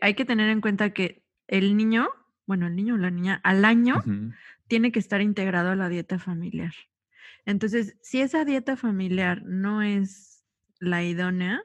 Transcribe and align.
hay 0.00 0.14
que 0.14 0.24
tener 0.24 0.50
en 0.50 0.60
cuenta 0.60 0.90
que 0.90 1.24
el 1.46 1.76
niño, 1.76 2.08
bueno, 2.46 2.66
el 2.66 2.76
niño 2.76 2.94
o 2.94 2.98
la 2.98 3.10
niña, 3.10 3.40
al 3.44 3.64
año 3.64 4.02
tiene 4.66 4.92
que 4.92 4.98
estar 4.98 5.20
integrado 5.20 5.70
a 5.70 5.76
la 5.76 5.88
dieta 5.88 6.18
familiar. 6.18 6.74
Entonces, 7.44 7.96
si 8.02 8.20
esa 8.20 8.44
dieta 8.44 8.76
familiar 8.76 9.42
no 9.44 9.82
es 9.82 10.44
la 10.80 11.02
idónea, 11.02 11.62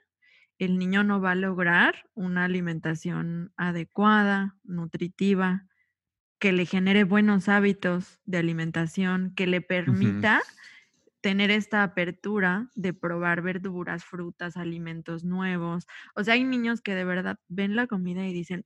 el 0.57 0.77
niño 0.77 1.03
no 1.03 1.19
va 1.19 1.31
a 1.31 1.35
lograr 1.35 2.09
una 2.13 2.45
alimentación 2.45 3.51
adecuada, 3.57 4.55
nutritiva, 4.63 5.67
que 6.39 6.51
le 6.51 6.65
genere 6.65 7.03
buenos 7.03 7.49
hábitos 7.49 8.19
de 8.25 8.37
alimentación, 8.37 9.33
que 9.35 9.47
le 9.47 9.61
permita 9.61 10.41
tener 11.23 11.51
esta 11.51 11.83
apertura 11.83 12.69
de 12.75 12.93
probar 12.93 13.41
verduras, 13.41 14.03
frutas, 14.03 14.57
alimentos 14.57 15.23
nuevos. 15.23 15.87
O 16.15 16.23
sea, 16.25 16.33
hay 16.33 16.43
niños 16.43 16.81
que 16.81 16.93
de 16.93 17.05
verdad 17.05 17.39
ven 17.47 17.77
la 17.77 17.87
comida 17.87 18.27
y 18.27 18.33
dicen, 18.33 18.65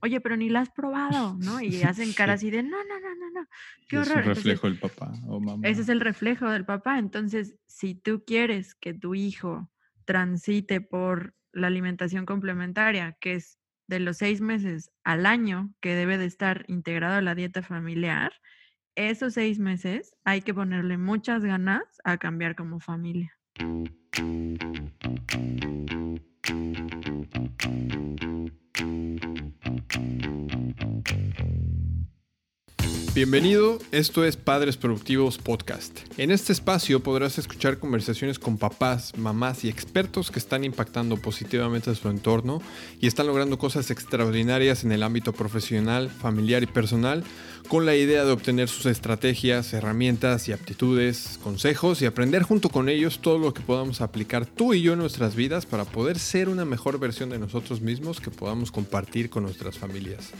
oye, 0.00 0.20
pero 0.20 0.36
ni 0.36 0.50
la 0.50 0.60
has 0.60 0.68
probado, 0.68 1.38
¿no? 1.38 1.62
Y 1.62 1.82
hacen 1.84 2.12
cara 2.12 2.34
así 2.34 2.50
de, 2.50 2.62
no, 2.62 2.76
no, 2.84 3.00
no, 3.00 3.14
no, 3.14 3.40
no, 3.40 3.48
qué 3.88 3.96
horror. 3.96 4.18
Es 4.18 4.26
el 4.26 4.34
reflejo 4.34 4.66
del 4.68 4.78
papá 4.78 5.12
o 5.26 5.40
mamá. 5.40 5.66
Ese 5.66 5.80
es 5.80 5.88
el 5.88 6.00
reflejo 6.00 6.50
del 6.50 6.66
papá. 6.66 6.98
Entonces, 6.98 7.56
si 7.66 7.94
tú 7.94 8.24
quieres 8.26 8.74
que 8.74 8.92
tu 8.92 9.14
hijo 9.14 9.70
transite 10.04 10.82
por 10.82 11.34
la 11.52 11.68
alimentación 11.68 12.26
complementaria, 12.26 13.16
que 13.20 13.36
es 13.36 13.58
de 13.86 14.00
los 14.00 14.18
seis 14.18 14.42
meses 14.42 14.92
al 15.02 15.24
año 15.24 15.72
que 15.80 15.94
debe 15.94 16.18
de 16.18 16.26
estar 16.26 16.66
integrado 16.68 17.14
a 17.14 17.22
la 17.22 17.34
dieta 17.34 17.62
familiar, 17.62 18.34
esos 18.96 19.34
seis 19.34 19.58
meses 19.58 20.16
hay 20.24 20.40
que 20.40 20.54
ponerle 20.54 20.96
muchas 20.98 21.44
ganas 21.44 21.84
a 22.02 22.16
cambiar 22.16 22.56
como 22.56 22.80
familia. 22.80 23.36
Bienvenido, 33.16 33.78
esto 33.92 34.26
es 34.26 34.36
Padres 34.36 34.76
Productivos 34.76 35.38
Podcast. 35.38 36.00
En 36.18 36.30
este 36.30 36.52
espacio 36.52 37.02
podrás 37.02 37.38
escuchar 37.38 37.78
conversaciones 37.78 38.38
con 38.38 38.58
papás, 38.58 39.16
mamás 39.16 39.64
y 39.64 39.70
expertos 39.70 40.30
que 40.30 40.38
están 40.38 40.64
impactando 40.64 41.16
positivamente 41.16 41.94
su 41.94 42.10
entorno 42.10 42.60
y 43.00 43.06
están 43.06 43.26
logrando 43.26 43.56
cosas 43.56 43.90
extraordinarias 43.90 44.84
en 44.84 44.92
el 44.92 45.02
ámbito 45.02 45.32
profesional, 45.32 46.10
familiar 46.10 46.62
y 46.62 46.66
personal 46.66 47.24
con 47.68 47.86
la 47.86 47.96
idea 47.96 48.26
de 48.26 48.32
obtener 48.32 48.68
sus 48.68 48.84
estrategias, 48.84 49.72
herramientas 49.72 50.46
y 50.50 50.52
aptitudes, 50.52 51.40
consejos 51.42 52.02
y 52.02 52.04
aprender 52.04 52.42
junto 52.42 52.68
con 52.68 52.90
ellos 52.90 53.20
todo 53.22 53.38
lo 53.38 53.54
que 53.54 53.62
podamos 53.62 54.02
aplicar 54.02 54.44
tú 54.44 54.74
y 54.74 54.82
yo 54.82 54.92
en 54.92 54.98
nuestras 54.98 55.34
vidas 55.34 55.64
para 55.64 55.86
poder 55.86 56.18
ser 56.18 56.50
una 56.50 56.66
mejor 56.66 56.98
versión 56.98 57.30
de 57.30 57.38
nosotros 57.38 57.80
mismos 57.80 58.20
que 58.20 58.30
podamos 58.30 58.70
compartir 58.70 59.30
con 59.30 59.44
nuestras 59.44 59.78
familias. 59.78 60.32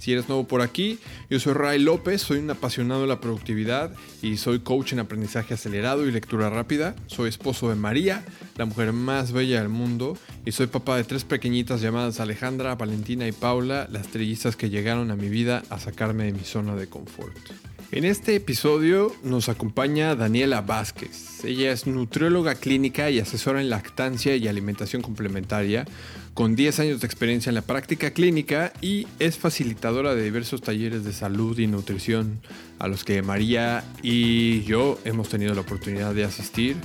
Si 0.00 0.14
eres 0.14 0.28
nuevo 0.28 0.44
por 0.44 0.62
aquí, 0.62 0.98
yo 1.28 1.38
soy 1.38 1.52
Ray 1.52 1.78
López, 1.78 2.22
soy 2.22 2.38
un 2.38 2.48
apasionado 2.48 3.02
de 3.02 3.06
la 3.06 3.20
productividad 3.20 3.92
y 4.22 4.38
soy 4.38 4.60
coach 4.60 4.94
en 4.94 4.98
aprendizaje 5.00 5.52
acelerado 5.52 6.08
y 6.08 6.10
lectura 6.10 6.48
rápida. 6.48 6.96
Soy 7.06 7.28
esposo 7.28 7.68
de 7.68 7.74
María, 7.74 8.24
la 8.56 8.64
mujer 8.64 8.94
más 8.94 9.32
bella 9.32 9.58
del 9.58 9.68
mundo, 9.68 10.16
y 10.46 10.52
soy 10.52 10.68
papá 10.68 10.96
de 10.96 11.04
tres 11.04 11.24
pequeñitas 11.24 11.82
llamadas 11.82 12.18
Alejandra, 12.18 12.76
Valentina 12.76 13.28
y 13.28 13.32
Paula, 13.32 13.88
las 13.90 14.08
trillizas 14.08 14.56
que 14.56 14.70
llegaron 14.70 15.10
a 15.10 15.16
mi 15.16 15.28
vida 15.28 15.64
a 15.68 15.78
sacarme 15.78 16.24
de 16.24 16.32
mi 16.32 16.44
zona 16.44 16.76
de 16.76 16.86
confort. 16.86 17.36
En 17.92 18.04
este 18.04 18.36
episodio 18.36 19.12
nos 19.24 19.48
acompaña 19.48 20.14
Daniela 20.14 20.60
Vázquez. 20.60 21.44
Ella 21.44 21.72
es 21.72 21.88
nutrióloga 21.88 22.54
clínica 22.54 23.10
y 23.10 23.18
asesora 23.18 23.60
en 23.60 23.68
lactancia 23.68 24.36
y 24.36 24.46
alimentación 24.46 25.02
complementaria, 25.02 25.86
con 26.32 26.54
10 26.54 26.78
años 26.78 27.00
de 27.00 27.08
experiencia 27.08 27.50
en 27.50 27.56
la 27.56 27.62
práctica 27.62 28.12
clínica 28.12 28.72
y 28.80 29.08
es 29.18 29.38
facilitadora 29.38 30.14
de 30.14 30.22
diversos 30.22 30.62
talleres 30.62 31.02
de 31.02 31.12
salud 31.12 31.58
y 31.58 31.66
nutrición 31.66 32.40
a 32.78 32.86
los 32.86 33.02
que 33.02 33.22
María 33.22 33.82
y 34.04 34.62
yo 34.62 34.96
hemos 35.04 35.28
tenido 35.28 35.52
la 35.54 35.62
oportunidad 35.62 36.14
de 36.14 36.22
asistir. 36.22 36.76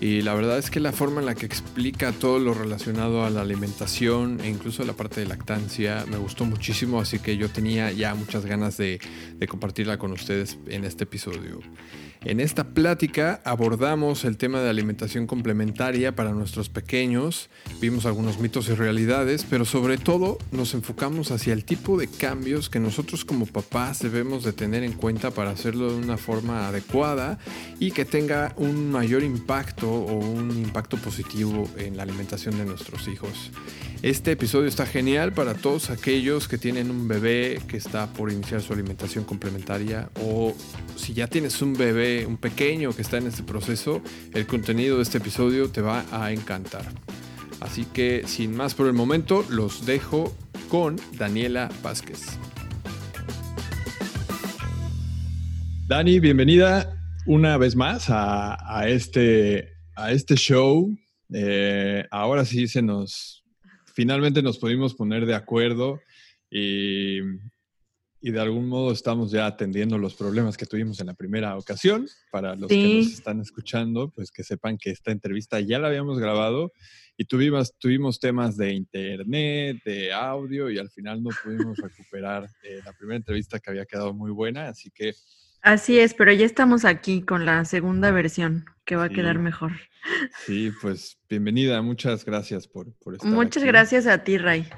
Y 0.00 0.20
la 0.20 0.34
verdad 0.34 0.58
es 0.58 0.70
que 0.70 0.78
la 0.78 0.92
forma 0.92 1.20
en 1.20 1.26
la 1.26 1.34
que 1.34 1.46
explica 1.46 2.12
todo 2.12 2.38
lo 2.38 2.52
relacionado 2.52 3.24
a 3.24 3.30
la 3.30 3.40
alimentación 3.40 4.40
e 4.40 4.48
incluso 4.48 4.84
la 4.84 4.92
parte 4.92 5.20
de 5.20 5.26
lactancia 5.26 6.04
me 6.10 6.18
gustó 6.18 6.44
muchísimo, 6.44 7.00
así 7.00 7.18
que 7.18 7.38
yo 7.38 7.48
tenía 7.48 7.90
ya 7.92 8.14
muchas 8.14 8.44
ganas 8.44 8.76
de, 8.76 9.00
de 9.34 9.46
compartirla 9.46 9.98
con 9.98 10.12
ustedes 10.12 10.58
en 10.66 10.84
este 10.84 11.04
episodio. 11.04 11.60
En 12.24 12.40
esta 12.40 12.64
plática 12.64 13.40
abordamos 13.44 14.24
el 14.24 14.36
tema 14.36 14.60
de 14.60 14.70
alimentación 14.70 15.26
complementaria 15.26 16.16
para 16.16 16.32
nuestros 16.32 16.68
pequeños, 16.68 17.50
vimos 17.80 18.06
algunos 18.06 18.38
mitos 18.38 18.68
y 18.68 18.74
realidades, 18.74 19.44
pero 19.48 19.64
sobre 19.64 19.98
todo 19.98 20.38
nos 20.50 20.74
enfocamos 20.74 21.30
hacia 21.30 21.52
el 21.52 21.64
tipo 21.64 21.98
de 21.98 22.08
cambios 22.08 22.68
que 22.68 22.80
nosotros 22.80 23.24
como 23.24 23.46
papás 23.46 24.00
debemos 24.00 24.44
de 24.44 24.52
tener 24.52 24.82
en 24.82 24.92
cuenta 24.92 25.30
para 25.30 25.50
hacerlo 25.50 25.92
de 25.92 25.98
una 25.98 26.16
forma 26.16 26.68
adecuada 26.68 27.38
y 27.78 27.92
que 27.92 28.04
tenga 28.04 28.54
un 28.56 28.90
mayor 28.90 29.22
impacto 29.22 29.90
o 29.90 30.18
un 30.18 30.50
impacto 30.50 30.96
positivo 30.96 31.68
en 31.76 31.96
la 31.96 32.02
alimentación 32.02 32.58
de 32.58 32.64
nuestros 32.64 33.08
hijos. 33.08 33.50
Este 34.02 34.32
episodio 34.32 34.68
está 34.68 34.86
genial 34.86 35.32
para 35.32 35.54
todos 35.54 35.90
aquellos 35.90 36.48
que 36.48 36.58
tienen 36.58 36.90
un 36.90 37.08
bebé 37.08 37.60
que 37.66 37.76
está 37.76 38.12
por 38.12 38.30
iniciar 38.30 38.60
su 38.60 38.72
alimentación 38.72 39.24
complementaria 39.24 40.10
o 40.20 40.54
si 40.96 41.14
ya 41.14 41.26
tienes 41.26 41.62
un 41.62 41.74
bebé, 41.74 42.05
un 42.26 42.36
pequeño 42.36 42.92
que 42.94 43.02
está 43.02 43.18
en 43.18 43.26
este 43.26 43.42
proceso, 43.42 44.00
el 44.34 44.46
contenido 44.46 44.96
de 44.96 45.02
este 45.02 45.18
episodio 45.18 45.70
te 45.70 45.80
va 45.80 46.04
a 46.12 46.32
encantar. 46.32 46.84
Así 47.60 47.84
que 47.84 48.22
sin 48.26 48.54
más 48.54 48.74
por 48.74 48.86
el 48.86 48.92
momento, 48.92 49.44
los 49.50 49.86
dejo 49.86 50.36
con 50.68 50.96
Daniela 51.18 51.68
Vázquez. 51.82 52.38
Dani, 55.88 56.20
bienvenida 56.20 56.96
una 57.26 57.56
vez 57.58 57.76
más 57.76 58.06
a, 58.08 58.84
este, 58.88 59.72
a 59.94 60.12
este 60.12 60.36
show. 60.36 60.96
Eh, 61.32 62.04
ahora 62.10 62.44
sí 62.44 62.68
se 62.68 62.82
nos, 62.82 63.44
finalmente 63.94 64.42
nos 64.42 64.58
pudimos 64.58 64.94
poner 64.94 65.26
de 65.26 65.34
acuerdo 65.34 66.00
y, 66.50 67.20
de 68.20 68.40
algún 68.40 68.68
modo 68.68 68.92
estamos 68.92 69.30
ya 69.30 69.46
atendiendo 69.46 69.98
los 69.98 70.14
problemas 70.14 70.56
que 70.56 70.66
tuvimos 70.66 71.00
en 71.00 71.06
la 71.06 71.14
primera 71.14 71.56
ocasión. 71.56 72.08
Para 72.30 72.56
los 72.56 72.68
que 72.68 72.98
nos 72.98 73.12
están 73.12 73.40
escuchando, 73.40 74.10
pues 74.10 74.30
que 74.30 74.42
sepan 74.42 74.78
que 74.78 74.90
esta 74.90 75.12
entrevista 75.12 75.60
ya 75.60 75.78
la 75.78 75.88
habíamos 75.88 76.18
grabado 76.18 76.72
y 77.16 77.24
tuvimos, 77.24 77.76
tuvimos 77.78 78.20
temas 78.20 78.56
de 78.56 78.74
internet, 78.74 79.78
de 79.84 80.12
audio 80.12 80.70
y 80.70 80.78
al 80.78 80.90
final 80.90 81.22
no 81.22 81.30
pudimos 81.42 81.76
recuperar 81.78 82.48
eh, 82.62 82.80
la 82.84 82.92
primera 82.92 83.16
entrevista 83.16 83.58
que 83.58 83.70
había 83.70 83.86
quedado 83.86 84.12
muy 84.12 84.30
buena, 84.30 84.68
así 84.68 84.90
que... 84.90 85.14
Así 85.62 85.98
es, 85.98 86.14
pero 86.14 86.32
ya 86.32 86.46
estamos 86.46 86.84
aquí 86.84 87.22
con 87.22 87.44
la 87.44 87.64
segunda 87.64 88.10
versión 88.12 88.66
que 88.84 88.94
va 88.94 89.04
a 89.04 89.08
quedar 89.08 89.38
mejor. 89.38 89.72
Sí, 90.44 90.70
pues 90.80 91.18
bienvenida, 91.28 91.82
muchas 91.82 92.24
gracias 92.24 92.68
por, 92.68 92.92
por 92.98 93.14
estar 93.14 93.28
Muchas 93.28 93.64
gracias 93.64 94.06
a 94.06 94.22
ti, 94.22 94.38
Ray. 94.38 94.68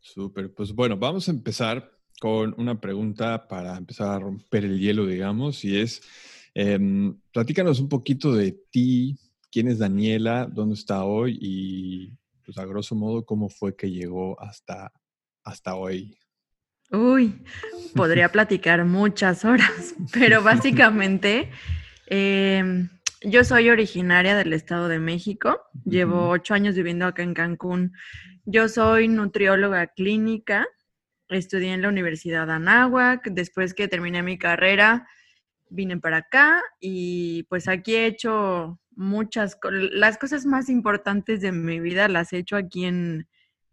Súper, 0.00 0.52
pues 0.52 0.72
bueno, 0.72 0.98
vamos 0.98 1.28
a 1.28 1.30
empezar 1.30 1.97
con 2.20 2.54
una 2.58 2.80
pregunta 2.80 3.46
para 3.48 3.76
empezar 3.76 4.08
a 4.10 4.18
romper 4.18 4.64
el 4.64 4.78
hielo, 4.78 5.06
digamos, 5.06 5.64
y 5.64 5.78
es, 5.78 6.02
em, 6.54 7.16
platícanos 7.32 7.80
un 7.80 7.88
poquito 7.88 8.32
de 8.32 8.52
ti, 8.70 9.18
quién 9.50 9.68
es 9.68 9.78
Daniela, 9.78 10.46
dónde 10.46 10.74
está 10.74 11.04
hoy 11.04 11.38
y, 11.40 12.12
pues 12.44 12.58
a 12.58 12.66
grosso 12.66 12.94
modo, 12.94 13.24
cómo 13.24 13.48
fue 13.48 13.76
que 13.76 13.90
llegó 13.90 14.40
hasta, 14.40 14.92
hasta 15.44 15.74
hoy. 15.74 16.18
Uy, 16.90 17.42
podría 17.94 18.30
platicar 18.30 18.84
muchas 18.84 19.44
horas, 19.44 19.94
pero 20.12 20.42
básicamente... 20.42 21.50
Eh, 22.10 22.88
yo 23.22 23.42
soy 23.42 23.68
originaria 23.68 24.36
del 24.36 24.52
Estado 24.52 24.86
de 24.86 25.00
México, 25.00 25.60
llevo 25.84 26.28
ocho 26.28 26.54
años 26.54 26.76
viviendo 26.76 27.04
acá 27.04 27.24
en 27.24 27.34
Cancún. 27.34 27.92
Yo 28.44 28.68
soy 28.68 29.08
nutrióloga 29.08 29.88
clínica, 29.88 30.68
estudié 31.28 31.72
en 31.72 31.82
la 31.82 31.88
Universidad 31.88 32.50
Anáhuac, 32.50 33.28
después 33.30 33.74
que 33.74 33.88
terminé 33.88 34.22
mi 34.22 34.38
carrera 34.38 35.06
vine 35.70 35.98
para 35.98 36.18
acá 36.18 36.62
y 36.80 37.44
pues 37.44 37.68
aquí 37.68 37.94
he 37.94 38.06
hecho 38.06 38.80
muchas, 38.90 39.58
las 39.70 40.18
cosas 40.18 40.46
más 40.46 40.68
importantes 40.68 41.40
de 41.40 41.52
mi 41.52 41.80
vida 41.80 42.08
las 42.08 42.32
he 42.32 42.38
hecho 42.38 42.56
aquí 42.56 42.84
en, 42.84 43.28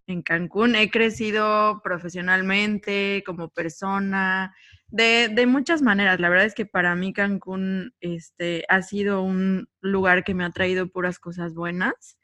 en 0.07 0.22
Cancún. 0.22 0.75
He 0.75 0.92
crecido 0.92 1.81
profesionalmente, 1.84 3.24
como 3.25 3.50
persona, 3.50 4.56
de, 4.90 5.46
muchas 5.48 5.81
maneras. 5.81 6.19
La 6.19 6.30
verdad 6.30 6.46
es 6.46 6.54
que 6.54 6.66
para 6.66 6.96
mí 6.96 7.12
Cancún 7.12 7.94
este, 8.01 8.66
ha 8.69 8.81
sido 8.81 9.24
un 9.24 9.68
lugar 9.81 10.24
que 10.24 10.36
me 10.36 10.46
ha 10.46 10.51
traído 10.51 10.88
puras 10.88 11.19
cosas 11.19 11.54
buenas. 11.54 12.18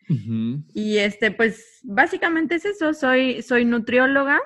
Y 0.74 0.98
este, 0.98 1.32
pues 1.32 1.80
básicamente 1.84 2.56
es 2.56 2.66
eso. 2.66 2.94
Soy, 2.94 3.42
soy 3.42 3.64
nutrióloga, 3.64 4.40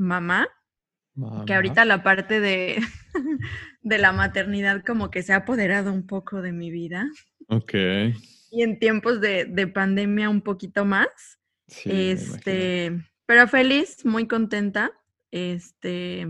mamá, 0.00 0.48
que 1.46 1.54
ahorita 1.54 1.84
la 1.84 2.02
parte 2.02 2.40
de, 2.40 2.80
de 3.82 3.98
la 3.98 4.12
maternidad 4.12 4.82
como 4.84 5.10
que 5.10 5.22
se 5.22 5.32
ha 5.32 5.36
apoderado 5.36 5.92
un 5.92 6.06
poco 6.06 6.42
de 6.42 6.52
mi 6.52 6.70
vida. 6.70 7.08
Ok. 7.48 7.74
Y 8.52 8.62
en 8.62 8.78
tiempos 8.78 9.20
de, 9.20 9.44
de 9.44 9.66
pandemia 9.66 10.30
un 10.30 10.40
poquito 10.40 10.84
más. 10.84 11.08
este, 11.84 12.92
Pero 13.26 13.48
feliz, 13.48 14.04
muy 14.04 14.26
contenta. 14.26 14.92
Este, 15.30 16.26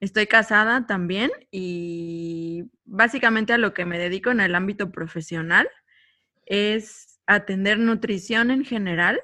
estoy 0.00 0.26
casada 0.26 0.86
también 0.86 1.30
y 1.50 2.64
básicamente 2.84 3.52
a 3.52 3.58
lo 3.58 3.74
que 3.74 3.84
me 3.84 3.98
dedico 3.98 4.30
en 4.30 4.40
el 4.40 4.54
ámbito 4.54 4.90
profesional 4.90 5.68
es 6.46 7.20
atender 7.26 7.78
nutrición 7.78 8.50
en 8.50 8.64
general. 8.64 9.20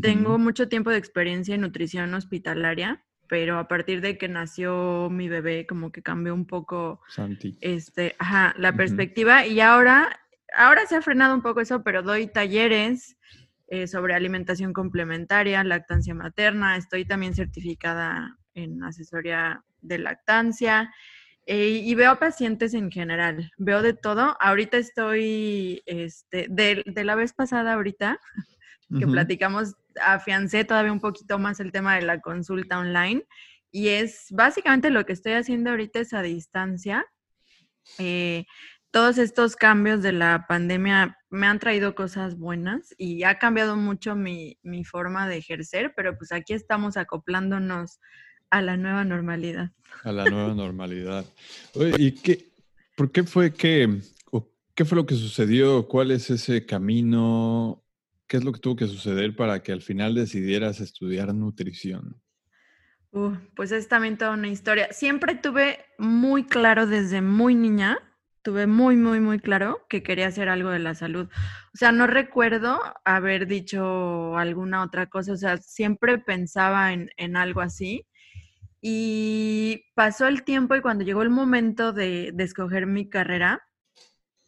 Tengo 0.00 0.38
mucho 0.38 0.68
tiempo 0.68 0.90
de 0.90 0.96
experiencia 0.96 1.54
en 1.54 1.60
nutrición 1.60 2.14
hospitalaria, 2.14 3.04
pero 3.34 3.58
a 3.58 3.66
partir 3.66 4.00
de 4.00 4.16
que 4.16 4.28
nació 4.28 5.10
mi 5.10 5.28
bebé, 5.28 5.66
como 5.66 5.90
que 5.90 6.02
cambió 6.02 6.32
un 6.32 6.46
poco 6.46 7.00
este, 7.60 8.14
la 8.56 8.72
perspectiva. 8.76 9.44
Y 9.44 9.58
ahora, 9.58 10.20
ahora 10.56 10.86
se 10.86 10.94
ha 10.94 11.02
frenado 11.02 11.34
un 11.34 11.42
poco 11.42 11.60
eso, 11.60 11.82
pero 11.82 12.04
doy 12.04 12.28
talleres 12.28 13.16
eh, 13.66 13.88
sobre 13.88 14.14
alimentación 14.14 14.72
complementaria, 14.72 15.64
lactancia 15.64 16.14
materna. 16.14 16.76
Estoy 16.76 17.06
también 17.06 17.34
certificada 17.34 18.38
en 18.54 18.80
asesoría 18.84 19.64
de 19.80 19.98
lactancia. 19.98 20.94
Eh, 21.44 21.82
y 21.82 21.92
veo 21.96 22.16
pacientes 22.20 22.72
en 22.72 22.88
general, 22.92 23.50
veo 23.56 23.82
de 23.82 23.94
todo. 23.94 24.36
Ahorita 24.38 24.76
estoy, 24.76 25.82
este, 25.86 26.46
de, 26.48 26.84
la 27.02 27.16
vez 27.16 27.32
pasada 27.32 27.72
ahorita, 27.72 28.20
que 28.96 29.08
platicamos, 29.08 29.74
afiancé 30.00 30.64
todavía 30.64 30.92
un 30.92 31.00
poquito 31.00 31.38
más 31.38 31.60
el 31.60 31.72
tema 31.72 31.96
de 31.96 32.02
la 32.02 32.20
consulta 32.20 32.78
online 32.78 33.24
y 33.70 33.88
es 33.88 34.26
básicamente 34.30 34.90
lo 34.90 35.04
que 35.04 35.12
estoy 35.12 35.32
haciendo 35.32 35.70
ahorita 35.70 36.00
es 36.00 36.12
a 36.12 36.22
distancia. 36.22 37.06
Eh, 37.98 38.46
todos 38.90 39.18
estos 39.18 39.56
cambios 39.56 40.02
de 40.02 40.12
la 40.12 40.46
pandemia 40.48 41.18
me 41.28 41.48
han 41.48 41.58
traído 41.58 41.94
cosas 41.94 42.38
buenas 42.38 42.94
y 42.96 43.24
ha 43.24 43.38
cambiado 43.38 43.76
mucho 43.76 44.14
mi, 44.14 44.58
mi 44.62 44.84
forma 44.84 45.28
de 45.28 45.38
ejercer, 45.38 45.92
pero 45.96 46.16
pues 46.16 46.30
aquí 46.30 46.52
estamos 46.52 46.96
acoplándonos 46.96 47.98
a 48.50 48.62
la 48.62 48.76
nueva 48.76 49.04
normalidad. 49.04 49.72
A 50.04 50.12
la 50.12 50.24
nueva 50.26 50.54
normalidad. 50.54 51.24
¿y 51.98 52.12
qué, 52.12 52.52
por 52.96 53.10
qué 53.10 53.24
fue 53.24 53.52
que, 53.52 54.00
qué 54.76 54.84
fue 54.84 54.96
lo 54.96 55.06
que 55.06 55.16
sucedió? 55.16 55.88
¿Cuál 55.88 56.12
es 56.12 56.30
ese 56.30 56.64
camino? 56.64 57.83
¿Qué 58.34 58.38
es 58.38 58.44
lo 58.44 58.50
que 58.50 58.58
tuvo 58.58 58.74
que 58.74 58.88
suceder 58.88 59.36
para 59.36 59.62
que 59.62 59.70
al 59.70 59.80
final 59.80 60.16
decidieras 60.16 60.80
estudiar 60.80 61.32
nutrición? 61.32 62.20
pues 63.54 63.70
es 63.70 63.86
también 63.86 64.18
toda 64.18 64.32
una 64.32 64.48
historia. 64.48 64.88
Siempre 64.90 65.36
tuve 65.36 65.78
muy 65.98 66.42
claro 66.42 66.88
desde 66.88 67.22
muy 67.22 67.54
niña, 67.54 67.96
tuve 68.42 68.66
muy, 68.66 68.96
muy, 68.96 69.20
muy 69.20 69.38
claro 69.38 69.86
que 69.88 70.02
quería 70.02 70.26
hacer 70.26 70.48
algo 70.48 70.70
de 70.70 70.80
la 70.80 70.96
salud. 70.96 71.28
O 71.28 71.76
sea, 71.76 71.92
no 71.92 72.08
recuerdo 72.08 72.80
haber 73.04 73.46
dicho 73.46 74.36
alguna 74.36 74.82
otra 74.82 75.06
cosa, 75.06 75.34
o 75.34 75.36
sea, 75.36 75.58
siempre 75.58 76.18
pensaba 76.18 76.92
en, 76.92 77.10
en 77.16 77.36
algo 77.36 77.60
así. 77.60 78.04
Y 78.80 79.84
pasó 79.94 80.26
el 80.26 80.42
tiempo 80.42 80.74
y 80.74 80.80
cuando 80.80 81.04
llegó 81.04 81.22
el 81.22 81.30
momento 81.30 81.92
de, 81.92 82.34
escoger 82.36 82.88
mi 82.88 83.08
carrera, 83.08 83.62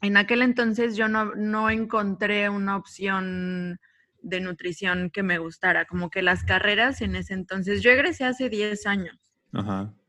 en 0.00 0.16
aquel 0.16 0.43
entonces 0.43 0.96
yo 0.96 1.08
no, 1.08 1.70
encontré 1.70 2.48
una 2.48 2.76
opción 2.76 3.78
de 4.22 4.40
nutrición 4.40 5.10
que 5.10 5.22
me 5.22 5.38
gustara, 5.38 5.84
como 5.84 6.10
que 6.10 6.22
las 6.22 6.43
carreras 6.44 7.00
en 7.00 7.16
ese 7.16 7.34
entonces, 7.34 7.82
yo 7.82 7.90
egresé 7.90 8.25
hace 8.25 8.48
10 8.48 8.87
años. 8.87 9.16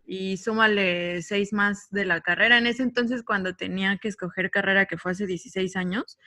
Y 0.06 0.38
súmale 0.38 1.22
seis 1.22 1.52
más 1.52 1.90
de 1.92 2.06
la 2.06 2.22
carrera. 2.22 2.58
En 2.58 2.66
ese 2.66 2.82
entonces, 2.84 3.24
cuando 3.24 3.56
tenía 3.56 3.98
que 3.98 4.08
escoger 4.08 4.50
carrera, 4.50 4.86
que 4.86 4.98
fue 4.98 5.12
hace 5.12 5.28
16 5.28 5.76
años, 5.76 6.18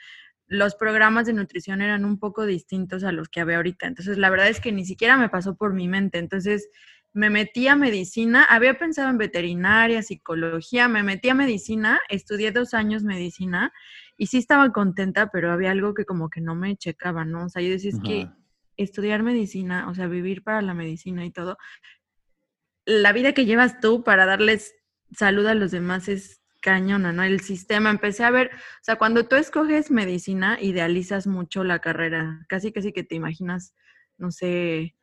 los 0.47 0.75
programas 0.75 1.25
de 1.25 1.33
nutrición 1.33 1.81
eran 1.81 2.03
un 2.05 2.19
poco 2.19 2.45
distintos 2.45 3.03
a 3.03 3.11
los 3.11 3.29
que 3.29 3.41
había 3.41 3.57
ahorita. 3.57 3.87
Entonces, 3.87 4.17
la 4.17 4.29
verdad 4.29 4.49
es 4.49 4.59
que 4.59 4.71
ni 4.71 4.85
siquiera 4.85 5.17
me 5.17 5.29
pasó 5.29 5.55
por 5.55 5.73
mi 5.73 5.87
mente. 5.87 6.17
Entonces, 6.19 6.69
me 7.13 7.29
metí 7.29 7.67
a 7.67 7.75
medicina, 7.75 8.45
había 8.45 8.77
pensado 8.77 9.09
en 9.09 9.17
veterinaria, 9.17 10.01
psicología, 10.01 10.87
me 10.87 11.03
metí 11.03 11.29
a 11.29 11.35
medicina, 11.35 11.99
estudié 12.09 12.51
dos 12.51 12.73
años 12.73 13.03
medicina 13.03 13.73
y 14.17 14.27
sí 14.27 14.37
estaba 14.37 14.71
contenta, 14.71 15.29
pero 15.31 15.51
había 15.51 15.71
algo 15.71 15.93
que 15.93 16.05
como 16.05 16.29
que 16.29 16.41
no 16.41 16.55
me 16.55 16.77
checaba, 16.77 17.25
¿no? 17.25 17.45
O 17.45 17.49
sea, 17.49 17.61
yo 17.61 17.69
decía, 17.69 17.91
es 17.91 17.99
que 17.99 18.29
estudiar 18.77 19.23
medicina, 19.23 19.89
o 19.89 19.95
sea, 19.95 20.07
vivir 20.07 20.43
para 20.43 20.61
la 20.61 20.73
medicina 20.73 21.25
y 21.25 21.31
todo, 21.31 21.57
la 22.85 23.11
vida 23.11 23.33
que 23.33 23.45
llevas 23.45 23.79
tú 23.79 24.03
para 24.03 24.25
darles 24.25 24.73
salud 25.11 25.45
a 25.45 25.53
los 25.53 25.71
demás 25.71 26.07
es 26.07 26.41
cañona, 26.61 27.11
¿no? 27.11 27.23
El 27.23 27.41
sistema, 27.41 27.89
empecé 27.89 28.23
a 28.23 28.31
ver, 28.31 28.51
o 28.53 28.83
sea, 28.83 28.95
cuando 28.95 29.27
tú 29.27 29.35
escoges 29.35 29.91
medicina, 29.91 30.57
idealizas 30.61 31.27
mucho 31.27 31.63
la 31.63 31.79
carrera, 31.79 32.45
casi 32.47 32.71
casi 32.71 32.93
que 32.93 33.03
te 33.03 33.15
imaginas, 33.15 33.73
no 34.17 34.31
sé, 34.31 34.95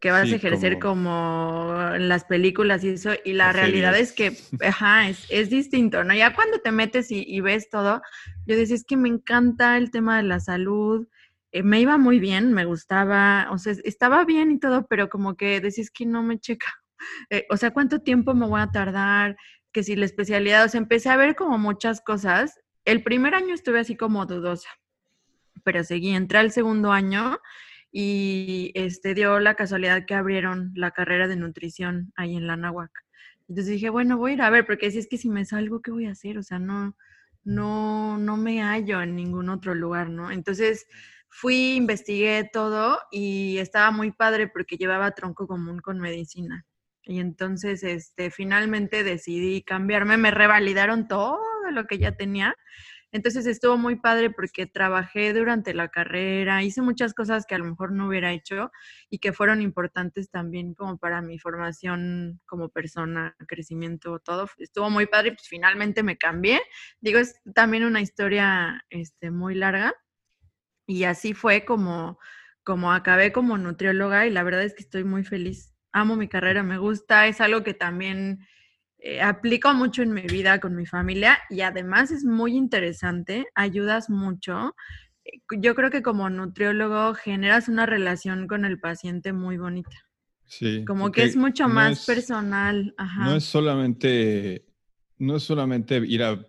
que 0.00 0.10
vas 0.10 0.30
a 0.30 0.36
ejercer 0.36 0.78
como... 0.78 1.74
en 1.94 2.08
las 2.08 2.24
películas 2.24 2.84
y 2.84 2.90
eso, 2.90 3.12
y 3.24 3.32
la 3.32 3.52
realidad 3.52 3.96
es 3.98 4.12
que, 4.12 4.36
ajá, 4.64 5.08
es, 5.08 5.50
distinto, 5.50 6.04
¿no? 6.04 6.14
Ya 6.14 6.34
cuando 6.34 6.58
te 6.60 6.70
metes 6.70 7.08
y, 7.10 7.40
ves 7.40 7.70
todo, 7.70 8.02
yo 8.46 8.56
decía, 8.56 8.76
es 8.76 8.84
que 8.84 8.96
me 8.96 9.08
encanta 9.08 9.76
el 9.76 9.90
tema 9.90 10.18
de 10.18 10.24
la 10.24 10.40
salud, 10.40 11.08
eh, 11.52 11.62
me 11.62 11.80
iba 11.80 11.96
muy 11.96 12.18
bien, 12.18 12.52
me 12.52 12.66
gustaba, 12.66 13.48
o 13.50 13.58
sea, 13.58 13.74
estaba 13.84 14.24
bien 14.24 14.50
y 14.50 14.58
todo, 14.58 14.86
pero 14.86 15.08
como 15.08 15.36
que 15.36 15.60
decís 15.60 15.90
que 15.90 16.04
no 16.04 16.22
me 16.22 16.38
checa, 16.38 16.68
eh, 17.30 17.46
o 17.50 17.56
sea, 17.56 17.70
¿cuánto 17.70 18.00
tiempo 18.00 18.34
me 18.34 18.46
voy 18.46 18.60
a 18.60 18.70
tardar? 18.70 19.36
Que 19.72 19.82
si 19.82 19.96
la 19.96 20.04
especialidad, 20.04 20.64
o 20.64 20.68
sea, 20.68 20.80
empecé 20.80 21.08
a 21.08 21.16
ver 21.16 21.36
como 21.36 21.58
muchas 21.58 22.00
cosas. 22.00 22.58
El 22.84 23.02
primer 23.02 23.34
año 23.34 23.54
estuve 23.54 23.80
así 23.80 23.96
como 23.96 24.26
dudosa, 24.26 24.68
pero 25.64 25.84
seguí, 25.84 26.14
entré 26.14 26.38
al 26.38 26.52
segundo 26.52 26.92
año 26.92 27.38
y 27.92 28.72
este, 28.74 29.14
dio 29.14 29.40
la 29.40 29.54
casualidad 29.54 30.04
que 30.06 30.14
abrieron 30.14 30.72
la 30.74 30.90
carrera 30.90 31.28
de 31.28 31.36
nutrición 31.36 32.12
ahí 32.16 32.36
en 32.36 32.46
la 32.46 32.56
Nahuac. 32.56 32.90
Entonces 33.48 33.74
dije, 33.74 33.90
bueno, 33.90 34.16
voy 34.16 34.32
a 34.32 34.34
ir 34.34 34.42
a 34.42 34.50
ver, 34.50 34.66
porque 34.66 34.90
si 34.90 34.98
es 34.98 35.06
que 35.06 35.18
si 35.18 35.28
me 35.28 35.44
salgo, 35.44 35.80
¿qué 35.80 35.90
voy 35.90 36.06
a 36.06 36.12
hacer? 36.12 36.36
O 36.38 36.42
sea, 36.42 36.58
no, 36.58 36.96
no, 37.44 38.18
no 38.18 38.36
me 38.36 38.60
hallo 38.62 39.00
en 39.02 39.14
ningún 39.14 39.48
otro 39.48 39.74
lugar, 39.74 40.10
¿no? 40.10 40.30
Entonces 40.30 40.86
fui, 41.28 41.74
investigué 41.76 42.48
todo 42.52 42.98
y 43.10 43.58
estaba 43.58 43.90
muy 43.90 44.10
padre 44.10 44.48
porque 44.48 44.76
llevaba 44.76 45.12
tronco 45.12 45.46
común 45.46 45.80
con 45.80 46.00
medicina. 46.00 46.66
Y 47.04 47.20
entonces, 47.20 47.84
este, 47.84 48.30
finalmente 48.32 49.04
decidí 49.04 49.62
cambiarme, 49.62 50.16
me 50.16 50.32
revalidaron 50.32 51.06
todo 51.06 51.38
lo 51.70 51.84
que 51.86 51.98
ya 51.98 52.12
tenía 52.16 52.56
entonces 53.16 53.46
estuvo 53.46 53.78
muy 53.78 53.96
padre 53.96 54.30
porque 54.30 54.66
trabajé 54.66 55.32
durante 55.32 55.72
la 55.72 55.88
carrera, 55.88 56.62
hice 56.62 56.82
muchas 56.82 57.14
cosas 57.14 57.46
que 57.46 57.54
a 57.54 57.58
lo 57.58 57.64
mejor 57.64 57.92
no 57.92 58.08
hubiera 58.08 58.32
hecho 58.32 58.70
y 59.08 59.18
que 59.20 59.32
fueron 59.32 59.62
importantes 59.62 60.30
también 60.30 60.74
como 60.74 60.98
para 60.98 61.22
mi 61.22 61.38
formación 61.38 62.40
como 62.44 62.68
persona, 62.68 63.34
crecimiento, 63.48 64.18
todo. 64.18 64.48
Estuvo 64.58 64.90
muy 64.90 65.06
padre 65.06 65.28
y 65.28 65.32
pues 65.32 65.48
finalmente 65.48 66.02
me 66.02 66.18
cambié. 66.18 66.60
Digo, 67.00 67.18
es 67.18 67.40
también 67.54 67.84
una 67.84 68.02
historia 68.02 68.84
este, 68.90 69.30
muy 69.30 69.54
larga 69.54 69.94
y 70.86 71.04
así 71.04 71.32
fue 71.32 71.64
como, 71.64 72.18
como 72.64 72.92
acabé 72.92 73.32
como 73.32 73.56
nutrióloga 73.56 74.26
y 74.26 74.30
la 74.30 74.42
verdad 74.42 74.62
es 74.62 74.74
que 74.74 74.82
estoy 74.82 75.04
muy 75.04 75.24
feliz. 75.24 75.74
Amo 75.92 76.16
mi 76.16 76.28
carrera, 76.28 76.62
me 76.62 76.76
gusta, 76.76 77.26
es 77.26 77.40
algo 77.40 77.64
que 77.64 77.72
también 77.72 78.46
eh, 79.08 79.22
aplico 79.22 79.72
mucho 79.72 80.02
en 80.02 80.12
mi 80.12 80.22
vida 80.22 80.58
con 80.58 80.74
mi 80.74 80.84
familia 80.84 81.38
y 81.48 81.60
además 81.60 82.10
es 82.10 82.24
muy 82.24 82.56
interesante, 82.56 83.46
ayudas 83.54 84.10
mucho. 84.10 84.74
Eh, 85.24 85.38
yo 85.60 85.76
creo 85.76 85.90
que 85.90 86.02
como 86.02 86.28
nutriólogo 86.28 87.14
generas 87.14 87.68
una 87.68 87.86
relación 87.86 88.48
con 88.48 88.64
el 88.64 88.80
paciente 88.80 89.32
muy 89.32 89.58
bonita. 89.58 89.96
Sí. 90.46 90.84
Como 90.84 91.12
que 91.12 91.22
es 91.22 91.36
mucho 91.36 91.68
más 91.68 92.04
personal. 92.04 92.96
No 93.18 93.36
es 93.36 93.44
solamente, 93.44 94.66
no 95.18 95.36
es 95.36 95.44
solamente 95.44 95.98
ir 95.98 96.24
a, 96.24 96.44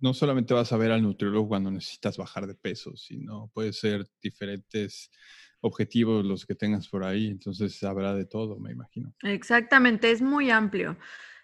no 0.00 0.14
solamente 0.14 0.54
vas 0.54 0.72
a 0.72 0.78
ver 0.78 0.92
al 0.92 1.02
nutriólogo 1.02 1.48
cuando 1.48 1.70
necesitas 1.70 2.16
bajar 2.16 2.46
de 2.46 2.54
peso, 2.54 2.96
sino 2.96 3.50
puede 3.52 3.74
ser 3.74 4.06
diferentes 4.22 5.10
objetivos 5.60 6.24
los 6.24 6.46
que 6.46 6.54
tengas 6.54 6.88
por 6.88 7.04
ahí. 7.04 7.26
Entonces 7.26 7.82
habrá 7.82 8.14
de 8.14 8.24
todo, 8.24 8.58
me 8.58 8.72
imagino. 8.72 9.12
Exactamente, 9.24 10.10
es 10.10 10.22
muy 10.22 10.50
amplio. 10.50 10.96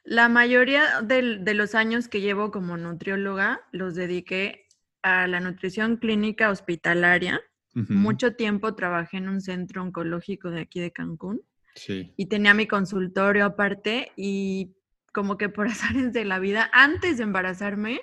La 0.04 0.28
mayoría 0.28 1.00
de, 1.00 1.54
los 1.54 1.74
años 1.74 2.08
que 2.08 2.20
llevo 2.20 2.50
como 2.50 2.76
nutrióloga 2.76 3.62
los 3.72 3.94
dediqué 3.94 4.66
a 5.02 5.26
la 5.26 5.40
nutrición 5.40 5.96
clínica 5.96 6.50
hospitalaria. 6.50 7.40
Mucho 7.72 8.36
tiempo 8.36 8.76
trabajé 8.76 9.16
en 9.16 9.28
un 9.28 9.40
centro 9.40 9.82
oncológico 9.82 10.50
de 10.50 10.60
aquí 10.60 10.78
de 10.78 10.92
Cancún. 10.92 11.42
Y 11.88 12.26
tenía 12.26 12.54
mi 12.54 12.68
consultorio 12.68 13.46
aparte 13.46 14.12
y 14.14 14.76
como 15.12 15.38
que 15.38 15.48
por 15.48 15.66
azares 15.68 16.12
de 16.12 16.24
la 16.24 16.38
vida, 16.38 16.70
antes 16.72 17.16
de 17.16 17.24
embarazarme, 17.24 18.00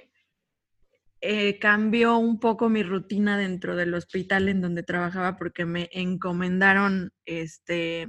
eh, 1.21 1.59
cambió 1.59 2.17
un 2.17 2.39
poco 2.39 2.67
mi 2.67 2.81
rutina 2.81 3.37
dentro 3.37 3.75
del 3.75 3.93
hospital 3.93 4.49
en 4.49 4.59
donde 4.59 4.81
trabajaba 4.81 5.37
porque 5.37 5.65
me 5.65 5.87
encomendaron 5.93 7.13
este 7.25 8.07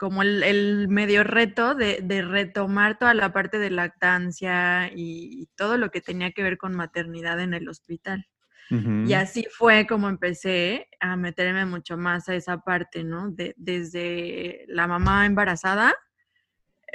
como 0.00 0.22
el, 0.22 0.88
medio 0.88 1.24
reto 1.24 1.74
de, 1.74 2.24
retomar 2.26 2.96
toda 2.96 3.12
la 3.12 3.34
parte 3.34 3.58
de 3.58 3.68
lactancia 3.68 4.90
y, 4.94 5.50
todo 5.56 5.76
lo 5.76 5.90
que 5.90 6.00
tenía 6.00 6.32
que 6.32 6.42
ver 6.42 6.56
con 6.56 6.74
maternidad 6.74 7.38
en 7.38 7.52
el 7.52 7.68
hospital. 7.68 8.26
Y 8.70 9.12
así 9.12 9.46
fue 9.50 9.86
como 9.86 10.08
empecé 10.08 10.88
a 11.00 11.16
meterme 11.16 11.66
mucho 11.66 11.98
más 11.98 12.28
a 12.28 12.34
esa 12.34 12.58
parte, 12.60 13.02
¿no? 13.04 13.30
De, 13.30 13.52
desde 13.58 14.64
la 14.68 14.86
mamá 14.86 15.26
embarazada, 15.26 15.92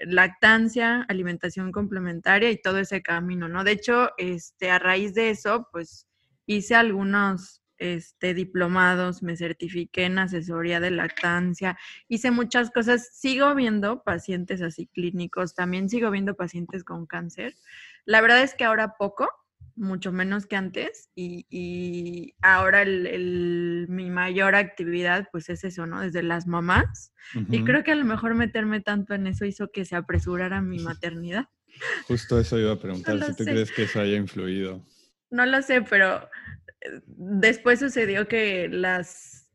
lactancia, 0.06 1.06
alimentación 1.08 1.72
complementaria 1.72 2.50
y 2.50 2.60
todo 2.60 2.80
ese 2.80 3.04
camino, 3.04 3.50
¿no? 3.50 3.64
De 3.64 3.74
hecho, 3.74 4.12
este, 4.18 4.72
a 4.72 4.80
raíz 4.80 5.14
de 5.14 5.30
eso, 5.30 5.68
pues 5.72 6.08
hice 6.48 6.76
algunos 6.76 7.62
este, 7.78 8.34
diplomados, 8.34 9.24
me 9.24 9.36
certifiqué 9.36 10.06
en 10.06 10.20
asesoría 10.20 10.80
de 10.80 10.92
lactancia, 10.92 11.78
hice 12.08 12.32
muchas 12.32 12.72
cosas, 12.72 13.10
sigo 13.14 13.54
viendo 13.56 14.04
pacientes 14.04 14.62
así 14.62 14.88
clínicos, 14.88 15.56
también 15.56 15.90
sigo 15.90 16.12
viendo 16.12 16.36
pacientes 16.36 16.84
con 16.84 17.06
cáncer. 17.06 17.56
La 18.06 18.22
verdad 18.22 18.44
es 18.44 18.54
que 18.54 18.64
ahora 18.64 18.96
poco, 18.98 19.30
mucho 19.76 20.12
menos 20.12 20.46
que 20.46 20.56
antes, 20.56 21.10
y, 21.16 22.34
ahora 22.42 22.82
el, 22.84 23.88
mi 23.90 24.10
mayor 24.10 24.56
actividad 24.56 25.28
pues 25.32 25.50
es 25.50 25.64
eso, 25.64 25.86
¿no? 25.86 26.02
Desde 26.02 26.24
las 26.24 26.48
mamás, 26.48 27.14
y 27.50 27.64
creo 27.64 27.84
que 27.84 27.92
a 27.92 27.96
lo 27.96 28.06
mejor 28.06 28.36
meterme 28.36 28.80
tanto 28.80 29.14
en 29.14 29.28
eso 29.28 29.46
hizo 29.46 29.72
que 29.72 29.86
se 29.86 29.96
apresurara 29.96 30.62
mi 30.62 30.80
maternidad. 30.80 31.50
Justo 32.08 32.40
eso 32.40 32.58
iba 32.58 32.72
a 32.72 32.80
preguntar, 32.80 33.22
si 33.22 33.36
tú 33.36 33.44
crees 33.44 33.72
que 33.72 33.84
eso 33.84 34.00
haya 34.00 34.16
influido. 34.16 34.82
No 35.30 35.46
lo 35.46 35.62
sé, 35.62 35.82
pero 35.82 36.30
después 37.08 37.80
sucedió 37.80 38.28
que 38.28 38.68
las, 38.70 39.52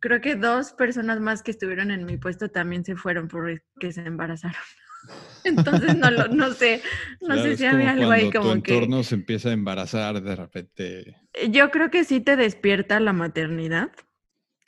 creo 0.00 0.20
que 0.20 0.36
dos 0.36 0.72
personas 0.72 1.20
más 1.20 1.42
que 1.42 1.50
estuvieron 1.50 1.90
en 1.90 2.04
mi 2.04 2.16
puesto 2.16 2.48
también 2.48 2.84
se 2.84 2.96
fueron 2.96 3.28
porque 3.28 3.92
se 3.92 4.02
embarazaron. 4.02 4.60
Entonces 5.44 5.96
no 5.96 6.10
lo, 6.10 6.28
no 6.28 6.52
sé, 6.52 6.82
no 7.20 7.36
sé 7.36 7.56
si 7.56 7.64
había 7.64 7.92
algo 7.92 8.10
ahí 8.10 8.30
como 8.30 8.48
tu 8.48 8.52
entorno 8.52 9.02
se 9.02 9.14
empieza 9.14 9.50
a 9.50 9.52
embarazar 9.52 10.20
de 10.20 10.36
repente. 10.36 11.16
Yo 11.50 11.70
creo 11.70 11.90
que 11.90 12.04
sí 12.04 12.20
te 12.20 12.36
despierta 12.36 12.98
la 13.00 13.12
maternidad. 13.12 13.90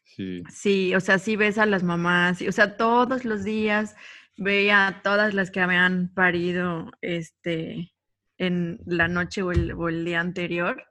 Sí. 0.04 0.42
Sí, 0.50 0.95
o 0.95 1.00
sea, 1.00 1.18
sí 1.18 1.37
ves 1.37 1.59
a 1.59 1.66
las 1.66 1.83
mamás, 1.83 2.42
o 2.42 2.52
sea, 2.52 2.76
todos 2.76 3.25
los 3.25 3.45
días 3.45 3.95
veía 4.37 4.87
a 4.87 5.02
todas 5.02 5.35
las 5.35 5.50
que 5.50 5.61
habían 5.61 6.12
parido 6.14 6.90
este 7.02 7.92
en 8.38 8.80
la 8.87 9.09
noche 9.09 9.42
o 9.42 9.52
el, 9.52 9.73
o 9.73 9.88
el 9.88 10.04
día 10.04 10.21
anterior 10.21 10.88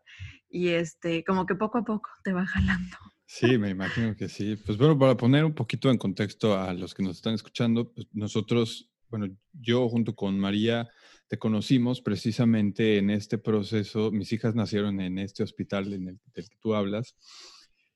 y 0.49 0.69
este, 0.69 1.23
como 1.23 1.45
que 1.45 1.55
poco 1.55 1.79
a 1.79 1.83
poco 1.83 2.09
te 2.23 2.33
va 2.33 2.45
jalando. 2.47 2.97
Sí, 3.25 3.57
me 3.57 3.69
imagino 3.69 4.15
que 4.15 4.29
sí. 4.29 4.55
Pues 4.55 4.77
bueno, 4.77 4.97
para 4.97 5.17
poner 5.17 5.43
un 5.43 5.53
poquito 5.53 5.89
en 5.91 5.97
contexto 5.97 6.57
a 6.57 6.73
los 6.73 6.93
que 6.93 7.03
nos 7.03 7.17
están 7.17 7.33
escuchando, 7.33 7.91
pues 7.91 8.07
nosotros, 8.13 8.89
bueno, 9.09 9.27
yo 9.51 9.89
junto 9.89 10.15
con 10.15 10.39
María 10.39 10.89
te 11.27 11.37
conocimos 11.37 12.01
precisamente 12.01 12.97
en 12.97 13.09
este 13.09 13.37
proceso. 13.37 14.11
Mis 14.11 14.31
hijas 14.31 14.55
nacieron 14.55 15.01
en 15.01 15.19
este 15.19 15.43
hospital 15.43 15.91
en 15.93 16.07
el, 16.07 16.19
del 16.33 16.49
que 16.49 16.57
tú 16.61 16.73
hablas. 16.73 17.15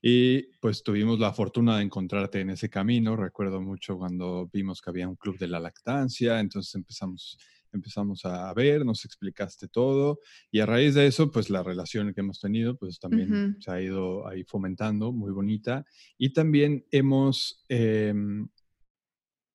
Y 0.02 0.48
pues 0.60 0.84
tuvimos 0.84 1.20
la 1.20 1.32
fortuna 1.32 1.78
de 1.78 1.84
encontrarte 1.84 2.42
en 2.42 2.50
ese 2.50 2.70
camino. 2.70 3.16
Recuerdo 3.16 3.62
mucho 3.62 3.98
cuando 3.98 4.50
vimos 4.52 4.82
que 4.82 4.90
había 4.90 5.08
un 5.08 5.16
club 5.16 5.38
de 5.38 5.48
la 5.48 5.60
lactancia, 5.60 6.40
entonces 6.40 6.74
empezamos 6.76 7.38
empezamos 7.74 8.26
a 8.26 8.54
ver, 8.54 8.86
nos 8.86 9.06
explicaste 9.06 9.68
todo 9.68 10.20
y 10.52 10.60
a 10.60 10.66
raíz 10.66 10.96
de 10.96 11.08
eso, 11.08 11.32
pues 11.32 11.50
la 11.50 11.64
relación 11.64 12.14
que 12.14 12.22
hemos 12.22 12.40
tenido, 12.40 12.78
pues 12.78 13.00
también 13.00 13.58
se 13.60 13.72
ha 13.72 13.82
ido 13.82 14.28
ahí 14.28 14.44
fomentando, 14.44 15.12
muy 15.12 15.32
bonita. 15.32 15.86
Y 16.18 16.34
también 16.34 16.86
hemos, 16.92 17.66
em, 17.70 18.48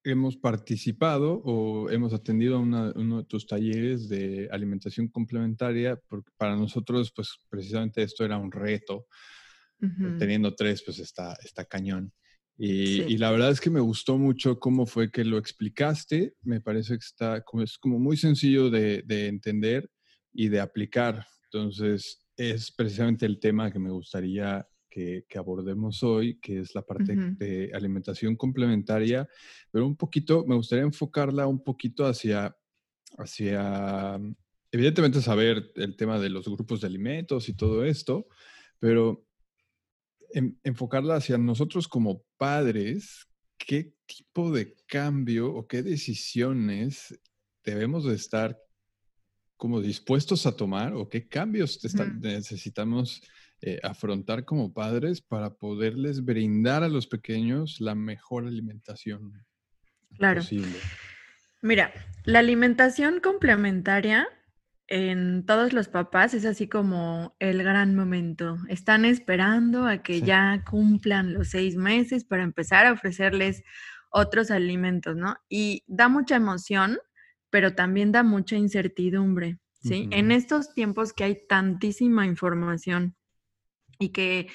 hemos 0.05 0.37
participado 0.37 1.43
o 1.45 1.91
hemos 1.91 2.13
atendido 2.13 2.57
a 2.57 2.61
uno 2.61 3.19
de 3.19 3.25
tus 3.25 3.47
talleres 3.47 4.09
de 4.09 4.49
alimentación 4.53 5.09
complementaria, 5.09 6.01
porque 6.09 6.31
para 6.37 6.57
nosotros, 6.57 7.13
pues 7.15 7.39
precisamente 7.49 8.03
esto 8.03 8.25
era 8.25 8.39
un 8.39 8.53
reto. 8.53 9.07
Teniendo 10.19 10.55
tres, 10.55 10.83
pues 10.83 10.99
está, 11.01 11.37
está 11.45 11.67
cañón. 11.67 12.13
Y, 12.59 13.19
la 13.19 13.31
verdad 13.31 13.51
es 13.51 13.61
que 13.61 13.71
me 13.71 13.81
gustó 13.81 14.17
mucho 14.17 14.59
cómo 14.59 14.87
fue 14.87 15.11
que 15.11 15.25
lo 15.25 15.37
explicaste. 15.37 16.35
Me 16.43 16.61
parece 16.61 16.95
que 16.95 17.05
está 17.05 17.43
como, 17.43 17.63
es 17.63 17.77
como 17.77 17.99
muy 17.99 18.17
sencillo 18.17 18.71
de, 18.71 19.05
entender 19.09 19.91
y 20.33 20.49
de 20.49 20.61
aplicar. 20.61 21.27
Entonces, 21.45 22.27
es 22.37 22.73
precisamente 22.73 23.27
el 23.27 23.39
tema 23.41 23.71
que 23.71 23.79
me 23.79 23.91
gustaría 23.91 24.67
que, 24.89 25.27
abordemos 25.37 26.03
hoy, 26.03 26.41
que 26.41 26.61
es 26.61 26.75
la 26.75 26.81
parte 26.81 27.15
de 27.15 27.71
alimentación 27.75 28.35
complementaria, 28.35 29.29
pero 29.71 29.87
un 29.87 29.95
poquito, 29.95 30.47
me 30.47 30.55
gustaría 30.55 30.85
enfocarla 30.85 31.47
un 31.47 31.63
poquito 31.63 32.07
hacia, 32.07 32.57
hacia, 33.19 34.19
evidentemente 34.73 35.21
saber 35.21 35.71
el 35.75 35.97
tema 35.97 36.19
de 36.19 36.31
los 36.31 36.49
grupos 36.49 36.81
de 36.81 36.87
alimentos 36.87 37.51
y 37.51 37.55
todo 37.55 37.85
esto, 37.85 38.27
pero 38.79 39.26
enfocarla 40.63 41.17
hacia 41.17 41.39
nosotros 41.39 41.89
como 41.89 42.23
padres, 42.37 43.27
¿qué 43.57 43.95
tipo 44.07 44.51
de 44.51 44.75
cambio 44.87 45.53
o 45.53 45.67
qué 45.67 45.83
decisiones 45.83 47.19
debemos 47.65 48.05
de 48.05 48.15
estar 48.15 48.59
como 49.57 49.81
dispuestos 49.81 50.47
a 50.47 50.55
tomar 50.55 50.93
o 50.93 51.09
qué 51.09 51.29
cambios 51.29 51.81
necesitamos 52.21 53.23
eh, 53.63 53.81
afrontar 53.83 54.45
como 54.45 54.73
padres 54.73 55.23
para 55.23 55.55
poderles 55.55 56.25
brindar 56.25 56.83
a 56.83 56.89
los 56.89 57.07
pequeños 57.07 57.81
la 57.81 57.95
mejor 57.95 58.47
alimentación 58.47 59.33
claro. 60.19 60.43
posible? 60.43 60.79
Mira, 61.63 61.93
la 62.25 62.41
alimentación 62.41 63.21
complementaria 63.21 64.29
en 64.89 65.45
todos 65.47 65.73
los 65.73 65.89
papás 65.89 66.35
es 66.35 66.45
así 66.45 66.69
como 66.69 67.35
el 67.41 67.63
gran 67.63 67.95
momento. 67.95 68.59
Están 68.69 69.05
esperando 69.05 69.87
a 69.87 70.03
que 70.03 70.21
ya 70.21 70.63
cumplan 70.69 71.35
los 71.35 71.49
seis 71.49 71.77
meses 71.77 72.25
para 72.25 72.43
empezar 72.43 72.87
a 72.87 72.93
ofrecerles 72.93 73.65
otros 74.11 74.51
alimentos, 74.51 75.17
¿no? 75.17 75.37
Y 75.49 75.83
da 75.87 76.09
mucha 76.09 76.37
emoción, 76.37 76.99
pero 77.51 77.75
también 77.75 78.13
da 78.13 78.23
mucha 78.23 78.57
incertidumbre, 78.57 79.59
¿sí? 79.83 80.09
En 80.13 80.31
estos 80.31 80.73
tiempos 80.73 81.13
que 81.13 81.25
hay 81.25 81.47
tantísima 81.49 82.27
información 82.27 83.17
y 83.99 84.11
que 84.11 84.49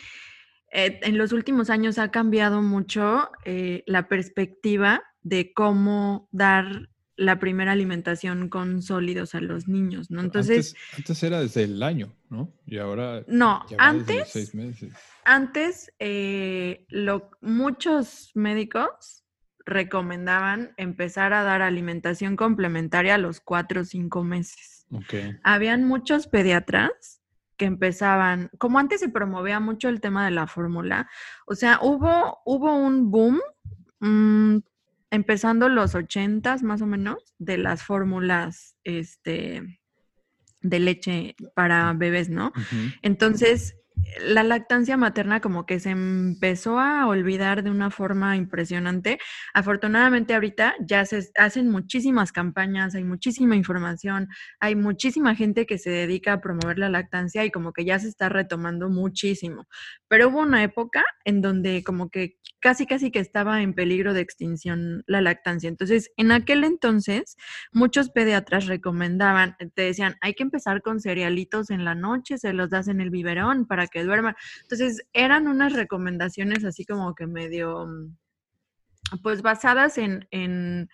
eh, 0.71 0.99
en 1.03 1.17
los 1.17 1.33
últimos 1.33 1.69
años 1.69 1.97
ha 1.97 2.11
cambiado 2.11 2.61
mucho 2.61 3.29
eh, 3.43 3.83
la 3.85 4.07
perspectiva 4.07 5.03
de 5.21 5.51
cómo 5.53 6.29
dar 6.31 6.90
la 7.21 7.37
primera 7.37 7.71
alimentación 7.71 8.49
con 8.49 8.81
sólidos 8.81 9.35
a 9.35 9.41
los 9.41 9.67
niños, 9.67 10.09
¿no? 10.09 10.21
Entonces... 10.21 10.75
Antes, 10.97 11.21
era 11.21 11.39
desde 11.39 11.63
el 11.63 11.83
año, 11.83 12.15
¿no? 12.29 12.51
Y 12.65 12.79
ahora... 12.79 13.23
No, 13.27 13.63
antes... 13.77 14.29
Seis 14.29 14.55
meses. 14.55 14.91
Antes, 15.23 15.93
eh, 15.99 16.85
lo, 16.89 17.29
muchos 17.41 18.31
médicos 18.33 19.23
recomendaban 19.65 20.73
empezar 20.77 21.33
a 21.33 21.43
dar 21.43 21.61
alimentación 21.61 22.35
complementaria 22.35 23.15
a 23.15 23.19
los 23.19 23.39
cuatro 23.39 23.81
o 23.81 23.85
cinco 23.85 24.23
meses. 24.23 24.87
Okay. 24.91 25.37
Habían 25.43 25.85
muchos 25.85 26.25
pediatras 26.25 27.21
que 27.55 27.65
empezaban, 27.65 28.49
como 28.57 28.79
antes 28.79 28.99
se 28.99 29.09
promovía 29.09 29.59
mucho 29.59 29.89
el 29.89 30.01
tema 30.01 30.25
de 30.25 30.31
la 30.31 30.47
fórmula, 30.47 31.07
o 31.45 31.53
sea, 31.53 31.77
hubo, 31.83 32.39
hubo 32.45 32.75
un 32.75 33.11
boom 33.11 33.39
mmm, 33.99 34.57
empezando 35.11 35.69
los 35.69 35.93
ochentas 35.93 36.63
más 36.63 36.81
o 36.81 36.87
menos, 36.87 37.35
de 37.37 37.57
las 37.57 37.83
fórmulas 37.83 38.75
este, 38.83 39.79
de 40.61 40.79
leche 40.79 41.35
para 41.53 41.93
bebés, 41.93 42.29
¿no? 42.29 42.53
Entonces, 43.01 43.75
la 44.19 44.43
lactancia 44.43 44.97
materna 44.97 45.39
como 45.41 45.65
que 45.65 45.79
se 45.79 45.91
empezó 45.91 46.79
a 46.79 47.07
olvidar 47.07 47.63
de 47.63 47.71
una 47.71 47.89
forma 47.91 48.35
impresionante. 48.35 49.19
Afortunadamente 49.53 50.33
ahorita 50.33 50.75
ya 50.79 51.05
se 51.05 51.29
hacen 51.37 51.69
muchísimas 51.69 52.31
campañas, 52.31 52.95
hay 52.95 53.03
muchísima 53.03 53.55
información, 53.55 54.27
hay 54.59 54.75
muchísima 54.75 55.35
gente 55.35 55.65
que 55.65 55.77
se 55.77 55.89
dedica 55.89 56.33
a 56.33 56.41
promover 56.41 56.77
la 56.79 56.89
lactancia 56.89 57.45
y 57.45 57.51
como 57.51 57.73
que 57.73 57.85
ya 57.85 57.99
se 57.99 58.07
está 58.07 58.29
retomando 58.29 58.89
muchísimo. 58.89 59.67
Pero 60.07 60.29
hubo 60.29 60.41
una 60.41 60.63
época 60.63 61.03
en 61.25 61.41
donde 61.41 61.83
como 61.83 62.09
que 62.09 62.37
casi 62.61 62.85
casi 62.85 63.11
que 63.11 63.19
estaba 63.19 63.61
en 63.61 63.73
peligro 63.73 64.13
de 64.13 64.21
extinción 64.21 65.03
la 65.07 65.19
lactancia. 65.19 65.67
Entonces, 65.67 66.11
en 66.15 66.31
aquel 66.31 66.63
entonces, 66.63 67.35
muchos 67.73 68.11
pediatras 68.11 68.67
recomendaban, 68.67 69.57
te 69.73 69.81
decían, 69.81 70.15
hay 70.21 70.35
que 70.35 70.43
empezar 70.43 70.81
con 70.81 70.99
cerealitos 70.99 71.71
en 71.71 71.83
la 71.83 71.95
noche, 71.95 72.37
se 72.37 72.53
los 72.53 72.69
das 72.69 72.87
en 72.87 73.01
el 73.01 73.09
biberón 73.09 73.65
para 73.65 73.87
que 73.91 74.03
duerma. 74.03 74.35
Entonces, 74.63 75.03
eran 75.13 75.47
unas 75.47 75.73
recomendaciones 75.73 76.65
así 76.65 76.85
como 76.85 77.13
que 77.13 77.27
medio, 77.27 77.85
mm, 77.85 78.17
pues 79.21 79.41
basadas 79.41 79.97
en, 79.97 80.27
en 80.31 80.89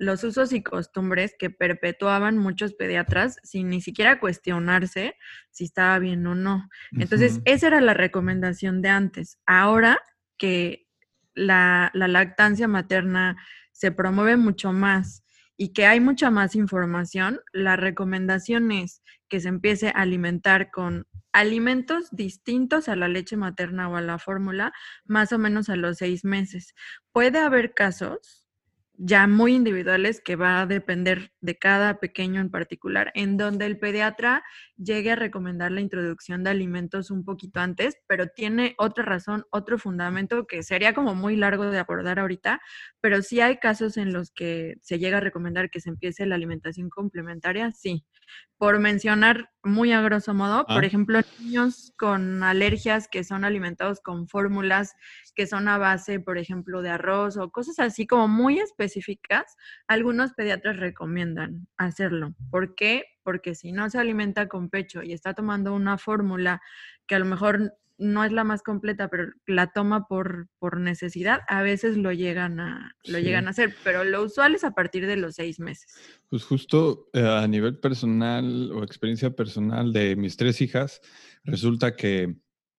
los 0.00 0.24
usos 0.24 0.52
y 0.54 0.62
costumbres 0.62 1.34
que 1.38 1.50
perpetuaban 1.50 2.38
muchos 2.38 2.72
pediatras 2.72 3.36
sin 3.42 3.68
ni 3.68 3.82
siquiera 3.82 4.18
cuestionarse 4.18 5.14
si 5.50 5.64
estaba 5.64 5.98
bien 5.98 6.26
o 6.26 6.34
no. 6.34 6.68
Entonces, 6.92 7.40
esa 7.44 7.66
era 7.66 7.82
la 7.82 7.92
recomendación 7.92 8.80
de 8.80 8.88
antes. 8.88 9.38
Ahora 9.44 10.00
que 10.38 10.86
la, 11.34 11.90
la, 11.92 12.08
lactancia 12.08 12.66
materna 12.66 13.36
se 13.72 13.92
promueve 13.92 14.38
mucho 14.38 14.72
más 14.72 15.22
y 15.58 15.74
que 15.74 15.84
hay 15.84 16.00
mucha 16.00 16.30
más 16.30 16.54
información, 16.54 17.40
la 17.52 17.76
recomendación 17.76 18.72
es 18.72 19.02
que 19.30 19.40
se 19.40 19.48
empiece 19.48 19.88
a 19.88 19.92
alimentar 19.92 20.70
con 20.70 21.06
alimentos 21.32 22.10
distintos 22.12 22.88
a 22.90 22.96
la 22.96 23.08
leche 23.08 23.36
materna 23.38 23.88
o 23.88 23.96
a 23.96 24.02
la 24.02 24.18
fórmula, 24.18 24.72
más 25.06 25.32
o 25.32 25.38
menos 25.38 25.70
a 25.70 25.76
los 25.76 25.98
seis 25.98 26.24
meses. 26.24 26.74
Puede 27.12 27.38
haber 27.38 27.72
casos 27.74 28.44
ya 29.02 29.26
muy 29.26 29.54
individuales 29.54 30.20
que 30.20 30.36
va 30.36 30.60
a 30.60 30.66
depender 30.66 31.32
de 31.40 31.56
cada 31.58 32.00
pequeño 32.00 32.38
en 32.42 32.50
particular, 32.50 33.10
en 33.14 33.38
donde 33.38 33.64
el 33.64 33.78
pediatra 33.78 34.44
llegue 34.76 35.12
a 35.12 35.16
recomendar 35.16 35.72
la 35.72 35.80
introducción 35.80 36.44
de 36.44 36.50
alimentos 36.50 37.10
un 37.10 37.24
poquito 37.24 37.60
antes, 37.60 37.96
pero 38.06 38.26
tiene 38.28 38.74
otra 38.76 39.04
razón, 39.04 39.46
otro 39.50 39.78
fundamento 39.78 40.46
que 40.46 40.62
sería 40.62 40.92
como 40.92 41.14
muy 41.14 41.36
largo 41.36 41.64
de 41.70 41.78
abordar 41.78 42.18
ahorita, 42.18 42.60
pero 43.00 43.22
sí 43.22 43.40
hay 43.40 43.56
casos 43.56 43.96
en 43.96 44.12
los 44.12 44.30
que 44.32 44.74
se 44.82 44.98
llega 44.98 45.16
a 45.16 45.20
recomendar 45.20 45.70
que 45.70 45.80
se 45.80 45.88
empiece 45.88 46.26
la 46.26 46.34
alimentación 46.34 46.90
complementaria, 46.90 47.70
sí. 47.72 48.04
Por 48.58 48.78
mencionar 48.78 49.50
muy 49.62 49.92
a 49.92 50.02
grosso 50.02 50.34
modo, 50.34 50.66
por 50.66 50.84
ah. 50.84 50.86
ejemplo, 50.86 51.20
niños 51.38 51.94
con 51.96 52.42
alergias 52.42 53.08
que 53.08 53.24
son 53.24 53.44
alimentados 53.44 54.00
con 54.00 54.28
fórmulas 54.28 54.94
que 55.34 55.46
son 55.46 55.68
a 55.68 55.78
base, 55.78 56.20
por 56.20 56.36
ejemplo, 56.36 56.82
de 56.82 56.90
arroz 56.90 57.38
o 57.38 57.50
cosas 57.50 57.78
así 57.78 58.06
como 58.06 58.28
muy 58.28 58.58
específicas, 58.58 59.56
algunos 59.86 60.34
pediatras 60.34 60.76
recomiendan 60.76 61.66
hacerlo. 61.78 62.34
¿Por 62.50 62.74
qué? 62.74 63.04
Porque 63.22 63.54
si 63.54 63.72
no 63.72 63.88
se 63.88 63.98
alimenta 63.98 64.48
con 64.48 64.68
pecho 64.68 65.02
y 65.02 65.14
está 65.14 65.32
tomando 65.32 65.74
una 65.74 65.96
fórmula 65.96 66.60
que 67.06 67.14
a 67.14 67.18
lo 67.18 67.24
mejor 67.24 67.74
no 68.00 68.24
es 68.24 68.32
la 68.32 68.44
más 68.44 68.62
completa, 68.62 69.08
pero 69.08 69.30
la 69.46 69.72
toma 69.72 70.08
por, 70.08 70.48
por 70.58 70.80
necesidad, 70.80 71.40
a 71.48 71.62
veces 71.62 71.98
lo 71.98 72.12
llegan 72.12 72.58
a, 72.58 72.96
lo 73.04 73.18
llegan 73.18 73.46
a 73.46 73.50
hacer, 73.50 73.74
pero 73.84 74.04
lo 74.04 74.22
usual 74.24 74.54
es 74.54 74.64
a 74.64 74.72
partir 74.72 75.06
de 75.06 75.16
los 75.16 75.34
seis 75.34 75.60
meses. 75.60 75.94
Pues 76.28 76.42
justo 76.44 77.10
eh, 77.12 77.20
a 77.20 77.46
nivel 77.46 77.78
personal 77.78 78.72
o 78.72 78.82
experiencia 78.82 79.30
personal 79.30 79.92
de 79.92 80.16
mis 80.16 80.36
tres 80.36 80.60
hijas, 80.62 81.02
resulta 81.44 81.94
que 81.94 82.36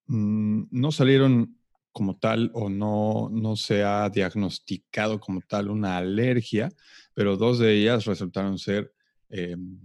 mm, 0.08 0.64
no 0.72 0.92
salieron 0.92 1.56
como 1.92 2.18
tal 2.18 2.50
o 2.54 2.70
no, 2.70 3.30
no 3.32 3.56
se 3.56 3.84
ha 3.84 4.10
diagnosticado 4.10 5.20
como 5.20 5.42
tal 5.42 5.70
una 5.70 5.98
alergia, 5.98 6.70
pero 7.14 7.38
dos 7.38 7.60
de 7.60 7.74
ellas 7.74 8.06
resultaron 8.06 8.58
ser 8.58 8.92
em, 9.30 9.80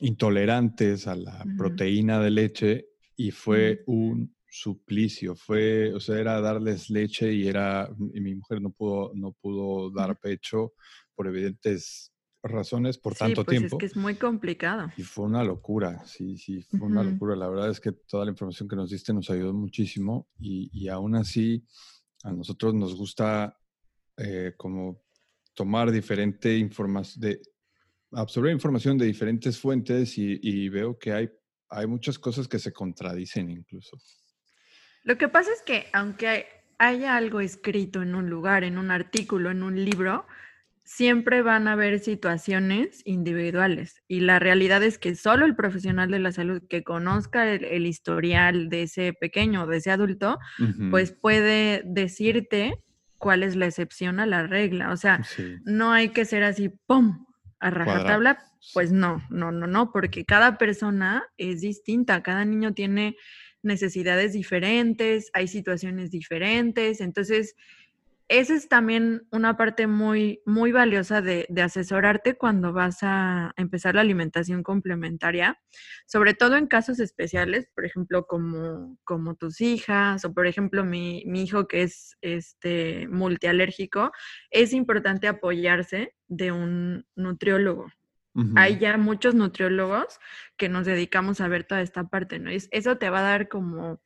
intolerantes 0.00 1.06
a 1.06 1.14
la 1.14 1.44
proteína 1.58 2.20
de 2.20 2.30
leche 2.30 2.86
y 3.16 3.32
fue 3.32 3.82
un 3.86 4.34
suplicio, 4.52 5.34
fue, 5.34 5.94
o 5.94 5.98
sea, 5.98 6.18
era 6.18 6.38
darles 6.42 6.90
leche 6.90 7.32
y 7.32 7.48
era, 7.48 7.88
mi 7.96 8.34
mujer 8.34 8.60
no 8.60 8.70
pudo, 8.70 9.10
no 9.14 9.32
pudo 9.32 9.90
dar 9.90 10.18
pecho 10.20 10.74
por 11.14 11.26
evidentes 11.26 12.12
razones 12.42 12.98
por 12.98 13.14
tanto 13.14 13.44
pues 13.44 13.58
tiempo. 13.58 13.76
Es 13.76 13.80
que 13.80 13.86
es 13.86 13.96
muy 13.96 14.16
complicado. 14.16 14.92
Y 14.98 15.04
fue 15.04 15.24
una 15.24 15.42
locura, 15.42 16.04
sí, 16.04 16.36
sí, 16.36 16.60
fue 16.60 16.80
una 16.80 17.02
locura. 17.02 17.34
La 17.34 17.48
verdad 17.48 17.70
es 17.70 17.80
que 17.80 17.92
toda 17.92 18.26
la 18.26 18.30
información 18.32 18.68
que 18.68 18.76
nos 18.76 18.90
diste 18.90 19.14
nos 19.14 19.30
ayudó 19.30 19.54
muchísimo 19.54 20.28
y, 20.38 20.68
y 20.70 20.88
aún 20.88 21.14
así 21.14 21.64
a 22.22 22.30
nosotros 22.30 22.74
nos 22.74 22.94
gusta 22.94 23.58
eh, 24.18 24.52
como 24.58 25.02
tomar 25.54 25.90
diferente 25.90 26.58
información, 26.58 27.22
de 27.22 27.40
absorber 28.10 28.52
información 28.52 28.98
de 28.98 29.06
diferentes 29.06 29.58
fuentes 29.58 30.18
y, 30.18 30.38
y 30.42 30.68
veo 30.68 30.98
que 30.98 31.12
hay, 31.12 31.30
hay 31.70 31.86
muchas 31.86 32.18
cosas 32.18 32.46
que 32.46 32.58
se 32.58 32.70
contradicen 32.70 33.50
incluso. 33.50 33.96
Lo 35.04 35.18
que 35.18 35.28
pasa 35.28 35.50
es 35.52 35.62
que 35.62 35.88
aunque 35.92 36.46
haya 36.78 37.16
algo 37.16 37.40
escrito 37.40 38.02
en 38.02 38.14
un 38.14 38.28
lugar, 38.28 38.64
en 38.64 38.78
un 38.78 38.90
artículo, 38.90 39.50
en 39.50 39.62
un 39.62 39.84
libro, 39.84 40.26
siempre 40.84 41.42
van 41.42 41.68
a 41.68 41.72
haber 41.72 42.00
situaciones 42.00 43.02
individuales 43.04 44.02
y 44.08 44.20
la 44.20 44.38
realidad 44.38 44.82
es 44.82 44.98
que 44.98 45.14
solo 45.14 45.46
el 45.46 45.54
profesional 45.54 46.10
de 46.10 46.18
la 46.18 46.32
salud 46.32 46.62
que 46.68 46.82
conozca 46.82 47.50
el, 47.50 47.86
historial 47.86 48.68
de 48.68 48.82
ese 48.82 49.12
pequeño 49.12 49.62
o 49.62 49.66
de 49.66 49.76
ese 49.78 49.90
adulto, 49.90 50.38
pues 50.90 51.12
puede 51.12 51.82
decirte 51.84 52.74
cuál 53.16 53.44
es 53.44 53.54
la 53.54 53.66
excepción 53.66 54.18
a 54.18 54.26
la 54.26 54.46
regla. 54.46 54.90
O 54.90 54.96
sea, 54.96 55.24
no 55.64 55.92
hay 55.92 56.08
que 56.08 56.24
ser 56.24 56.42
así, 56.42 56.68
¡pum! 56.86 57.24
a 57.62 57.70
rajatabla. 57.70 58.38
Pues 58.74 58.92
no, 58.92 59.22
no, 59.30 59.50
no, 59.50 59.66
no, 59.66 59.90
porque 59.92 60.24
cada 60.24 60.58
persona 60.58 61.24
es 61.36 61.62
distinta, 61.62 62.22
cada 62.22 62.44
niño 62.44 62.74
tiene 62.74 63.16
necesidades 63.62 64.32
diferentes, 64.32 65.30
hay 65.32 65.48
situaciones 65.48 66.10
diferentes, 66.10 67.00
entonces 67.00 67.54
esa 68.28 68.54
es 68.54 68.66
también 68.66 69.26
una 69.30 69.58
parte 69.58 69.86
muy, 69.86 70.40
muy 70.46 70.72
valiosa 70.72 71.20
de, 71.20 71.46
asesorarte 71.62 72.34
cuando 72.34 72.72
vas 72.72 73.00
a 73.02 73.52
empezar 73.58 73.94
la 73.94 74.00
alimentación 74.00 74.62
complementaria, 74.62 75.60
sobre 76.06 76.32
todo 76.32 76.56
en 76.56 76.66
casos 76.66 76.98
especiales, 76.98 77.68
por 77.74 77.84
ejemplo, 77.84 78.26
como, 78.26 78.96
como 79.04 79.34
tus 79.34 79.60
hijas 79.60 80.24
o 80.24 80.32
por 80.32 80.46
ejemplo 80.46 80.82
mi, 80.82 81.22
hijo 81.34 81.68
que 81.68 81.82
es 81.82 82.16
este, 82.22 83.06
multialérgico, 83.08 84.12
es 84.50 84.72
importante 84.72 85.28
apoyarse 85.28 86.14
de 86.26 86.52
un 86.52 87.04
nutriólogo. 87.14 87.88
Hay 88.56 88.78
ya 88.78 88.96
muchos 88.96 89.34
nutriólogos 89.34 90.18
que 90.56 90.68
nos 90.68 90.86
dedicamos 90.86 91.40
a 91.40 91.48
ver 91.48 91.64
toda 91.64 91.82
esta 91.82 92.08
parte, 92.08 92.38
¿no? 92.38 92.50
eso 92.50 92.96
te 92.96 93.10
va 93.10 93.18
a 93.18 93.22
dar 93.22 93.48
como 93.48 94.00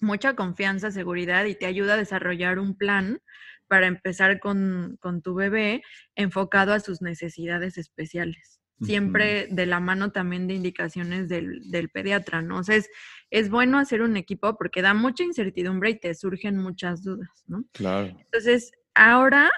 mucha 0.00 0.36
confianza, 0.36 0.90
seguridad 0.90 1.46
y 1.46 1.54
te 1.54 1.66
ayuda 1.66 1.94
a 1.94 1.96
desarrollar 1.96 2.58
un 2.58 2.76
plan 2.76 3.20
para 3.66 3.86
empezar 3.86 4.38
con, 4.38 4.98
tu 5.22 5.34
bebé 5.34 5.82
enfocado 6.14 6.72
a 6.72 6.80
sus 6.80 7.00
necesidades 7.00 7.78
especiales. 7.78 8.60
Siempre 8.82 9.46
de 9.50 9.64
la 9.64 9.80
mano 9.80 10.12
también 10.12 10.46
de 10.46 10.54
indicaciones 10.54 11.28
del, 11.28 11.90
pediatra, 11.90 12.42
¿no? 12.42 12.58
O 12.58 12.64
sea, 12.64 12.76
es, 12.76 12.90
es 13.30 13.48
bueno 13.48 13.78
hacer 13.78 14.02
un 14.02 14.18
equipo 14.18 14.58
porque 14.58 14.82
da 14.82 14.92
mucha 14.92 15.24
incertidumbre 15.24 15.90
y 15.90 15.98
te 15.98 16.14
surgen 16.14 16.58
muchas 16.58 17.02
dudas, 17.02 17.44
¿no? 17.46 17.64
Claro. 17.72 18.08
Entonces, 18.08 18.72
ahora 18.94 19.50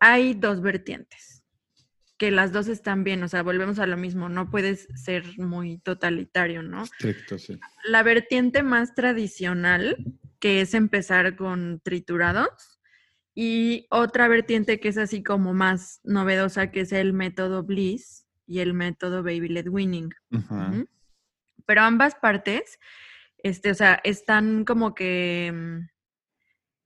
hay 0.00 0.34
dos 0.34 0.60
vertientes 0.60 1.33
que 2.16 2.30
las 2.30 2.52
dos 2.52 2.68
están 2.68 3.04
bien, 3.04 3.22
o 3.22 3.28
sea, 3.28 3.42
volvemos 3.42 3.78
a 3.78 3.86
lo 3.86 3.96
mismo, 3.96 4.28
no 4.28 4.50
puedes 4.50 4.88
ser 4.94 5.24
muy 5.38 5.78
totalitario, 5.78 6.62
¿no? 6.62 6.84
Estricto, 6.84 7.38
sí. 7.38 7.58
La 7.84 8.02
vertiente 8.02 8.62
más 8.62 8.94
tradicional, 8.94 9.96
que 10.38 10.60
es 10.60 10.74
empezar 10.74 11.36
con 11.36 11.80
triturados, 11.82 12.74
y 13.34 13.86
otra 13.90 14.28
vertiente 14.28 14.78
que 14.78 14.88
es 14.88 14.96
así 14.96 15.22
como 15.22 15.54
más 15.54 16.00
novedosa, 16.04 16.70
que 16.70 16.82
es 16.82 16.92
el 16.92 17.12
método 17.12 17.64
Bliss 17.64 18.26
y 18.46 18.60
el 18.60 18.74
método 18.74 19.22
Baby 19.24 19.48
Led 19.48 19.68
Winning. 19.68 20.10
Pero 21.66 21.80
ambas 21.80 22.14
partes, 22.14 22.78
este, 23.38 23.70
o 23.72 23.74
sea, 23.74 24.00
están 24.04 24.64
como 24.64 24.94
que 24.94 25.52
mm, 25.52 25.93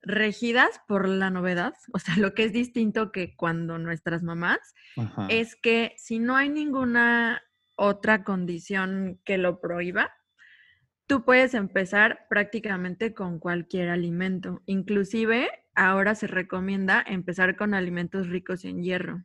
regidas 0.02 0.80
por 0.86 1.08
la 1.08 1.30
novedad, 1.30 1.74
o 1.92 1.98
sea, 1.98 2.16
lo 2.16 2.34
que 2.34 2.44
es 2.44 2.52
distinto 2.52 3.12
que 3.12 3.34
cuando 3.36 3.78
nuestras 3.78 4.22
mamás, 4.22 4.58
es 5.28 5.56
que 5.56 5.94
si 5.96 6.18
no 6.18 6.36
hay 6.36 6.48
ninguna 6.48 7.42
otra 7.76 8.24
condición 8.24 9.20
que 9.24 9.38
lo 9.38 9.60
prohíba, 9.60 10.12
tú 11.06 11.24
puedes 11.24 11.54
empezar 11.54 12.26
prácticamente 12.28 13.14
con 13.14 13.38
cualquier 13.38 13.88
alimento. 13.88 14.62
Inclusive 14.66 15.48
ahora 15.74 16.14
se 16.14 16.26
recomienda 16.26 17.02
empezar 17.06 17.56
con 17.56 17.74
alimentos 17.74 18.28
ricos 18.28 18.64
en 18.64 18.82
hierro, 18.82 19.24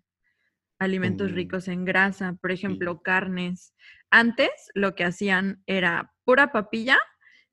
alimentos 0.79 1.31
oh. 1.31 1.35
ricos 1.35 1.67
en 1.67 1.83
grasa, 1.85 2.37
por 2.41 2.51
ejemplo, 2.51 3.01
carnes. 3.01 3.73
Antes 4.11 4.51
lo 4.75 4.95
que 4.95 5.03
hacían 5.03 5.63
era 5.65 6.13
pura 6.23 6.51
papilla 6.51 6.99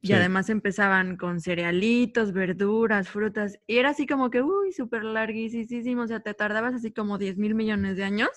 y 0.02 0.12
además 0.14 0.48
empezaban 0.48 1.16
con 1.16 1.40
cerealitos, 1.40 2.32
verduras, 2.32 3.08
frutas. 3.08 3.58
Y 3.66 3.76
era 3.78 3.90
así 3.90 4.06
como 4.06 4.30
que, 4.30 4.40
uy, 4.40 4.72
súper 4.72 5.04
larguísimo. 5.04 6.02
O 6.02 6.06
sea, 6.06 6.20
te 6.20 6.32
tardabas 6.32 6.74
así 6.74 6.92
como 6.92 7.18
10 7.18 7.36
mil 7.36 7.54
millones 7.54 7.96
de 7.96 8.04
años 8.04 8.30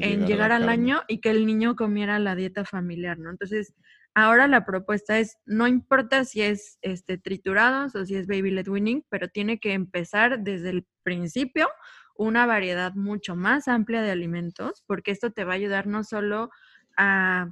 en 0.00 0.26
llegar, 0.26 0.52
al 0.52 0.68
año 0.68 1.02
y 1.08 1.20
que 1.20 1.30
el 1.30 1.46
niño 1.46 1.76
comiera 1.76 2.18
la 2.18 2.34
dieta 2.34 2.64
familiar, 2.64 3.18
¿no? 3.18 3.30
Entonces, 3.30 3.74
ahora 4.14 4.48
la 4.48 4.66
propuesta 4.66 5.18
es, 5.18 5.38
no 5.46 5.66
importa 5.66 6.24
si 6.24 6.42
es 6.42 6.78
este, 6.82 7.16
triturados 7.16 7.94
o 7.94 8.04
si 8.04 8.14
es 8.16 8.26
baby 8.26 8.50
led 8.50 8.68
winning, 8.68 9.04
pero 9.08 9.28
tiene 9.28 9.58
que 9.60 9.72
empezar 9.72 10.40
desde 10.40 10.70
el 10.70 10.86
principio 11.02 11.68
una 12.16 12.44
variedad 12.44 12.94
mucho 12.94 13.34
más 13.34 13.68
amplia 13.68 14.02
de 14.02 14.10
alimentos, 14.10 14.82
porque 14.86 15.12
esto 15.12 15.30
te 15.30 15.44
va 15.44 15.52
a 15.52 15.56
ayudar 15.56 15.86
no 15.86 16.04
solo 16.04 16.50
a 16.96 17.48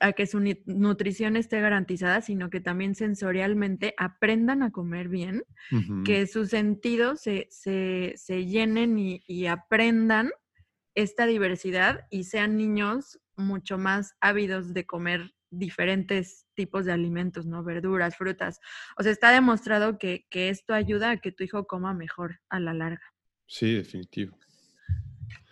a 0.00 0.12
que 0.12 0.26
su 0.26 0.40
nutrición 0.66 1.36
esté 1.36 1.60
garantizada, 1.60 2.20
sino 2.20 2.50
que 2.50 2.60
también 2.60 2.94
sensorialmente 2.94 3.94
aprendan 3.96 4.62
a 4.62 4.70
comer 4.70 5.08
bien, 5.08 5.44
que 6.04 6.26
sus 6.26 6.50
sentidos 6.50 7.20
se, 7.22 8.46
llenen 8.46 8.98
y, 8.98 9.46
aprendan 9.46 10.30
esta 10.94 11.26
diversidad 11.26 12.06
y 12.10 12.24
sean 12.24 12.56
niños 12.56 13.20
mucho 13.36 13.78
más 13.78 14.14
ávidos 14.20 14.72
de 14.72 14.86
comer 14.86 15.34
diferentes 15.50 16.46
tipos 16.54 16.84
de 16.84 16.92
alimentos, 16.92 17.46
¿no? 17.46 17.62
Verduras, 17.62 18.16
frutas. 18.16 18.60
O 18.98 19.02
sea, 19.02 19.12
está 19.12 19.30
demostrado 19.30 19.98
que, 19.98 20.26
que 20.30 20.48
esto 20.48 20.74
ayuda 20.74 21.10
a 21.10 21.16
que 21.18 21.32
tu 21.32 21.44
hijo 21.44 21.66
coma 21.66 21.94
mejor 21.94 22.40
a 22.48 22.60
la 22.60 22.74
larga. 22.74 23.02
Sí, 23.46 23.74
definitivo. 23.74 24.36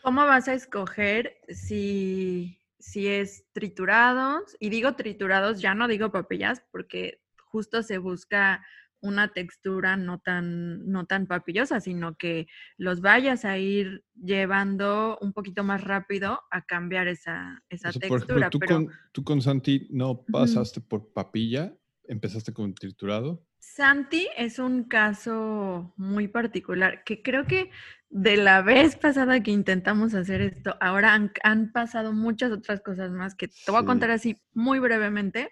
¿Cómo 0.02 0.26
vas 0.26 0.48
a 0.48 0.54
escoger 0.54 1.38
si, 1.48 2.58
si 2.84 3.08
es 3.08 3.46
triturados? 3.52 4.56
Y 4.60 4.68
digo 4.68 4.94
triturados, 4.94 5.60
ya 5.60 5.74
no 5.74 5.88
digo 5.88 6.12
papillas, 6.12 6.62
porque 6.70 7.20
justo 7.38 7.82
se 7.82 7.98
busca 7.98 8.62
una 9.00 9.32
textura 9.32 9.96
no 9.96 10.18
tan, 10.20 10.86
no 10.90 11.06
tan 11.06 11.26
papillosa, 11.26 11.80
sino 11.80 12.16
que 12.16 12.46
los 12.76 13.00
vayas 13.00 13.44
a 13.44 13.58
ir 13.58 14.04
llevando 14.14 15.18
un 15.20 15.32
poquito 15.32 15.64
más 15.64 15.82
rápido 15.82 16.40
a 16.50 16.62
cambiar 16.62 17.08
esa, 17.08 17.62
esa 17.68 17.90
textura. 17.92 18.50
¿tú, 18.50 18.60
con, 18.60 18.90
¿tú, 19.12 19.24
con, 19.24 19.40
Santi 19.40 19.88
no 19.90 20.22
pasaste 20.24 20.80
por 20.80 21.12
papilla? 21.12 21.74
¿Empezaste 22.04 22.52
con 22.52 22.74
triturado? 22.74 23.46
Santi 23.72 24.28
es 24.36 24.58
un 24.58 24.84
caso 24.84 25.94
muy 25.96 26.28
particular, 26.28 27.02
que 27.02 27.22
creo 27.22 27.46
que 27.46 27.70
de 28.10 28.36
la 28.36 28.62
vez 28.62 28.96
pasada 28.96 29.42
que 29.42 29.50
intentamos 29.50 30.14
hacer 30.14 30.42
esto, 30.42 30.76
ahora 30.80 31.14
han, 31.42 31.72
pasado 31.72 32.12
muchas 32.12 32.52
otras 32.52 32.80
cosas 32.80 33.10
más 33.10 33.34
que 33.34 33.48
te 33.48 33.70
voy 33.72 33.82
a 33.82 33.86
contar 33.86 34.10
así 34.10 34.40
muy 34.52 34.78
brevemente. 34.78 35.50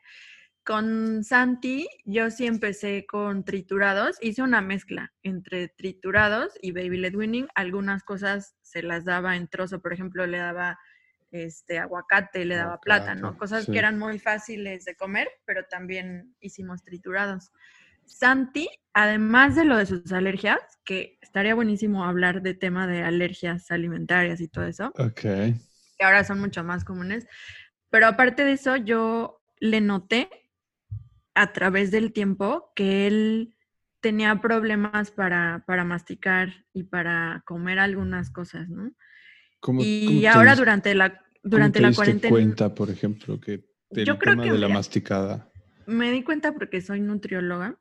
Con 0.65 1.25
Santi, 1.25 1.89
yo 2.05 2.31
sí 2.31 2.47
empecé 2.47 3.07
con 3.07 3.45
triturados, 3.45 4.19
hice 4.21 4.43
una 4.43 4.61
mezcla 4.61 5.13
entre 5.25 5.69
triturados 5.69 6.53
y 6.63 6.71
baby 6.71 6.99
led 6.99 7.17
winning. 7.17 7.49
Algunas 7.57 8.05
cosas 8.05 8.55
se 8.63 8.83
las 8.85 9.05
daba 9.05 9.37
en 9.37 9.49
trozo, 9.49 9.83
por 9.83 9.93
ejemplo, 9.93 10.25
le 10.27 10.39
daba 10.39 10.79
este 11.33 11.81
aguacate, 11.81 12.45
le 12.45 12.55
daba 12.55 12.79
plátano, 12.79 13.37
cosas 13.37 13.67
que 13.67 13.79
eran 13.79 13.99
muy 13.99 14.21
fáciles 14.21 14.85
de 14.85 14.95
comer, 14.95 15.29
pero 15.45 15.65
también 15.65 16.37
hicimos 16.39 16.85
triturados. 16.85 17.51
Santi, 18.07 18.69
además 18.93 19.57
de 19.57 19.65
lo 19.65 19.77
de 19.77 19.87
sus 19.87 20.13
alergias, 20.13 20.59
que 20.85 21.19
estaría 21.21 21.55
buenísimo 21.55 22.05
hablar 22.05 22.43
de 22.43 22.55
tema 22.55 22.87
de 22.87 23.03
alergias 23.03 23.71
alimentarias 23.71 24.41
y 24.41 24.49
todo 24.49 24.65
eso. 24.67 24.93
Que 25.25 26.05
ahora 26.05 26.25
son 26.25 26.41
mucho 26.41 26.65
más 26.65 26.85
comunes. 26.85 27.27
Pero 27.91 28.07
aparte 28.07 28.45
de 28.45 28.53
eso, 28.53 28.77
yo 28.77 29.43
le 29.61 29.81
noté 29.81 30.29
a 31.35 31.53
través 31.53 31.91
del 31.91 32.13
tiempo 32.13 32.73
que 32.75 33.07
él 33.07 33.57
tenía 34.01 34.41
problemas 34.41 35.11
para, 35.11 35.65
para 35.67 35.85
masticar 35.85 36.67
y 36.73 36.83
para 36.85 37.43
comer 37.47 37.79
algunas 37.79 38.31
cosas, 38.31 38.69
¿no? 38.69 38.91
y 39.79 40.27
ahora 40.27 40.57
durante 40.57 40.93
la, 40.93 41.23
durante 41.43 41.81
la 41.81 41.93
cuarentena... 41.93 42.31
cuenta, 42.31 42.75
por 42.75 42.91
ejemplo, 42.91 43.41
que 43.41 43.65
el 43.91 44.05
yo 44.05 44.19
tema 44.19 44.45
de 44.45 44.59
la 44.59 44.69
masticada? 44.69 45.51
Me 45.87 46.11
di 46.11 46.23
cuenta 46.23 46.53
porque 46.53 46.81
soy 46.81 47.01
nutrióloga. 47.01 47.79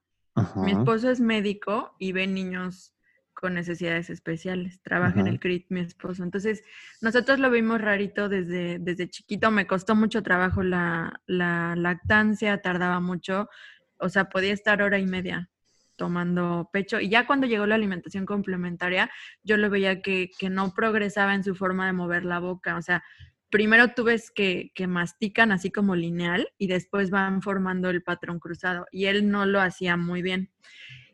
Mi 0.55 0.71
esposo 0.71 1.09
es 1.09 1.19
médico 1.19 1.95
y 1.99 2.13
ve 2.13 2.27
niños 2.27 2.93
con 3.33 3.55
necesidades 3.55 4.09
especiales. 4.09 4.81
Trabaja 4.81 5.19
en 5.19 5.27
el 5.27 5.39
CRIT, 5.39 5.65
mi 5.69 5.81
esposo. 5.81 6.23
Entonces, 6.23 6.63
nosotros 7.01 7.39
lo 7.39 7.49
vimos 7.49 7.81
rarito 7.81 8.29
desde, 8.29 8.77
desde 8.79 9.09
chiquito. 9.09 9.51
Me 9.51 9.67
costó 9.67 9.95
mucho 9.95 10.21
trabajo 10.21 10.63
la, 10.63 11.19
lactancia, 11.27 12.61
tardaba 12.61 12.99
mucho. 12.99 13.49
O 13.97 14.09
sea, 14.09 14.29
podía 14.29 14.53
estar 14.53 14.81
hora 14.81 14.99
y 14.99 15.05
media 15.07 15.49
tomando 15.95 16.69
pecho. 16.71 16.99
Y 16.99 17.09
ya 17.09 17.27
cuando 17.27 17.47
llegó 17.47 17.65
la 17.65 17.75
alimentación 17.75 18.25
complementaria, 18.25 19.09
yo 19.43 19.57
lo 19.57 19.69
veía 19.69 20.01
que, 20.01 20.29
no 20.49 20.73
progresaba 20.73 21.33
en 21.33 21.43
su 21.43 21.55
forma 21.55 21.87
de 21.87 21.93
mover 21.93 22.25
la 22.25 22.39
boca. 22.39 22.77
O 22.77 22.81
sea, 22.81 23.03
primero 23.51 23.93
tú 23.93 24.05
ves 24.05 24.31
que, 24.31 24.71
que, 24.73 24.87
mastican 24.87 25.51
así 25.51 25.71
como 25.71 25.95
lineal 25.95 26.49
y 26.57 26.67
después 26.67 27.09
van 27.11 27.41
formando 27.41 27.89
el 27.89 28.01
patrón 28.01 28.39
cruzado. 28.39 28.87
Y 28.91 29.05
él 29.05 29.29
no 29.29 29.45
lo 29.45 29.61
hacía 29.61 29.97
muy 29.97 30.21
bien. 30.21 30.49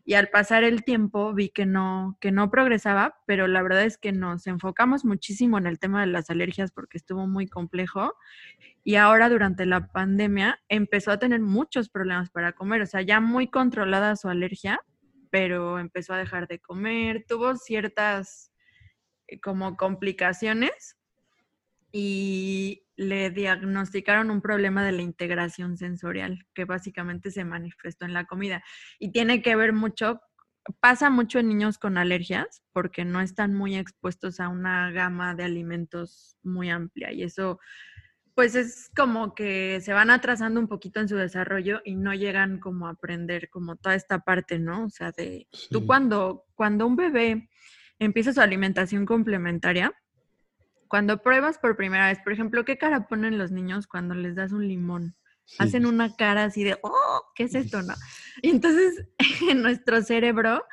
Y 0.06 0.13
al 0.13 0.30
pasar 0.30 0.63
el 0.63 0.86
tiempo 0.86 1.34
vi 1.34 1.50
que 1.50 1.65
no, 1.65 2.17
que 2.21 2.32
no 2.32 2.50
progresaba, 2.50 3.17
pero 3.26 3.45
la 3.45 3.62
verdad 3.62 3.84
es 3.84 3.97
que 3.97 4.13
nos 4.13 4.47
enfocamos 4.47 5.04
muchísimo 5.04 5.58
en 5.58 5.67
el 5.67 5.80
tema 5.80 6.00
de 6.00 6.08
las 6.08 6.30
alergias 6.30 6.71
porque 6.71 6.97
estuvo 6.97 7.28
muy 7.28 7.45
complejo. 7.45 8.13
Y 8.86 8.95
ahora 8.95 9.28
durante 9.28 9.65
la 9.65 9.88
pandemia 9.88 10.62
empezó 10.69 11.12
a 11.12 11.19
tener 11.19 11.41
muchos 11.41 11.89
problemas 11.89 12.30
para 12.30 12.54
comer, 12.54 12.84
o 12.84 12.86
sea, 12.86 13.02
ya 13.02 13.19
muy 13.19 13.50
controlada 13.50 14.15
su 14.15 14.30
alergia, 14.30 14.80
pero 15.30 15.78
empezó 15.78 16.13
a 16.13 16.19
dejar 16.19 16.47
de 16.47 16.60
comer, 16.60 17.26
tuvo 17.28 17.58
ciertas 17.58 18.54
eh, 19.28 19.41
como 19.41 19.76
complicaciones 19.76 20.97
y 21.91 22.84
le 22.95 23.30
diagnosticaron 23.30 24.32
un 24.32 24.41
problema 24.41 24.84
de 24.84 24.91
la 24.91 25.04
integración 25.04 25.78
sensorial, 25.78 26.45
que 26.54 26.65
básicamente 26.65 27.32
se 27.32 27.45
manifestó 27.45 28.06
en 28.06 28.13
la 28.13 28.26
comida. 28.26 28.63
Y 29.00 29.12
tiene 29.12 29.41
que 29.41 29.56
ver 29.56 29.71
mucho, 29.71 30.19
pasa 30.80 31.10
mucho 31.10 31.39
en 31.39 31.47
niños 31.47 31.78
con 31.78 31.97
alergias, 31.97 32.63
porque 32.73 33.06
no 33.06 33.21
están 33.21 33.54
muy 33.54 33.76
expuestos 33.76 34.39
a 34.39 34.50
una 34.50 34.91
gama 34.91 35.36
de 35.36 35.43
alimentos 35.43 36.38
muy 36.43 36.69
amplia. 36.69 37.12
Y 37.12 37.23
eso, 37.23 37.60
pues 38.34 38.56
es 38.56 38.89
como 38.95 39.36
que 39.36 39.80
se 39.82 39.93
van 39.93 40.10
atrasando 40.10 40.60
un 40.60 40.67
poquito 40.67 41.00
en 41.00 41.08
su 41.08 41.15
desarrollo 41.15 41.82
y 41.86 41.95
no 41.95 42.15
llegan 42.15 42.60
como 42.60 42.88
a 42.88 42.91
aprender 42.91 43.50
como 43.50 43.76
toda 43.76 43.95
esta 43.95 44.19
parte, 44.19 44.58
¿no? 44.58 44.86
O 44.86 44.89
sea, 44.89 45.12
de 45.12 45.47
tú 45.69 45.86
cuando, 45.86 46.45
cuando 46.56 46.88
un 46.88 46.95
bebé 46.95 47.47
empieza 48.00 48.34
su 48.34 48.41
alimentación 48.41 49.06
complementaria, 49.06 49.93
cuando 50.88 51.21
pruebas 51.21 51.58
por 51.58 51.76
primera 51.76 52.08
vez, 52.08 52.19
por 52.23 52.34
ejemplo, 52.34 52.65
¿qué 52.65 52.78
cara 52.78 53.08
ponen 53.08 53.38
los 53.38 53.52
niños 53.52 53.88
cuando 53.88 54.13
les 54.15 54.36
das 54.36 54.52
un 54.52 54.67
limón? 54.67 55.15
Hacen 55.60 55.86
una 55.86 56.13
cara 56.15 56.43
así 56.43 56.63
de, 56.63 56.78
oh, 56.82 57.21
¿qué 57.36 57.43
es 57.43 57.56
esto? 57.56 57.82
No. 57.82 57.93
Y 58.41 58.50
entonces, 58.50 59.08
en 59.50 59.63
nuestro 59.63 60.04
cerebro 60.04 60.63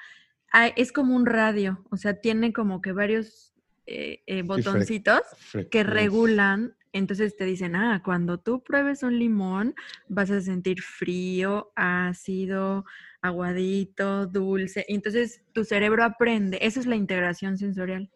es 0.76 0.92
como 0.92 1.16
un 1.16 1.26
radio, 1.26 1.84
o 1.90 1.96
sea, 1.96 2.20
tiene 2.20 2.52
como 2.52 2.80
que 2.80 2.92
varios 2.92 3.52
eh, 3.86 4.22
eh, 4.26 4.42
botoncitos 4.42 5.22
que 5.70 5.82
regulan. 5.82 6.76
Entonces 6.94 7.36
te 7.36 7.44
dicen, 7.44 7.74
ah, 7.76 8.00
cuando 8.04 8.38
tú 8.38 8.62
pruebes 8.62 9.02
un 9.02 9.18
limón, 9.18 9.74
vas 10.08 10.30
a 10.30 10.40
sentir 10.40 10.80
frío, 10.80 11.72
ácido, 11.76 12.84
aguadito, 13.20 14.26
dulce. 14.26 14.86
Entonces 14.88 15.42
tu 15.52 15.64
cerebro 15.64 16.04
aprende, 16.04 16.58
esa 16.62 16.80
es 16.80 16.86
la 16.86 16.96
integración 16.96 17.58
sensorial. 17.58 18.10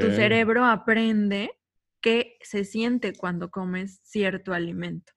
Tu 0.00 0.10
cerebro 0.12 0.64
aprende 0.64 1.52
qué 2.00 2.38
se 2.40 2.64
siente 2.64 3.12
cuando 3.12 3.50
comes 3.50 4.00
cierto 4.02 4.54
alimento. 4.54 5.12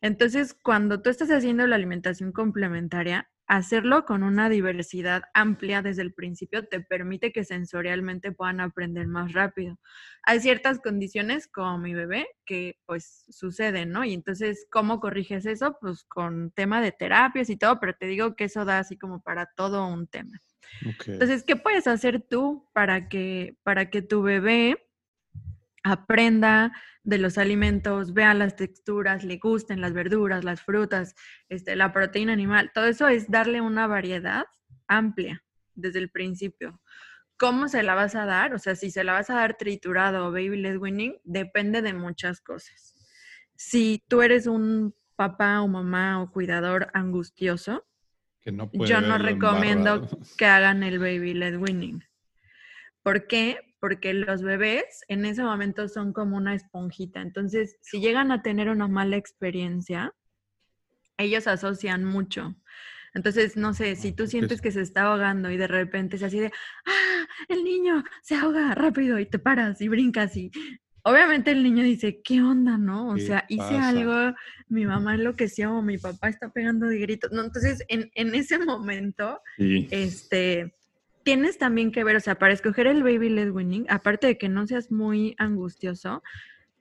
Entonces, 0.00 0.54
cuando 0.54 1.02
tú 1.02 1.10
estás 1.10 1.30
haciendo 1.30 1.66
la 1.66 1.76
alimentación 1.76 2.32
complementaria, 2.32 3.30
hacerlo 3.48 4.04
con 4.04 4.22
una 4.22 4.50
diversidad 4.50 5.22
amplia 5.32 5.80
desde 5.80 6.02
el 6.02 6.12
principio 6.12 6.68
te 6.68 6.80
permite 6.80 7.32
que 7.32 7.44
sensorialmente 7.44 8.30
puedan 8.30 8.60
aprender 8.60 9.06
más 9.06 9.32
rápido. 9.32 9.78
Hay 10.22 10.40
ciertas 10.40 10.78
condiciones 10.80 11.48
como 11.48 11.78
mi 11.78 11.94
bebé 11.94 12.28
que 12.44 12.78
pues 12.84 13.24
suceden, 13.30 13.90
¿no? 13.90 14.04
Y 14.04 14.12
entonces, 14.12 14.66
¿cómo 14.70 15.00
corriges 15.00 15.46
eso? 15.46 15.78
Pues 15.80 16.04
con 16.04 16.50
tema 16.50 16.82
de 16.82 16.92
terapias 16.92 17.48
y 17.48 17.56
todo, 17.56 17.80
pero 17.80 17.94
te 17.94 18.06
digo 18.06 18.36
que 18.36 18.44
eso 18.44 18.66
da 18.66 18.78
así 18.78 18.98
como 18.98 19.22
para 19.22 19.46
todo 19.56 19.86
un 19.86 20.06
tema. 20.06 20.42
Entonces, 21.06 21.42
¿qué 21.42 21.56
puedes 21.56 21.86
hacer 21.86 22.20
tú 22.20 22.68
para 22.74 23.08
que, 23.08 23.56
para 23.62 23.88
que 23.88 24.02
tu 24.02 24.20
bebé 24.22 24.87
aprenda 25.88 26.72
de 27.02 27.18
los 27.18 27.38
alimentos, 27.38 28.12
vea 28.12 28.34
las 28.34 28.56
texturas, 28.56 29.24
le 29.24 29.38
gusten 29.38 29.80
las 29.80 29.92
verduras, 29.92 30.44
las 30.44 30.62
frutas, 30.62 31.14
este, 31.48 31.76
la 31.76 31.92
proteína 31.92 32.32
animal, 32.32 32.70
todo 32.74 32.86
eso 32.86 33.08
es 33.08 33.30
darle 33.30 33.60
una 33.60 33.86
variedad 33.86 34.44
amplia 34.86 35.44
desde 35.74 35.98
el 35.98 36.10
principio. 36.10 36.80
¿Cómo 37.38 37.68
se 37.68 37.82
la 37.82 37.94
vas 37.94 38.14
a 38.14 38.24
dar? 38.24 38.52
O 38.52 38.58
sea, 38.58 38.74
si 38.74 38.90
se 38.90 39.04
la 39.04 39.12
vas 39.12 39.30
a 39.30 39.34
dar 39.34 39.56
triturado 39.56 40.26
o 40.26 40.32
baby 40.32 40.56
led 40.56 40.76
winning, 40.76 41.16
depende 41.22 41.82
de 41.82 41.92
muchas 41.94 42.40
cosas. 42.40 42.94
Si 43.54 44.02
tú 44.08 44.22
eres 44.22 44.46
un 44.46 44.94
papá 45.14 45.60
o 45.62 45.68
mamá 45.68 46.20
o 46.20 46.30
cuidador 46.32 46.90
angustioso, 46.94 47.86
yo 48.44 49.00
no 49.00 49.18
recomiendo 49.18 50.08
que 50.36 50.46
hagan 50.46 50.82
el 50.82 50.98
baby 50.98 51.34
led 51.34 51.56
winning. 51.56 52.04
¿Por 53.02 53.26
qué? 53.26 53.67
Porque 53.80 54.12
los 54.12 54.42
bebés 54.42 55.04
en 55.08 55.24
ese 55.24 55.42
momento 55.42 55.88
son 55.88 56.12
como 56.12 56.36
una 56.36 56.54
esponjita. 56.54 57.20
Entonces, 57.20 57.76
si 57.80 58.00
llegan 58.00 58.32
a 58.32 58.42
tener 58.42 58.68
una 58.68 58.88
mala 58.88 59.16
experiencia, 59.16 60.14
ellos 61.16 61.46
asocian 61.46 62.04
mucho. 62.04 62.56
Entonces, 63.14 63.56
no 63.56 63.74
sé, 63.74 63.96
si 63.96 64.12
tú 64.12 64.26
sientes 64.26 64.60
que 64.60 64.70
se 64.70 64.82
está 64.82 65.02
ahogando 65.02 65.50
y 65.50 65.56
de 65.56 65.66
repente 65.66 66.18
se 66.18 66.26
así 66.26 66.38
de, 66.38 66.52
ah, 66.86 67.26
el 67.48 67.64
niño 67.64 68.04
se 68.22 68.36
ahoga 68.36 68.74
rápido 68.74 69.18
y 69.18 69.26
te 69.26 69.38
paras 69.38 69.80
y 69.80 69.88
brincas 69.88 70.36
y 70.36 70.50
obviamente 71.02 71.50
el 71.50 71.62
niño 71.62 71.82
dice, 71.82 72.20
¿qué 72.22 72.42
onda, 72.42 72.76
no? 72.76 73.08
O 73.08 73.18
sea, 73.18 73.44
hice 73.48 73.76
algo, 73.76 74.34
mi 74.68 74.84
mamá 74.84 75.14
enloqueció, 75.14 75.80
mi 75.82 75.96
papá 75.98 76.28
está 76.28 76.52
pegando 76.52 76.86
de 76.86 76.98
gritos. 76.98 77.32
No, 77.32 77.44
entonces, 77.44 77.82
en, 77.88 78.10
en 78.14 78.34
ese 78.34 78.58
momento, 78.58 79.40
este, 79.56 80.74
tienes 81.24 81.58
también 81.58 81.92
que 81.92 82.04
ver, 82.04 82.16
o 82.16 82.20
sea, 82.20 82.38
para 82.38 82.52
escoger 82.52 82.86
el 82.86 83.02
baby 83.02 83.28
led 83.28 83.50
winning, 83.50 83.86
aparte 83.88 84.26
de 84.26 84.38
que 84.38 84.48
no 84.48 84.66
seas 84.66 84.90
muy 84.90 85.34
angustioso, 85.38 86.22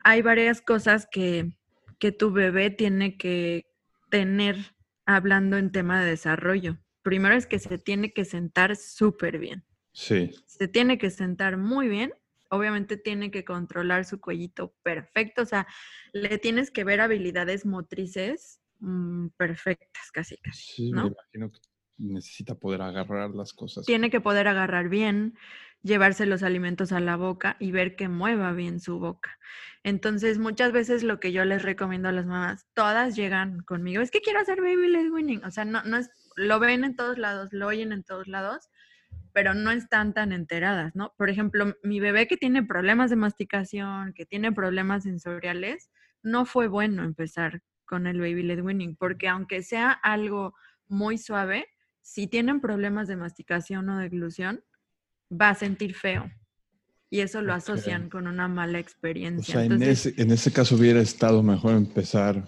hay 0.03 0.21
varias 0.21 0.61
cosas 0.61 1.07
que, 1.11 1.57
que 1.99 2.11
tu 2.11 2.31
bebé 2.31 2.69
tiene 2.69 3.17
que 3.17 3.65
tener 4.09 4.55
hablando 5.05 5.57
en 5.57 5.71
tema 5.71 6.01
de 6.01 6.09
desarrollo. 6.09 6.77
Primero 7.01 7.35
es 7.35 7.45
que 7.45 7.59
se 7.59 7.77
tiene 7.77 8.13
que 8.13 8.25
sentar 8.25 8.75
súper 8.75 9.39
bien. 9.39 9.63
Sí. 9.91 10.31
Se 10.45 10.67
tiene 10.67 10.97
que 10.97 11.09
sentar 11.09 11.57
muy 11.57 11.87
bien 11.87 12.13
obviamente 12.49 12.97
tiene 12.97 13.31
que 13.31 13.45
controlar 13.45 14.05
su 14.05 14.19
cuellito 14.19 14.73
perfecto, 14.83 15.41
o 15.41 15.45
sea, 15.45 15.67
le 16.13 16.37
tienes 16.37 16.71
que 16.71 16.83
ver 16.83 17.01
habilidades 17.01 17.65
motrices 17.65 18.61
mm, 18.79 19.27
perfectas, 19.37 20.11
casi, 20.11 20.37
casi. 20.37 20.73
Sí, 20.73 20.93
me 20.93 21.07
imagino 21.07 21.51
que 21.51 21.59
necesita 21.97 22.55
poder 22.55 22.81
agarrar 22.81 23.31
las 23.31 23.53
cosas. 23.53 23.85
Tiene 23.85 24.09
que 24.09 24.21
poder 24.21 24.47
agarrar 24.47 24.89
bien, 24.89 25.37
llevarse 25.81 26.25
los 26.25 26.43
alimentos 26.43 26.91
a 26.91 26.99
la 26.99 27.15
boca 27.15 27.55
y 27.59 27.71
ver 27.71 27.95
que 27.95 28.07
mueva 28.07 28.51
bien 28.53 28.79
su 28.79 28.99
boca. 28.99 29.37
Entonces, 29.83 30.37
muchas 30.37 30.71
veces 30.71 31.03
lo 31.03 31.19
que 31.19 31.31
yo 31.31 31.45
les 31.45 31.63
recomiendo 31.63 32.09
a 32.09 32.11
las 32.11 32.25
mamás, 32.25 32.67
todas 32.73 33.15
llegan 33.15 33.61
conmigo, 33.61 34.01
es 34.01 34.11
que 34.11 34.21
quiero 34.21 34.39
hacer 34.39 34.61
baby 34.61 34.89
led 34.89 35.11
winning, 35.11 35.43
o 35.43 35.51
sea, 35.51 35.65
no, 35.65 35.83
no 35.83 35.97
es, 35.97 36.09
lo 36.35 36.59
ven 36.59 36.83
en 36.83 36.95
todos 36.95 37.17
lados, 37.17 37.49
lo 37.51 37.67
oyen 37.67 37.91
en 37.91 38.03
todos 38.03 38.27
lados, 38.27 38.69
pero 39.33 39.53
no 39.53 39.71
están 39.71 40.13
tan 40.13 40.31
enteradas, 40.31 40.95
¿no? 40.95 41.13
Por 41.17 41.29
ejemplo, 41.29 41.75
mi 41.83 41.99
bebé 41.99 42.27
que 42.27 42.37
tiene 42.37 42.63
problemas 42.63 43.09
de 43.09 43.15
masticación, 43.15 44.13
que 44.13 44.25
tiene 44.25 44.51
problemas 44.51 45.03
sensoriales, 45.03 45.89
no 46.23 46.45
fue 46.45 46.67
bueno 46.67 47.03
empezar 47.03 47.61
con 47.85 48.07
el 48.07 48.19
baby 48.19 48.43
led 48.43 48.61
winning, 48.61 48.95
porque 48.97 49.27
aunque 49.27 49.63
sea 49.63 49.91
algo 49.91 50.53
muy 50.87 51.17
suave, 51.17 51.67
si 52.07 52.25
tienen 52.25 52.61
problemas 52.61 53.09
de 53.09 53.17
masticación 53.17 53.89
o 53.89 53.97
de 53.97 54.07
glución, 54.07 54.63
va 55.29 55.49
a 55.49 55.55
sentir 55.55 55.93
feo. 55.93 56.31
Y 57.09 57.19
eso 57.19 57.41
lo 57.41 57.53
asocian 57.53 58.09
con 58.09 58.27
una 58.27 58.47
mala 58.47 58.79
experiencia. 58.79 59.55
O 59.55 59.57
sea, 59.57 59.65
en, 59.65 59.83
ese, 59.83 60.13
en 60.15 60.31
ese 60.31 60.53
caso 60.53 60.75
hubiera 60.75 61.01
estado 61.01 61.43
mejor 61.43 61.73
empezar 61.73 62.47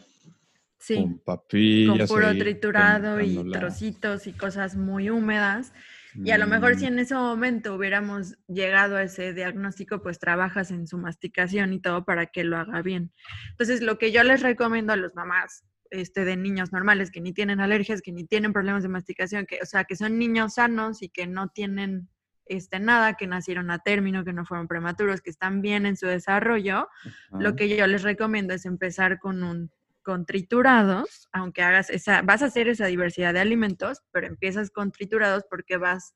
con 0.88 1.20
papillas. 1.20 2.08
Con 2.08 2.22
puro 2.22 2.38
triturado 2.38 3.20
y 3.20 3.52
trocitos 3.52 4.28
y 4.28 4.34
cosas 4.34 4.78
muy 4.78 5.10
húmedas. 5.10 5.74
Y 6.16 6.32
a 6.32 6.38
lo 6.38 6.48
mejor 6.48 6.76
si 6.78 6.86
mm. 6.86 6.88
en 6.88 7.00
ese 7.00 7.16
momento 7.16 7.76
hubiéramos 7.76 8.38
llegado 8.48 8.96
a 8.96 9.04
ese 9.04 9.34
diagnóstico, 9.34 10.02
pues 10.02 10.20
trabajas 10.20 10.72
en 10.72 10.88
su 10.88 10.98
masticación 10.98 11.74
y 11.74 11.82
todo 11.82 12.06
para 12.06 12.28
que 12.28 12.46
lo 12.46 12.58
haga 12.58 12.82
bien. 12.82 13.12
Entonces, 13.52 13.82
lo 13.82 13.98
que 13.98 14.14
yo 14.14 14.24
les 14.24 14.42
recomiendo 14.42 14.94
a 14.94 14.96
los 14.96 15.14
mamás 15.16 15.66
este, 15.90 16.26
de 16.26 16.38
niños 16.38 16.72
normales 16.72 17.12
que 17.12 17.22
ni 17.22 17.34
tienen 17.34 17.60
alergias, 17.60 18.02
que 18.02 18.12
ni 18.12 18.26
tienen 18.26 18.54
problemas 18.54 18.84
de 18.84 18.90
masticación, 18.90 19.46
que, 19.46 19.60
o 19.62 19.66
sea, 19.66 19.84
que 19.84 19.96
son 19.96 20.18
niños 20.18 20.56
sanos 20.56 21.02
y 21.02 21.10
que 21.10 21.28
no 21.28 21.50
tienen 21.50 22.10
este, 22.46 22.80
nada, 22.80 23.14
que 23.14 23.28
nacieron 23.28 23.72
a 23.72 23.80
término, 23.80 24.26
que 24.26 24.34
no 24.34 24.46
fueron 24.46 24.68
prematuros, 24.68 25.22
que 25.22 25.30
están 25.30 25.62
bien 25.62 25.86
en 25.86 25.98
su 25.98 26.08
desarrollo, 26.08 26.88
lo 27.32 27.56
que 27.56 27.70
yo 27.76 27.86
les 27.88 28.04
recomiendo 28.04 28.54
es 28.54 28.66
empezar 28.66 29.20
con 29.20 29.44
un 29.44 29.72
con 30.02 30.26
triturados, 30.26 31.28
aunque 31.32 31.62
hagas 31.62 31.92
esa, 31.92 32.24
vas 32.24 32.42
a 32.42 32.46
hacer 32.46 32.68
esa 32.68 32.88
diversidad 32.88 33.34
de 33.34 33.42
alimentos, 33.42 34.00
pero 34.12 34.26
empiezas 34.26 34.72
con 34.72 34.92
triturados 34.92 35.44
porque 35.48 35.78
vas 35.78 36.16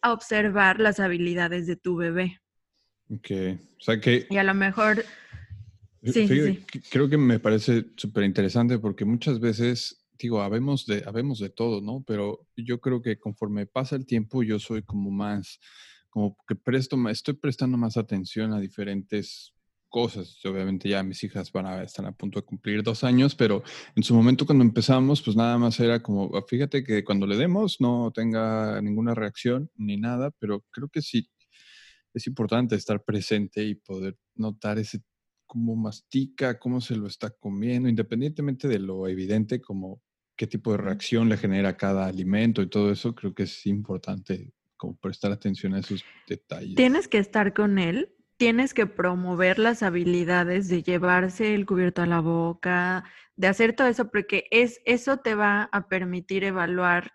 a 0.00 0.12
observar 0.12 0.80
las 0.80 0.98
habilidades 0.98 1.68
de 1.68 1.76
tu 1.76 1.96
bebé. 1.96 2.40
Ok, 3.10 3.30
o 3.76 3.80
sea 3.80 4.00
que... 4.00 4.26
Y 4.28 4.38
a 4.38 4.42
lo 4.42 4.54
mejor... 4.54 5.04
Sí, 6.02 6.28
sí. 6.28 6.64
Creo 6.90 7.08
que 7.08 7.18
me 7.18 7.40
parece 7.40 7.86
súper 7.96 8.24
interesante 8.24 8.78
porque 8.78 9.04
muchas 9.04 9.40
veces 9.40 10.04
digo, 10.18 10.42
habemos 10.42 10.86
de, 10.86 11.04
habemos 11.06 11.38
de 11.38 11.50
todo, 11.50 11.80
¿no? 11.80 12.02
Pero 12.06 12.46
yo 12.56 12.80
creo 12.80 13.00
que 13.00 13.18
conforme 13.18 13.66
pasa 13.66 13.96
el 13.96 14.06
tiempo, 14.06 14.42
yo 14.42 14.58
soy 14.58 14.82
como 14.82 15.10
más, 15.10 15.60
como 16.10 16.36
que 16.46 16.56
presto, 16.56 16.96
estoy 17.08 17.34
prestando 17.34 17.78
más 17.78 17.96
atención 17.96 18.52
a 18.52 18.60
diferentes 18.60 19.54
cosas. 19.88 20.38
Obviamente 20.44 20.88
ya 20.88 21.02
mis 21.02 21.22
hijas 21.24 21.50
van 21.52 21.66
a 21.66 21.82
estar 21.82 22.04
a 22.04 22.12
punto 22.12 22.40
de 22.40 22.44
cumplir 22.46 22.82
dos 22.82 23.04
años, 23.04 23.34
pero 23.34 23.62
en 23.94 24.02
su 24.02 24.14
momento 24.14 24.44
cuando 24.44 24.64
empezamos, 24.64 25.22
pues 25.22 25.36
nada 25.36 25.56
más 25.56 25.78
era 25.80 26.02
como, 26.02 26.36
ah, 26.36 26.44
fíjate 26.46 26.84
que 26.84 27.04
cuando 27.04 27.26
le 27.26 27.36
demos 27.36 27.80
no 27.80 28.10
tenga 28.12 28.80
ninguna 28.82 29.14
reacción 29.14 29.70
ni 29.76 29.96
nada, 29.96 30.30
pero 30.38 30.64
creo 30.70 30.88
que 30.88 31.00
sí 31.00 31.30
es 32.14 32.26
importante 32.26 32.74
estar 32.74 33.04
presente 33.04 33.64
y 33.64 33.76
poder 33.76 34.16
notar 34.34 34.78
ese 34.78 35.00
cómo 35.48 35.74
mastica, 35.74 36.60
cómo 36.60 36.80
se 36.80 36.94
lo 36.94 37.08
está 37.08 37.30
comiendo, 37.30 37.88
independientemente 37.88 38.68
de 38.68 38.78
lo 38.78 39.08
evidente 39.08 39.60
como 39.60 40.00
qué 40.36 40.46
tipo 40.46 40.70
de 40.70 40.78
reacción 40.78 41.28
le 41.28 41.36
genera 41.36 41.76
cada 41.76 42.06
alimento 42.06 42.62
y 42.62 42.68
todo 42.68 42.92
eso, 42.92 43.16
creo 43.16 43.34
que 43.34 43.42
es 43.42 43.66
importante 43.66 44.52
como 44.76 44.96
prestar 44.96 45.32
atención 45.32 45.74
a 45.74 45.80
esos 45.80 46.04
detalles. 46.28 46.76
Tienes 46.76 47.08
que 47.08 47.18
estar 47.18 47.52
con 47.52 47.80
él, 47.80 48.14
tienes 48.36 48.72
que 48.72 48.86
promover 48.86 49.58
las 49.58 49.82
habilidades 49.82 50.68
de 50.68 50.84
llevarse 50.84 51.56
el 51.56 51.66
cubierto 51.66 52.02
a 52.02 52.06
la 52.06 52.20
boca, 52.20 53.04
de 53.34 53.48
hacer 53.48 53.74
todo 53.74 53.88
eso, 53.88 54.10
porque 54.10 54.44
es, 54.52 54.80
eso 54.84 55.16
te 55.16 55.34
va 55.34 55.68
a 55.72 55.88
permitir 55.88 56.44
evaluar 56.44 57.12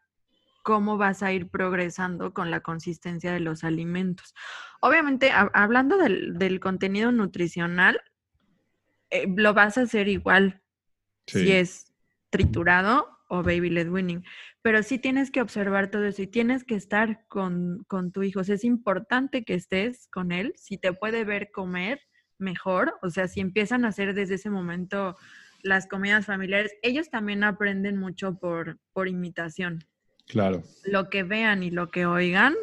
cómo 0.64 0.98
vas 0.98 1.22
a 1.22 1.32
ir 1.32 1.50
progresando 1.50 2.34
con 2.34 2.50
la 2.50 2.62
consistencia 2.62 3.32
de 3.32 3.42
los 3.42 3.64
alimentos. 3.64 4.34
Obviamente, 4.82 5.32
hablando 5.32 5.98
del, 5.98 6.60
contenido 6.60 7.12
nutricional, 7.12 8.02
eh, 9.14 9.28
lo 9.36 9.54
vas 9.54 9.78
a 9.78 9.82
hacer 9.82 10.08
igual 10.08 10.62
si 11.28 11.52
es 11.52 11.94
triturado 12.32 13.08
o 13.30 13.44
baby 13.44 13.70
led 13.70 13.90
winning. 13.90 14.24
Pero 14.64 14.82
sí 14.82 14.98
tienes 14.98 15.30
que 15.30 15.40
observar 15.40 15.92
todo 15.92 16.06
eso 16.06 16.24
y 16.24 16.28
tienes 16.28 16.64
que 16.64 16.76
estar 16.76 17.28
con, 17.28 17.86
tu 18.12 18.24
hijo. 18.24 18.42
es 18.42 18.64
importante 18.64 19.44
que 19.44 19.54
estés 19.54 20.08
con 20.08 20.32
él. 20.32 20.54
Si 20.58 20.80
te 20.80 20.94
puede 20.94 21.26
ver 21.26 21.52
comer, 21.52 22.02
mejor. 22.40 22.96
O 23.04 23.12
sea, 23.12 23.28
si 23.28 23.40
empiezan 23.40 23.86
a 23.86 23.90
hacer 23.90 24.16
desde 24.16 24.36
ese 24.36 24.50
momento 24.50 25.16
las 25.62 25.86
comidas 25.88 26.26
familiares, 26.26 26.74
ellos 26.82 27.12
también 27.12 27.44
aprenden 27.44 27.98
mucho 27.98 28.40
por, 28.40 28.80
por 28.94 29.08
imitación. 29.08 29.86
Claro. 30.28 30.64
Lo 30.86 31.10
que 31.12 31.22
vean 31.22 31.62
y 31.62 31.70
lo 31.70 31.92
que 31.92 32.08
oigan, 32.08 32.56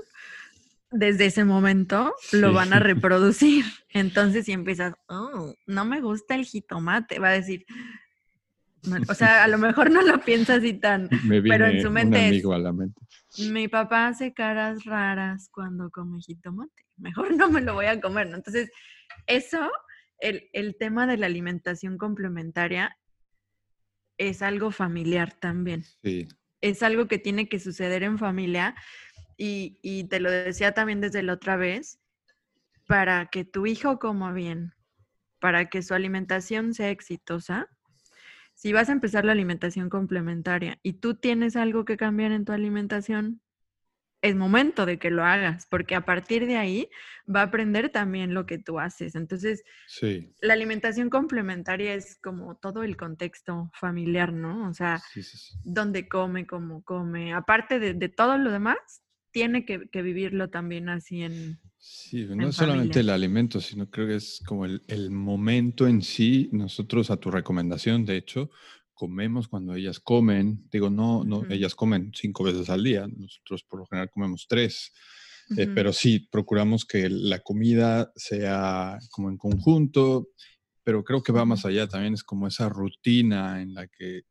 desde 0.90 1.26
ese 1.26 1.44
momento 1.44 2.14
lo 2.33 2.53
van 2.53 2.72
a 2.72 2.79
reproducir. 2.81 3.64
Entonces, 3.90 4.46
si 4.46 4.53
empiezas, 4.53 4.94
oh, 5.09 5.55
no 5.66 5.85
me 5.85 6.00
gusta 6.00 6.35
el 6.35 6.44
jitomate, 6.44 7.18
va 7.18 7.29
a 7.29 7.33
decir, 7.33 7.64
o 9.09 9.14
sea, 9.14 9.44
a 9.44 9.48
lo 9.48 9.59
mejor 9.59 9.90
no 9.90 10.03
lo 10.03 10.20
piensa 10.20 10.55
así 10.55 10.74
tan, 10.74 11.09
pero 11.48 11.66
en 11.66 11.83
su 11.83 11.90
mente, 11.90 12.42
Mi 13.50 13.68
papá 13.68 14.09
hace 14.09 14.33
caras 14.33 14.85
raras 14.85 15.48
cuando 15.53 15.90
come 15.90 16.20
jitomate. 16.20 16.87
Mejor 16.96 17.35
no 17.35 17.50
me 17.50 17.61
lo 17.61 17.74
voy 17.74 17.87
a 17.87 18.00
comer, 18.00 18.29
¿no? 18.29 18.37
Entonces, 18.37 18.70
eso, 19.26 19.70
el, 20.18 20.48
el 20.53 20.76
tema 20.76 21.07
de 21.07 21.16
la 21.16 21.26
alimentación 21.26 21.98
complementaria 21.98 22.96
es 24.18 24.42
algo 24.42 24.70
familiar 24.70 25.35
también. 25.40 25.85
Sí. 26.03 26.29
Es 26.61 26.83
algo 26.83 27.09
que 27.09 27.18
tiene 27.18 27.48
que 27.48 27.59
suceder 27.59 28.03
en 28.03 28.18
familia 28.18 28.74
y, 29.40 29.79
y 29.83 30.05
te 30.05 30.20
lo 30.20 30.31
decía 30.31 30.72
también 30.72 31.00
desde 31.00 31.22
la 31.22 31.33
otra 31.33 31.57
vez, 31.57 31.98
para 32.87 33.26
que 33.26 33.44
tu 33.44 33.66
hijo 33.66 33.98
coma 33.98 34.33
bien, 34.33 34.74
para 35.38 35.70
que 35.70 35.83
su 35.83 35.94
alimentación 35.94 36.74
sea 36.74 36.90
exitosa, 36.90 37.68
si 38.53 38.74
vas 38.74 38.90
a 38.90 38.92
empezar 38.92 39.24
la 39.24 39.33
alimentación 39.33 39.88
complementaria 39.88 40.79
y 40.83 40.94
tú 40.94 41.14
tienes 41.14 41.57
algo 41.57 41.87
que 41.87 41.96
cambiar 41.96 42.33
en 42.33 42.44
tu 42.44 42.53
alimentación, 42.53 43.40
es 44.20 44.37
momento 44.37 44.85
de 44.85 44.98
que 44.98 45.11
lo 45.11 45.24
hagas, 45.24 45.66
porque 45.70 45.94
a 45.94 46.05
partir 46.05 46.46
de 46.46 46.59
ahí 46.59 46.90
va 47.35 47.40
a 47.40 47.44
aprender 47.44 47.88
también 47.88 48.35
lo 48.35 48.44
que 48.44 48.59
tú 48.59 48.79
haces. 48.79 49.14
Entonces, 49.14 49.64
sí. 49.87 50.35
la 50.42 50.53
alimentación 50.53 51.09
complementaria 51.09 51.94
es 51.94 52.18
como 52.22 52.57
todo 52.57 52.83
el 52.83 52.98
contexto 52.98 53.70
familiar, 53.72 54.35
¿no? 54.35 54.68
O 54.68 54.74
sea, 54.74 55.00
dónde 55.64 56.09
come, 56.09 56.46
cómo 56.46 56.83
come. 56.85 57.33
Aparte 57.33 57.79
de, 57.79 58.09
todo 58.11 58.37
lo 58.37 58.50
demás, 58.50 58.76
tiene 59.32 59.64
que, 59.64 60.02
vivirlo 60.02 60.48
también 60.48 60.88
así 60.88 61.22
en, 61.22 61.58
Sí, 61.82 62.26
no 62.26 62.48
es 62.48 62.56
solamente 62.56 63.00
el 63.00 63.08
alimento, 63.08 63.58
sino 63.58 63.88
creo 63.88 64.06
que 64.06 64.16
es 64.16 64.42
como 64.46 64.66
el, 64.66 65.10
momento 65.10 65.86
en 65.86 66.02
sí. 66.02 66.50
Nosotros, 66.52 67.10
a 67.10 67.16
tu 67.16 67.30
recomendación, 67.30 68.04
de 68.04 68.18
hecho, 68.18 68.50
comemos 68.92 69.48
cuando 69.48 69.74
ellas 69.74 69.98
comen. 69.98 70.68
Digo, 70.70 70.90
no, 70.90 71.24
no, 71.24 71.42
ellas 71.48 71.74
comen 71.74 72.12
cinco 72.14 72.44
veces 72.44 72.68
al 72.68 72.84
día. 72.84 73.08
Nosotros 73.08 73.64
por 73.64 73.80
lo 73.80 73.86
general 73.86 74.10
comemos 74.10 74.46
tres. 74.46 74.92
Eh, 75.56 75.68
pero 75.74 75.92
sí, 75.92 76.28
procuramos 76.30 76.84
que 76.84 77.08
la 77.08 77.40
comida 77.40 78.12
sea 78.14 78.98
como 79.10 79.30
en 79.30 79.38
conjunto, 79.38 80.28
pero 80.84 81.02
creo 81.02 81.22
que 81.22 81.32
va 81.32 81.44
más 81.44 81.64
allá 81.64 81.88
también, 81.88 82.14
es 82.14 82.22
como 82.22 82.46
esa 82.46 82.68
rutina 82.68 83.60
en 83.60 83.74
la 83.74 83.88
que 83.88 84.22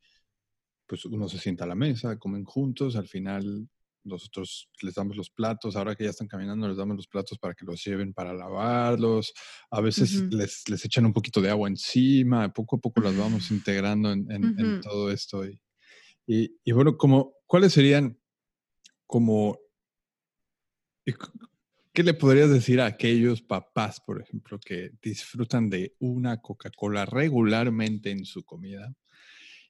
pues 0.85 1.05
uno 1.05 1.27
se 1.27 1.38
sienta 1.38 1.65
a 1.65 1.67
la 1.67 1.75
mesa, 1.75 2.17
comen 2.17 2.45
juntos, 2.45 2.95
al 2.95 3.07
final 3.07 3.69
nosotros 4.03 4.69
les 4.81 4.95
damos 4.95 5.15
los 5.17 5.29
platos, 5.29 5.75
ahora 5.75 5.95
que 5.95 6.03
ya 6.03 6.09
están 6.09 6.27
caminando, 6.27 6.67
les 6.67 6.77
damos 6.77 6.95
los 6.95 7.07
platos 7.07 7.38
para 7.38 7.53
que 7.53 7.65
los 7.65 7.83
lleven 7.83 8.13
para 8.13 8.33
lavarlos. 8.33 9.33
A 9.71 9.81
veces 9.81 10.21
les, 10.31 10.67
les, 10.69 10.85
echan 10.85 11.05
un 11.05 11.13
poquito 11.13 11.41
de 11.41 11.49
agua 11.49 11.67
encima, 11.67 12.51
poco 12.53 12.77
a 12.77 12.79
poco 12.79 13.01
las 13.01 13.15
vamos 13.17 13.51
integrando 13.51 14.12
en, 14.12 14.29
en, 14.31 14.81
todo 14.81 15.12
esto. 15.12 15.45
Y, 15.45 15.59
y, 16.63 16.71
bueno, 16.71 16.97
como, 16.97 17.33
¿cuáles 17.45 17.73
serían 17.73 18.19
como... 19.05 19.57
¿Qué 21.91 22.03
le 22.03 22.13
podrías 22.13 22.51
decir 22.51 22.79
a 22.79 22.85
aquellos 22.85 23.41
papás, 23.41 23.99
por 23.99 24.21
ejemplo, 24.21 24.59
que 24.59 24.91
disfrutan 25.01 25.69
de 25.69 25.95
una 25.99 26.39
Coca-Cola 26.39 27.05
regularmente 27.05 28.12
en 28.12 28.25
su 28.25 28.43
comida? 28.43 28.93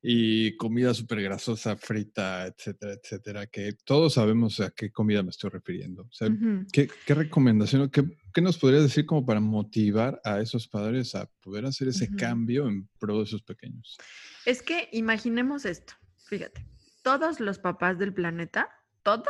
Y 0.01 0.55
comida 0.55 0.93
súper 0.93 1.21
grasosa, 1.21 1.75
frita, 1.75 2.47
etcétera, 2.47 2.93
etcétera, 2.93 3.47
que 3.47 3.73
todos 3.83 4.13
sabemos 4.13 4.59
a 4.59 4.71
qué 4.71 4.91
comida 4.91 5.23
me 5.23 5.29
estoy 5.29 5.49
refiriendo. 5.49 6.03
O 6.03 6.12
sea, 6.12 6.29
¿qué, 6.71 6.89
recomendación, 7.07 7.89
qué, 7.89 8.05
¿Qué 8.33 8.41
nos 8.41 8.57
podrías 8.57 8.83
decir 8.83 9.05
como 9.05 9.25
para 9.25 9.39
motivar 9.39 10.21
a 10.23 10.39
esos 10.39 10.67
padres 10.67 11.15
a 11.15 11.25
poder 11.41 11.65
hacer 11.65 11.88
ese 11.88 12.15
cambio 12.15 12.67
en 12.67 12.88
pro 12.99 13.17
de 13.17 13.23
esos 13.23 13.41
pequeños? 13.41 13.97
Es 14.45 14.62
que 14.62 14.88
imaginemos 14.91 15.65
esto, 15.65 15.93
fíjate, 16.27 16.65
todos 17.01 17.39
los 17.39 17.57
papás 17.59 17.97
del 17.97 18.13
planeta, 18.13 18.69
todos 19.03 19.25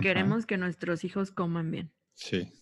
queremos 0.00 0.46
que 0.46 0.58
nuestros 0.58 1.04
hijos 1.04 1.30
coman 1.30 1.70
bien. 1.70 1.92
Sí. 2.14 2.52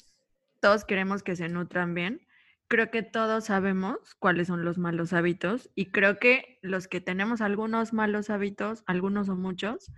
Todos 0.61 0.85
queremos 0.85 1.23
que 1.23 1.37
se 1.37 1.49
nutran 1.49 1.95
bien. 1.95 2.27
Creo 2.69 2.91
que 2.91 3.03
todos 3.03 3.45
sabemos 3.45 4.15
cuáles 4.19 4.49
son 4.49 4.65
los 4.65 4.79
malos 4.79 5.13
hábitos 5.13 5.71
y 5.75 5.87
creo 5.87 6.19
que 6.19 6.59
los 6.63 6.89
que 6.89 7.01
tenemos 7.01 7.41
algunos 7.41 7.93
malos 7.93 8.31
hábitos, 8.31 8.83
algunos 8.87 9.29
o 9.29 9.37
muchos, 9.37 9.93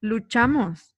luchamos 0.00 0.96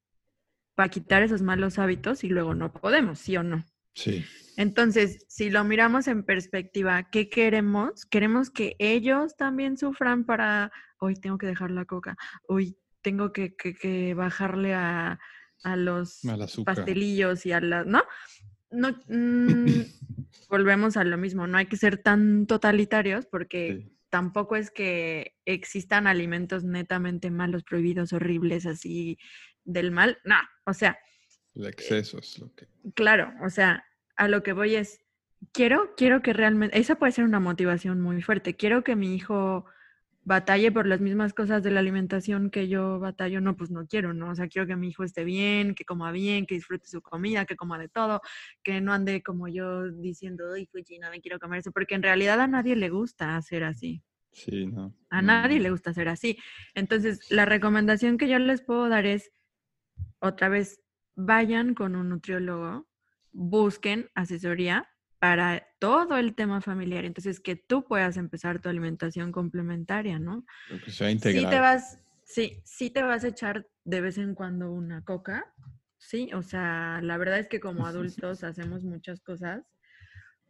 para 0.75 0.91
quitar 0.91 1.23
esos 1.23 1.43
malos 1.43 1.79
hábitos 1.79 2.25
y 2.25 2.29
luego 2.29 2.55
no 2.55 2.73
podemos, 2.73 3.19
¿sí 3.19 3.37
o 3.37 3.43
no? 3.43 3.65
Sí. 3.95 4.25
Entonces, 4.57 5.25
si 5.29 5.51
lo 5.51 5.65
miramos 5.65 6.09
en 6.09 6.25
perspectiva, 6.25 7.11
¿qué 7.11 7.29
queremos? 7.29 8.07
Queremos 8.07 8.51
que 8.51 8.77
ellos 8.79 9.37
también 9.37 9.77
sufran 9.77 10.25
para, 10.25 10.71
hoy 10.99 11.15
tengo 11.15 11.39
que 11.39 11.47
dejar 11.47 11.71
la 11.71 11.85
coca, 11.85 12.17
hoy 12.49 12.77
tengo 13.03 13.33
que, 13.33 14.15
bajarle 14.17 14.75
a, 14.75 15.19
los 15.65 16.21
pastelillos 16.65 17.45
y 17.47 17.53
a 17.53 17.61
las, 17.61 17.87
¿no? 17.87 18.03
No, 18.71 18.91
mm, 19.09 19.83
volvemos 20.49 20.97
a 20.97 21.05
lo 21.05 21.17
mismo, 21.17 21.47
no 21.47 21.59
hay 21.59 21.67
que 21.67 21.77
ser 21.77 21.99
tan 21.99 22.47
totalitarios 22.47 23.27
porque 23.27 23.91
tampoco 24.11 24.57
es 24.57 24.71
que 24.71 25.37
existan 25.45 26.07
alimentos 26.07 26.65
netamente 26.65 27.31
malos, 27.31 27.65
prohibidos, 27.65 28.13
horribles, 28.13 28.67
así 28.67 29.19
del 29.65 29.91
mal, 29.91 30.19
no, 30.25 30.37
o 30.65 30.73
sea. 30.73 30.99
El 31.55 31.67
exceso 31.67 32.19
es 32.19 32.39
lo 32.39 32.55
que... 32.55 32.67
Claro, 32.95 33.33
o 33.45 33.51
sea, 33.51 33.85
a 34.17 34.29
lo 34.29 34.43
que 34.43 34.53
voy 34.53 34.77
es, 34.77 35.01
quiero, 35.53 35.95
quiero 35.97 36.23
que 36.23 36.33
realmente, 36.33 36.79
esa 36.79 36.97
puede 36.97 37.13
ser 37.13 37.25
una 37.25 37.41
motivación 37.41 38.01
muy 38.01 38.23
fuerte, 38.23 38.57
quiero 38.57 38.83
que 38.83 38.97
mi 38.97 39.15
hijo 39.15 39.67
batalle 40.29 40.71
por 40.71 40.87
las 40.87 41.01
mismas 41.01 41.33
cosas 41.33 41.63
de 41.63 41.71
la 41.71 41.81
alimentación 41.81 42.51
que 42.51 42.69
yo 42.69 43.01
batallo, 43.01 43.41
no, 43.41 43.57
pues 43.57 43.71
no 43.71 43.87
quiero, 43.87 44.13
¿no? 44.13 44.31
O 44.31 44.35
sea, 44.35 44.47
quiero 44.47 44.69
que 44.69 44.77
mi 44.77 44.89
hijo 44.89 45.03
esté 45.03 45.25
bien, 45.25 45.75
que 45.75 45.87
coma 45.87 46.13
bien, 46.13 46.45
que 46.45 46.55
disfrute 46.55 46.87
su 46.87 47.01
comida, 47.01 47.47
que 47.47 47.57
coma 47.57 47.79
de 47.79 47.89
todo, 47.89 48.21
que 48.63 48.83
no 48.83 48.93
ande 48.93 49.23
como 49.23 49.49
yo 49.49 49.91
diciendo, 49.91 50.53
ay, 50.55 50.67
Fuji, 50.67 50.99
no 50.99 51.11
me 51.11 51.23
quiero 51.23 51.39
comer 51.39 51.61
eso, 51.61 51.73
porque 51.73 51.95
en 51.95 52.03
realidad 52.03 52.39
a 52.41 52.47
nadie 52.47 52.77
le 52.77 52.91
gusta 52.91 53.37
hacer 53.37 53.65
así. 53.65 54.05
Sí, 54.33 54.67
no. 54.67 54.95
A 55.09 55.23
nadie 55.23 55.59
le 55.61 55.71
gusta 55.71 55.91
hacer 55.91 56.09
así. 56.09 56.37
Entonces, 56.75 57.31
la 57.31 57.47
recomendación 57.47 58.19
que 58.19 58.29
yo 58.29 58.39
les 58.39 58.61
puedo 58.61 58.91
dar 58.91 59.07
es, 59.07 59.33
otra 60.21 60.51
vez, 60.51 60.83
vayan 61.17 61.75
con 61.75 61.97
un 61.97 62.11
nutriólogo, 62.11 62.87
busquen 63.33 64.11
asesoría 64.15 64.87
para 65.19 65.67
todo 65.79 66.17
el 66.17 66.35
tema 66.35 66.61
familiar. 66.61 67.05
Entonces, 67.05 67.41
que 67.41 67.57
tú 67.57 67.85
puedas 67.85 68.17
empezar 68.17 68.61
tu 68.61 68.69
alimentación 68.69 69.33
complementaria, 69.33 70.19
¿no? 70.19 70.45
Que 70.85 70.91
sea 70.91 71.11
integral. 71.11 71.45
Sí 71.45 71.51
te 71.51 71.61
vas, 71.61 71.99
sí, 72.25 72.63
sí 72.65 72.91
te 72.91 73.03
vas 73.03 73.25
a 73.25 73.29
echar 73.29 73.67
de 73.85 74.01
vez 74.01 74.19
en 74.19 74.35
cuando 74.35 74.71
una 74.71 75.03
coca, 75.03 75.53
sí, 75.97 76.31
o 76.35 76.43
sea, 76.43 77.01
la 77.03 77.17
verdad 77.19 77.39
es 77.39 77.49
que 77.49 77.61
como 77.61 77.87
adultos 77.87 78.45
hacemos 78.45 78.85
muchas 78.85 79.21
cosas 79.21 79.65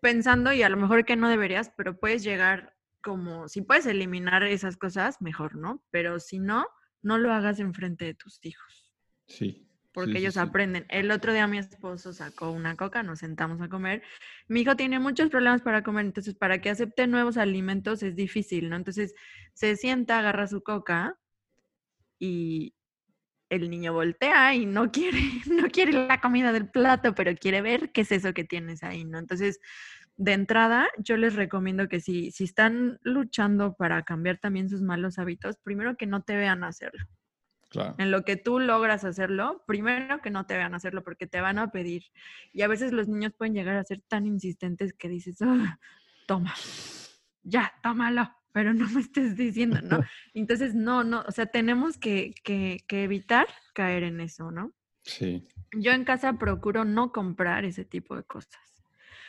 pensando 0.01 0.53
y 0.53 0.63
a 0.63 0.69
lo 0.69 0.77
mejor 0.77 1.05
que 1.05 1.17
no 1.17 1.29
deberías, 1.29 1.73
pero 1.77 1.99
puedes 1.99 2.23
llegar 2.23 2.75
como, 3.03 3.49
si 3.49 3.63
puedes 3.63 3.87
eliminar 3.87 4.43
esas 4.43 4.77
cosas, 4.77 5.21
mejor, 5.21 5.57
¿no? 5.57 5.85
Pero 5.91 6.21
si 6.21 6.39
no, 6.39 6.67
no 7.03 7.19
lo 7.19 7.33
hagas 7.33 7.59
en 7.61 7.75
frente 7.75 8.05
de 8.05 8.15
tus 8.15 8.39
hijos. 8.45 8.93
Sí, 9.27 9.68
porque 9.93 10.19
ellos 10.19 10.37
aprenden. 10.37 10.87
El 10.89 11.11
otro 11.11 11.33
día 11.33 11.47
mi 11.47 11.59
esposo 11.59 12.13
sacó 12.13 12.51
una 12.51 12.77
coca, 12.77 13.03
nos 13.03 13.21
sentamos 13.21 13.61
a 13.61 13.69
comer. 13.69 14.03
Mi 14.47 14.61
hijo 14.61 14.77
tiene 14.77 14.99
muchos 14.99 15.31
problemas 15.31 15.63
para 15.63 15.83
comer, 15.83 16.07
entonces 16.07 16.35
para 16.35 16.61
que 16.61 16.71
acepte 16.71 17.07
nuevos 17.07 17.37
alimentos 17.37 18.03
es 18.03 18.15
difícil, 18.15 18.69
¿no? 18.71 18.77
Entonces 18.77 19.15
se 19.55 19.77
sienta, 19.77 20.19
agarra 20.19 20.47
su 20.47 20.63
coca 20.63 21.19
y 22.19 22.75
el 23.51 23.71
niño 23.71 23.93
voltea 23.93 24.55
y 24.55 24.67
no 24.67 24.91
quiere, 24.93 25.21
no 25.47 25.69
quiere 25.69 25.93
la 25.93 26.21
comida 26.21 26.53
del 26.53 26.69
plato, 26.69 27.15
pero 27.15 27.35
quiere 27.35 27.63
ver 27.63 27.93
qué 27.93 28.03
es 28.03 28.13
eso 28.13 28.35
que 28.35 28.45
tienes 28.45 28.83
ahí, 28.83 29.05
¿no? 29.05 29.19
Entonces, 29.19 29.61
de 30.17 30.33
entrada, 30.33 30.89
yo 30.99 31.17
les 31.17 31.35
recomiendo 31.35 31.89
que 31.89 32.01
si, 32.01 32.31
si 32.33 32.45
están 32.45 32.99
luchando 33.03 33.75
para 33.75 34.03
cambiar 34.03 34.39
también 34.39 34.69
sus 34.69 34.83
malos 34.83 35.19
hábitos, 35.19 35.57
primero 35.63 35.97
que 35.97 36.07
no 36.07 36.23
te 36.23 36.37
vean 36.37 36.65
hacerlo. 36.65 37.07
En 37.99 38.11
lo 38.11 38.25
que 38.25 38.37
tú 38.37 38.61
logras 38.61 39.05
hacerlo, 39.05 39.63
primero 39.67 40.23
que 40.23 40.31
no 40.31 40.47
te 40.47 40.57
vean 40.57 40.75
hacerlo 40.75 41.05
porque 41.05 41.27
te 41.27 41.41
van 41.41 41.59
a 41.59 41.71
pedir. 41.71 42.05
Y 42.53 42.63
a 42.63 42.69
veces 42.69 42.93
los 42.93 43.09
niños 43.09 43.33
pueden 43.37 43.55
llegar 43.55 43.77
a 43.77 43.85
ser 43.85 44.01
tan 44.01 44.27
insistentes 44.27 44.95
que 44.95 45.09
dices, 45.09 45.39
toma, 46.27 46.55
ya, 47.43 47.73
tómalo, 47.83 48.31
pero 48.53 48.73
no 48.73 48.89
me 48.89 49.01
estés 49.01 49.37
diciendo, 49.37 49.81
¿no? 49.83 50.01
Entonces, 50.35 50.75
no, 50.75 51.05
no, 51.05 51.25
o 51.27 51.33
sea, 51.33 51.47
tenemos 51.47 51.99
que, 51.99 52.35
que, 52.43 52.85
que 52.87 53.05
evitar 53.05 53.47
caer 53.75 54.03
en 54.03 54.21
eso, 54.21 54.51
¿no? 54.51 54.73
Sí. 55.03 55.47
Yo 55.73 55.93
en 55.93 56.05
casa 56.05 56.39
procuro 56.39 56.85
no 56.85 57.13
comprar 57.13 57.65
ese 57.65 57.85
tipo 57.85 58.17
de 58.17 58.25
cosas. 58.25 58.61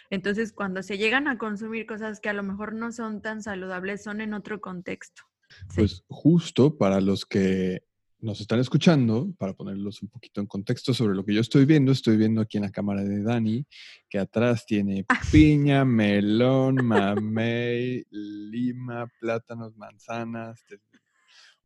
Entonces, 0.10 0.54
cuando 0.54 0.82
se 0.82 0.98
llegan 0.98 1.28
a 1.28 1.38
consumir 1.38 1.86
cosas 1.86 2.20
que 2.20 2.30
a 2.30 2.34
lo 2.34 2.44
mejor 2.44 2.74
no 2.74 2.92
son 2.92 3.22
tan 3.22 3.44
saludables, 3.44 4.02
son 4.02 4.22
en 4.22 4.34
otro 4.34 4.60
contexto. 4.60 5.24
Pues 5.76 6.04
justo 6.08 6.78
para 6.78 7.02
los 7.02 7.26
que 7.26 7.84
nos 8.22 8.42
están 8.42 8.60
escuchando, 8.60 9.34
para 9.38 9.54
ponerlos 9.54 10.02
un 10.02 10.10
poquito 10.10 10.42
en 10.42 10.48
contexto 10.48 10.94
sobre 10.94 11.16
lo 11.16 11.24
que 11.24 11.34
yo 11.34 11.42
estoy 11.42 11.66
viendo, 11.66 11.92
estoy 11.92 12.18
viendo 12.18 12.42
aquí 12.42 12.58
en 12.58 12.64
la 12.64 12.72
cámara 12.72 13.04
de 13.04 13.24
Dani, 13.24 13.66
que 14.10 14.20
atrás 14.20 14.66
tiene 14.66 15.06
ah. 15.08 15.22
piña, 15.32 15.86
melón, 15.86 16.86
mamey, 16.86 18.06
lima, 18.10 19.08
plátanos, 19.20 19.78
manzanas, 19.78 20.66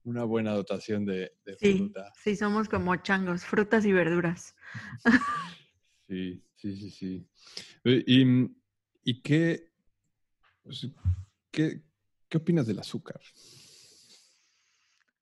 una 0.03 0.25
buena 0.25 0.51
dotación 0.53 1.05
de, 1.05 1.31
fruta. 1.59 2.11
Sí, 2.21 2.35
somos 2.35 2.69
como 2.69 2.95
changos, 2.97 3.43
frutas 3.43 3.85
y 3.85 3.91
verduras. 3.91 4.55
Sí, 6.05 6.43
sí, 6.57 6.75
sí, 6.75 6.91
sí. 6.91 7.27
¿Y, 7.85 8.51
y 9.03 9.21
qué, 9.21 9.71
pues, 10.61 10.87
qué, 11.49 11.81
qué 12.27 12.37
opinas 12.37 12.67
del 12.67 12.79
azúcar? 12.79 13.21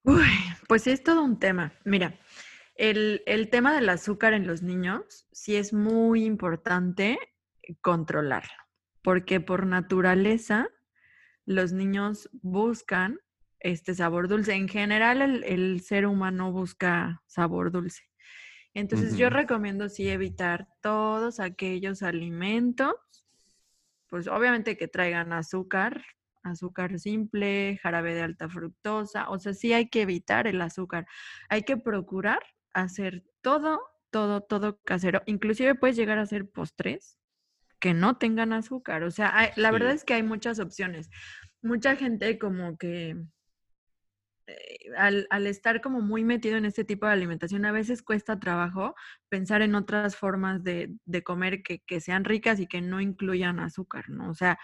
Uy, 0.04 0.28
pues 0.68 0.88
es 0.88 1.04
todo 1.04 1.24
un 1.24 1.40
tema. 1.40 1.74
Mira, 1.86 2.20
el, 2.76 3.50
tema 3.52 3.74
del 3.74 3.90
azúcar 3.90 4.34
en 4.34 4.48
los 4.48 4.64
niños 4.64 5.28
sí 5.32 5.56
es 5.56 5.74
muy 5.74 6.26
importante 6.26 7.20
controlarlo, 7.82 8.58
porque 9.04 9.40
por 9.40 9.68
naturaleza 9.68 10.68
los 11.46 11.72
niños 11.74 12.30
buscan 12.42 13.20
este 13.60 13.94
sabor 13.94 14.28
dulce. 14.28 14.54
En 14.54 14.68
general, 14.68 15.44
el, 15.44 15.82
ser 15.82 16.08
humano 16.08 16.52
busca 16.52 17.22
sabor 17.28 17.72
dulce. 17.72 18.04
Entonces, 18.74 19.18
yo 19.18 19.30
recomiendo 19.30 19.90
sí 19.90 20.10
evitar 20.10 20.68
todos 20.82 21.40
aquellos 21.40 22.02
alimentos, 22.02 22.96
pues 24.08 24.28
obviamente 24.28 24.78
que 24.78 24.88
traigan 24.88 25.34
azúcar, 25.34 26.04
azúcar 26.44 27.00
simple, 27.00 27.80
jarabe 27.82 28.14
de 28.14 28.22
alta 28.22 28.50
fructosa, 28.50 29.30
o 29.30 29.40
sea, 29.40 29.54
sí 29.54 29.74
hay 29.74 29.90
que 29.90 30.02
evitar 30.02 30.48
el 30.48 30.62
azúcar. 30.62 31.08
Hay 31.50 31.64
que 31.64 31.78
procurar 31.78 32.42
hacer 32.74 33.24
todo, 33.42 33.82
todo, 34.10 34.42
todo 34.42 34.80
casero. 34.84 35.22
Inclusive 35.26 35.76
puedes 35.76 35.96
llegar 35.96 36.18
a 36.18 36.24
hacer 36.24 36.50
postres 36.50 37.18
que 37.80 37.94
no 37.94 38.18
tengan 38.18 38.54
azúcar. 38.54 39.04
O 39.04 39.12
sea, 39.12 39.52
la 39.56 39.72
verdad 39.72 39.92
es 39.92 40.04
que 40.04 40.14
hay 40.14 40.24
muchas 40.24 40.60
opciones. 40.60 41.10
Mucha 41.62 41.96
gente 41.96 42.38
como 42.38 42.78
que 42.78 43.18
eh, 44.48 44.78
al, 44.98 45.48
estar 45.48 45.82
como 45.82 46.02
muy 46.02 46.24
metido 46.24 46.58
en 46.58 46.66
este 46.66 46.84
tipo 46.84 47.06
de 47.06 47.14
alimentación, 47.14 47.66
a 47.66 47.72
veces 47.72 48.02
cuesta 48.02 48.40
trabajo 48.40 48.96
pensar 49.30 49.62
en 49.62 49.76
otras 49.76 50.16
formas 50.16 50.64
de, 50.64 50.98
comer 51.24 51.64
que, 51.64 51.80
que, 51.80 52.02
sean 52.02 52.24
ricas 52.24 52.60
y 52.60 52.68
que 52.68 52.82
no 52.82 53.02
incluyan 53.02 53.60
azúcar, 53.60 54.10
¿no? 54.10 54.30
O 54.30 54.34
sea, 54.34 54.60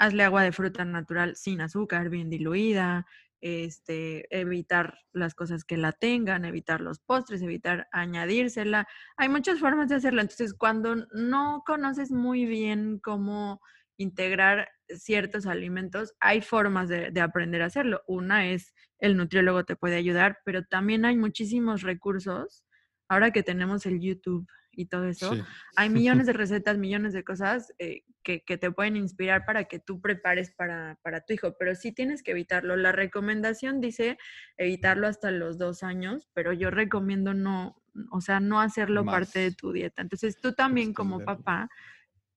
hazle 0.00 0.24
agua 0.24 0.42
de 0.42 0.50
fruta 0.50 0.84
natural 0.86 1.36
sin 1.36 1.60
azúcar, 1.60 2.08
bien 2.08 2.30
diluida, 2.30 3.06
este, 3.42 4.34
evitar 4.34 4.98
las 5.12 5.34
cosas 5.34 5.62
que 5.62 5.76
la 5.76 5.92
tengan, 5.92 6.46
evitar 6.46 6.80
los 6.80 7.00
postres, 7.00 7.42
evitar 7.42 7.86
añadírsela. 7.92 8.88
Hay 9.18 9.28
muchas 9.28 9.60
formas 9.60 9.90
de 9.90 9.96
hacerlo. 9.96 10.22
Entonces, 10.22 10.54
cuando 10.54 10.96
no 11.12 11.62
conoces 11.66 12.10
muy 12.10 12.46
bien 12.46 12.98
cómo 12.98 13.60
integrar 13.98 14.70
ciertos 14.88 15.46
alimentos, 15.46 16.14
hay 16.18 16.40
formas 16.40 16.88
de, 16.88 17.10
de, 17.10 17.20
aprender 17.20 17.60
a 17.60 17.66
hacerlo. 17.66 18.00
Una 18.06 18.48
es 18.48 18.72
el 19.00 19.18
nutriólogo 19.18 19.64
te 19.64 19.76
puede 19.76 19.96
ayudar, 19.96 20.38
pero 20.46 20.64
también 20.64 21.04
hay 21.04 21.18
muchísimos 21.18 21.82
recursos. 21.82 22.64
Ahora 23.06 23.32
que 23.32 23.42
tenemos 23.42 23.84
el 23.84 24.00
YouTube 24.00 24.46
y 24.80 24.86
todo 24.86 25.04
eso. 25.04 25.32
Hay 25.76 25.90
millones 26.24 26.26
de 26.26 26.32
recetas, 26.32 26.78
millones 26.78 27.12
de 27.12 27.22
cosas 27.22 27.72
eh, 27.78 28.02
que, 28.22 28.40
te 28.40 28.70
pueden 28.70 28.96
inspirar 28.96 29.44
para 29.44 29.64
que 29.64 29.78
tú 29.78 30.00
prepares 30.00 30.52
para, 30.52 30.96
tu 31.26 31.34
hijo, 31.34 31.56
pero 31.58 31.74
sí 31.74 31.92
tienes 31.92 32.22
que 32.22 32.32
evitarlo. 32.32 32.76
La 32.76 32.92
recomendación 32.92 33.80
dice 33.80 34.18
evitarlo 34.56 35.06
hasta 35.06 35.30
los 35.30 35.58
dos 35.58 35.82
años, 35.82 36.28
pero 36.34 36.52
yo 36.52 36.70
recomiendo 36.70 37.34
no, 37.34 37.82
o 38.10 38.20
sea, 38.20 38.40
no 38.40 38.60
hacerlo 38.60 39.04
parte 39.04 39.38
de 39.40 39.52
tu 39.52 39.72
dieta. 39.72 40.02
Entonces 40.02 40.40
tú 40.40 40.52
también 40.52 40.92
como 40.92 41.20
papá 41.20 41.68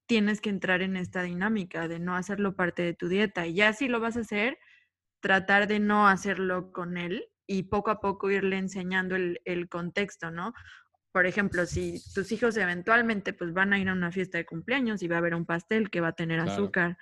tienes 0.06 0.42
que 0.42 0.50
entrar 0.50 0.82
en 0.82 0.98
esta 0.98 1.24
dinámica 1.24 1.88
de 1.88 2.00
no 2.00 2.16
hacerlo 2.16 2.56
parte 2.56 2.82
de 2.82 2.94
tu 2.94 3.08
dieta. 3.08 3.48
Y 3.48 3.56
ya 3.56 3.74
si 3.74 3.88
lo 3.88 4.00
vas 4.00 4.18
a 4.18 4.22
hacer, 4.22 4.58
tratar 5.22 5.68
de 5.68 5.80
no 5.80 6.08
hacerlo 6.08 6.72
con 6.72 6.98
él 6.98 7.26
y 7.48 7.64
poco 7.64 7.92
a 7.92 8.00
poco 8.00 8.32
irle 8.32 8.58
enseñando 8.58 9.16
el, 9.16 9.42
el 9.46 9.70
contexto, 9.70 10.32
¿no? 10.32 10.54
Por 11.14 11.28
ejemplo, 11.28 11.68
si 11.68 12.02
tus 12.16 12.32
hijos 12.32 12.58
eventualmente 12.58 13.34
pues 13.34 13.54
van 13.54 13.72
a 13.72 13.80
ir 13.80 13.88
a 13.88 13.94
una 13.94 14.12
fiesta 14.12 14.40
de 14.40 14.46
cumpleaños 14.46 15.04
y 15.04 15.08
va 15.08 15.18
a 15.18 15.20
haber 15.20 15.36
un 15.36 15.46
pastel 15.46 15.92
que 15.92 16.02
va 16.02 16.10
a 16.10 16.16
tener 16.16 16.40
azúcar, 16.40 16.98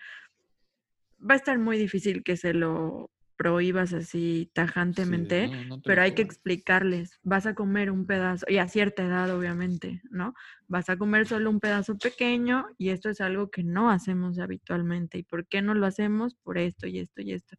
va 1.18 1.36
a 1.36 1.38
estar 1.38 1.58
muy 1.58 1.78
difícil 1.78 2.22
que 2.22 2.36
se 2.36 2.54
lo 2.54 3.10
prohíbas 3.38 3.94
así 3.94 4.52
tajantemente, 4.54 5.50
pero 5.86 6.02
hay 6.04 6.12
que 6.12 6.22
explicarles, 6.22 7.20
vas 7.24 7.46
a 7.48 7.56
comer 7.56 7.90
un 7.90 8.06
pedazo, 8.06 8.46
y 8.50 8.58
a 8.58 8.68
cierta 8.68 9.04
edad 9.04 9.36
obviamente, 9.36 10.02
¿no? 10.12 10.36
Vas 10.68 10.90
a 10.90 10.98
comer 10.98 11.26
solo 11.26 11.50
un 11.50 11.60
pedazo 11.60 11.98
pequeño 11.98 12.68
y 12.78 12.90
esto 12.90 13.10
es 13.10 13.22
algo 13.22 13.50
que 13.50 13.64
no 13.64 13.90
hacemos 13.90 14.38
habitualmente. 14.40 15.18
¿Y 15.18 15.24
por 15.24 15.48
qué 15.48 15.62
no 15.62 15.74
lo 15.74 15.88
hacemos? 15.88 16.36
Por 16.36 16.58
esto 16.58 16.86
y 16.86 17.00
esto 17.00 17.22
y 17.22 17.32
esto. 17.32 17.56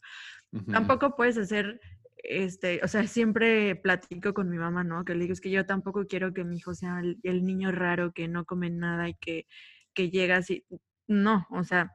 Tampoco 0.70 1.16
puedes 1.16 1.38
hacer 1.38 1.80
este, 2.22 2.80
o 2.84 2.88
sea, 2.88 3.06
siempre 3.06 3.74
platico 3.76 4.32
con 4.32 4.48
mi 4.48 4.58
mamá, 4.58 4.84
¿no? 4.84 5.04
Que 5.04 5.14
le 5.14 5.22
digo, 5.22 5.32
es 5.32 5.40
que 5.40 5.50
yo 5.50 5.66
tampoco 5.66 6.06
quiero 6.06 6.32
que 6.32 6.44
mi 6.44 6.56
hijo 6.56 6.74
sea 6.74 7.00
el, 7.22 7.44
niño 7.44 7.72
raro 7.72 8.12
que 8.12 8.28
no 8.28 8.44
come 8.44 8.70
nada 8.70 9.08
y 9.08 9.14
que, 9.14 9.46
que 9.94 10.10
llega 10.10 10.36
así. 10.36 10.64
No, 11.08 11.46
o 11.50 11.64
sea, 11.64 11.92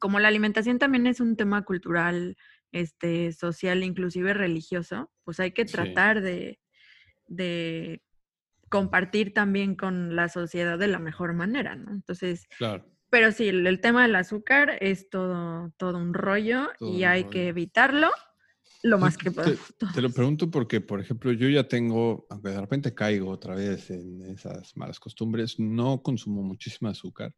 como 0.00 0.18
la 0.18 0.28
alimentación 0.28 0.78
también 0.78 1.06
es 1.06 1.20
un 1.20 1.36
tema 1.36 1.62
cultural, 1.64 2.36
este, 2.72 3.32
social, 3.32 3.84
inclusive 3.84 4.32
religioso, 4.32 5.10
pues 5.24 5.40
hay 5.40 5.52
que 5.52 5.64
tratar 5.64 6.22
de, 6.22 6.58
de 7.26 8.02
compartir 8.70 9.34
también 9.34 9.74
con 9.74 10.16
la 10.16 10.28
sociedad 10.28 10.78
de 10.78 10.88
la 10.88 10.98
mejor 10.98 11.34
manera, 11.34 11.76
¿no? 11.76 11.90
Entonces, 11.90 12.46
claro. 12.56 12.86
pero 13.10 13.32
sí, 13.32 13.48
el, 13.48 13.80
tema 13.80 14.02
del 14.02 14.14
azúcar 14.16 14.78
es 14.80 15.10
todo, 15.10 15.72
todo 15.76 15.98
un 15.98 16.14
rollo 16.14 16.70
y 16.78 17.02
hay 17.02 17.24
que 17.24 17.48
evitarlo 17.48 18.10
lo 18.82 18.98
más 18.98 19.16
que 19.16 19.30
pueda. 19.30 19.52
Te, 19.94 20.00
lo 20.02 20.10
pregunto 20.10 20.50
porque, 20.50 20.80
por 20.80 21.00
ejemplo, 21.00 21.32
yo 21.32 21.48
ya 21.48 21.68
tengo, 21.68 22.26
aunque 22.30 22.50
de 22.50 22.60
repente 22.60 22.94
caigo 22.94 23.30
otra 23.30 23.54
vez 23.54 23.90
en 23.90 24.22
esas 24.26 24.76
malas 24.76 24.98
costumbres, 24.98 25.58
no 25.58 26.02
consumo 26.02 26.42
muchísima 26.42 26.90
azúcar, 26.90 27.34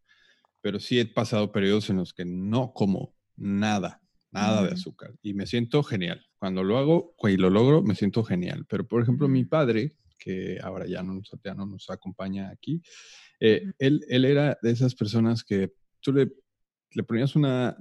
pero 0.61 0.79
sí 0.79 1.01
he 1.01 1.07
pasado 1.07 1.53
periodos 1.53 1.91
en 1.91 1.97
los 1.97 2.13
que 2.13 2.25
no 2.25 2.73
como 2.73 3.15
nada, 3.37 4.01
nada 4.31 4.63
de 4.63 4.73
azúcar 4.73 5.15
y 5.23 5.35
me 5.35 5.47
siento 5.47 5.83
genial. 5.83 6.25
Cuando 6.39 6.63
lo 6.63 6.79
hago 6.79 7.15
y 7.25 7.37
lo 7.37 7.51
logro, 7.51 7.83
me 7.83 7.95
siento 7.95 8.25
genial. 8.25 8.65
Pero, 8.69 8.87
por 8.87 9.03
ejemplo, 9.03 9.29
mi 9.29 9.45
padre, 9.45 9.97
que 10.19 10.59
ahora 10.63 10.87
ya 10.87 11.03
no, 11.03 11.21
ya 11.45 11.55
no 11.55 11.67
nos 11.67 11.91
acompaña 11.91 12.51
aquí, 12.51 12.81
eh, 13.41 13.73
él, 13.79 14.05
él 14.09 14.25
era 14.25 14.57
de 14.63 14.71
esas 14.71 14.95
personas 14.95 15.43
que 15.43 15.73
tú 16.01 16.13
le, 16.13 16.33
le 16.93 17.03
ponías 17.03 17.35
una, 17.35 17.77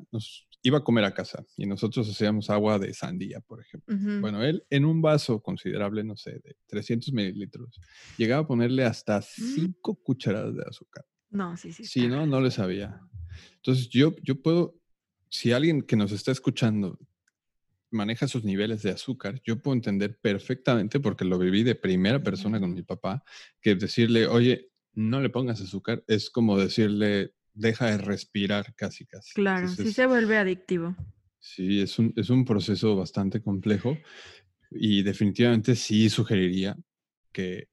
iba 0.64 0.80
a 0.80 0.84
comer 0.84 1.04
a 1.06 1.14
casa 1.14 1.44
y 1.58 1.66
nosotros 1.66 2.10
hacíamos 2.10 2.50
agua 2.50 2.78
de 2.78 2.94
sandía, 2.94 3.40
por 3.40 3.62
ejemplo. 3.62 3.96
Bueno, 4.20 4.44
él 4.44 4.64
en 4.70 4.86
un 4.86 5.02
vaso 5.02 5.42
considerable, 5.42 6.04
no 6.04 6.16
sé, 6.16 6.34
de 6.44 6.56
300 6.68 7.14
mililitros, 7.14 7.80
llegaba 8.18 8.44
a 8.44 8.48
ponerle 8.48 8.84
hasta 8.86 9.22
5 9.22 9.92
mm. 9.92 10.04
cucharadas 10.04 10.56
de 10.56 10.64
azúcar. 10.68 11.06
No, 11.30 11.56
sí, 11.58 11.72
sí. 11.72 11.86
Sí, 11.86 12.08
no, 12.08 12.26
no 12.26 12.42
le 12.42 12.52
sabía. 12.52 13.00
Entonces 13.56 13.90
yo, 13.90 14.14
yo 14.22 14.42
puedo, 14.42 14.80
si 15.30 15.52
alguien 15.52 15.82
que 15.82 15.96
nos 15.96 16.12
está 16.12 16.32
escuchando 16.32 17.00
maneja 17.90 18.28
sus 18.28 18.44
niveles 18.44 18.84
de 18.84 18.92
azúcar, 18.92 19.42
yo 19.44 19.62
puedo 19.62 19.76
entender 19.76 20.18
perfectamente, 20.22 21.00
porque 21.00 21.26
lo 21.26 21.38
viví 21.38 21.64
de 21.64 21.76
primera 21.76 22.22
persona 22.22 22.60
con 22.60 22.74
mi 22.74 22.84
papá, 22.84 23.24
que 23.62 23.76
decirle, 23.76 24.28
oye, 24.28 24.72
no 24.94 25.22
le 25.22 25.30
pongas 25.30 25.62
azúcar, 25.62 26.04
es 26.08 26.30
como 26.30 26.58
decirle, 26.58 27.34
deja 27.54 27.88
de 27.88 27.98
respirar 27.98 28.74
casi, 28.76 29.06
casi. 29.06 29.34
Claro, 29.34 29.68
sí 29.68 29.92
se 29.92 30.06
vuelve 30.06 30.38
adictivo. 30.38 30.96
Sí, 31.40 31.82
es 31.82 31.98
un, 31.98 32.14
es 32.16 32.30
un 32.30 32.46
proceso 32.46 32.96
bastante 32.96 33.42
complejo 33.42 33.98
y 34.70 35.04
definitivamente 35.04 35.76
sí 35.76 36.10
sugeriría 36.10 36.78
que, 37.32 37.68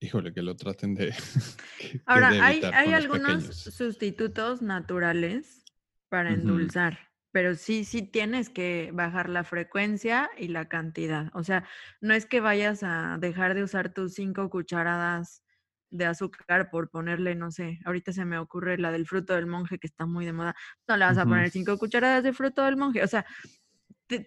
híjole, 0.00 0.32
que 0.32 0.42
lo 0.42 0.56
traten 0.56 0.94
de... 0.94 1.14
Ahora, 2.06 2.30
hay, 2.30 2.62
hay 2.72 2.92
algunos 2.92 3.44
sustitutos 3.44 4.62
naturales 4.62 5.64
para 6.08 6.32
endulzar, 6.32 7.10
pero 7.32 7.54
sí, 7.54 7.84
sí 7.84 8.02
tienes 8.02 8.48
que 8.48 8.90
bajar 8.92 9.28
la 9.28 9.44
frecuencia 9.44 10.30
y 10.38 10.48
la 10.48 10.68
cantidad. 10.68 11.30
O 11.34 11.44
sea, 11.44 11.64
no 12.00 12.14
es 12.14 12.26
que 12.26 12.40
vayas 12.40 12.82
a 12.82 13.18
dejar 13.20 13.54
de 13.54 13.62
usar 13.62 13.92
tus 13.92 14.14
cinco 14.14 14.48
cucharadas 14.50 15.44
de 15.90 16.06
azúcar 16.06 16.70
por 16.70 16.88
ponerle, 16.88 17.34
no 17.34 17.50
sé, 17.50 17.80
ahorita 17.84 18.12
se 18.12 18.24
me 18.24 18.38
ocurre 18.38 18.78
la 18.78 18.92
del 18.92 19.06
fruto 19.06 19.34
del 19.34 19.46
monje 19.46 19.78
que 19.78 19.86
está 19.86 20.06
muy 20.06 20.24
de 20.24 20.32
moda, 20.32 20.54
no 20.86 20.96
le 20.96 21.04
vas 21.04 21.18
a 21.18 21.26
poner 21.26 21.50
cinco 21.50 21.76
cucharadas 21.78 22.22
de 22.22 22.32
fruto 22.32 22.64
del 22.64 22.76
monje, 22.76 23.02
o 23.02 23.08
sea, 23.08 23.26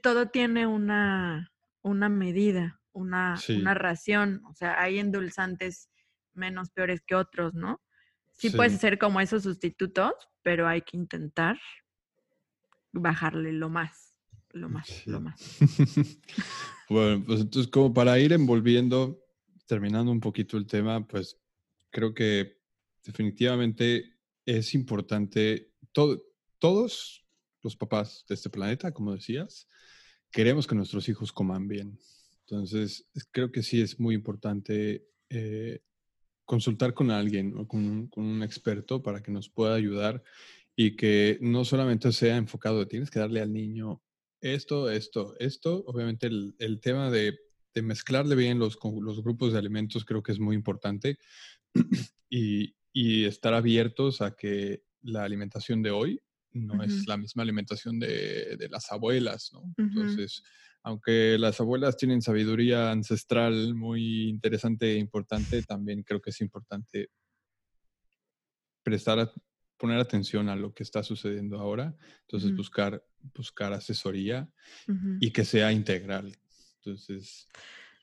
todo 0.01 0.28
tiene 0.28 0.68
una, 0.68 1.51
una 1.82 2.09
medida, 2.09 2.82
una, 2.91 3.39
una 3.49 3.74
ración, 3.74 4.41
o 4.45 4.53
sea, 4.53 4.80
hay 4.82 4.99
endulzantes 4.99 5.89
menos 6.34 6.70
peores 6.72 7.01
que 7.01 7.16
otros, 7.16 7.53
¿no? 7.53 7.82
Sí, 8.34 8.49
puedes 8.49 8.74
hacer 8.74 8.97
como 8.97 9.22
esos 9.22 9.43
sustitutos, 9.43 10.14
pero 10.41 10.68
hay 10.68 10.82
que 10.82 10.97
intentar 10.97 11.59
bajarle 12.91 13.53
lo 13.53 13.70
más, 13.70 14.16
lo 14.51 14.70
más, 14.70 15.05
lo 15.07 15.22
más. 15.22 15.57
bueno, 16.89 17.24
pues 17.26 17.41
entonces 17.41 17.72
como 17.72 17.93
para 17.93 18.20
ir 18.20 18.34
envolviendo, 18.34 19.24
terminando 19.66 20.11
un 20.11 20.20
poquito 20.20 20.57
el 20.57 20.66
tema, 20.66 21.05
pues 21.07 21.39
creo 21.93 22.13
que 22.13 22.57
definitivamente 23.05 24.15
es 24.45 24.73
importante, 24.73 25.71
todos 25.93 27.25
los 27.61 27.75
papás 27.77 28.25
de 28.27 28.35
este 28.35 28.49
planeta, 28.49 28.91
como 28.91 29.13
decías, 29.13 29.69
queremos 30.31 30.67
que 30.67 30.75
nuestros 30.75 31.07
hijos 31.07 31.31
coman 31.31 31.67
bien. 31.67 31.97
Entonces, 32.41 33.07
creo 33.31 33.51
que 33.51 33.63
sí 33.63 33.79
es 33.81 33.99
muy 33.99 34.15
importante 34.15 35.07
eh, 35.29 35.81
consultar 36.43 36.93
con 36.93 37.11
alguien 37.11 37.55
o 37.57 37.67
con, 37.67 38.09
un 38.15 38.43
experto 38.43 39.01
para 39.01 39.21
que 39.21 39.31
nos 39.31 39.49
pueda 39.49 39.75
ayudar 39.75 40.23
y 40.75 40.95
que 40.95 41.37
no 41.41 41.63
solamente 41.63 42.11
sea 42.11 42.35
enfocado, 42.35 42.87
tienes 42.87 43.11
que 43.11 43.19
darle 43.19 43.39
al 43.39 43.53
niño 43.53 44.01
esto, 44.41 44.89
esto, 44.89 45.35
esto. 45.39 45.83
Obviamente 45.85 46.27
el, 46.27 46.79
tema 46.81 47.11
de, 47.11 47.37
mezclarle 47.81 48.35
bien 48.35 48.59
los 48.59 48.77
grupos 48.77 49.53
de 49.53 49.59
alimentos 49.59 50.05
creo 50.05 50.21
que 50.21 50.31
es 50.31 50.39
muy 50.39 50.55
importante, 50.55 51.17
y, 52.30 52.74
estar 53.26 53.53
abiertos 53.53 54.21
a 54.21 54.36
que 54.36 54.84
la 55.01 55.24
alimentación 55.24 55.82
de 55.82 55.91
hoy 55.91 56.21
no 56.51 56.84
es 56.84 57.07
la 57.07 57.17
misma 57.17 57.41
alimentación 57.41 57.99
de, 57.99 58.67
las 58.69 58.91
abuelas, 58.91 59.51
¿no? 59.51 59.74
Entonces, 59.78 60.43
aunque 60.84 61.38
las 61.39 61.59
abuelas 61.59 61.97
tienen 61.97 62.21
sabiduría 62.21 62.91
ancestral 62.91 63.74
muy 63.74 64.30
interesante 64.30 64.93
e 64.93 64.97
importante, 64.97 65.63
también 65.63 66.03
creo 66.03 66.21
que 66.21 66.30
es 66.30 66.41
importante 66.41 67.09
prestar, 68.84 69.32
poner 69.78 69.99
atención 69.99 70.49
a 70.49 70.55
lo 70.55 70.74
que 70.74 70.84
está 70.84 71.01
sucediendo 71.01 71.59
ahora, 71.59 71.95
entonces 72.21 72.55
buscar, 72.55 73.03
buscar 73.34 73.74
asesoría 73.74 74.47
y 75.19 75.32
que 75.32 75.45
sea 75.45 75.71
integral. 75.71 76.38
Entonces... 76.76 77.47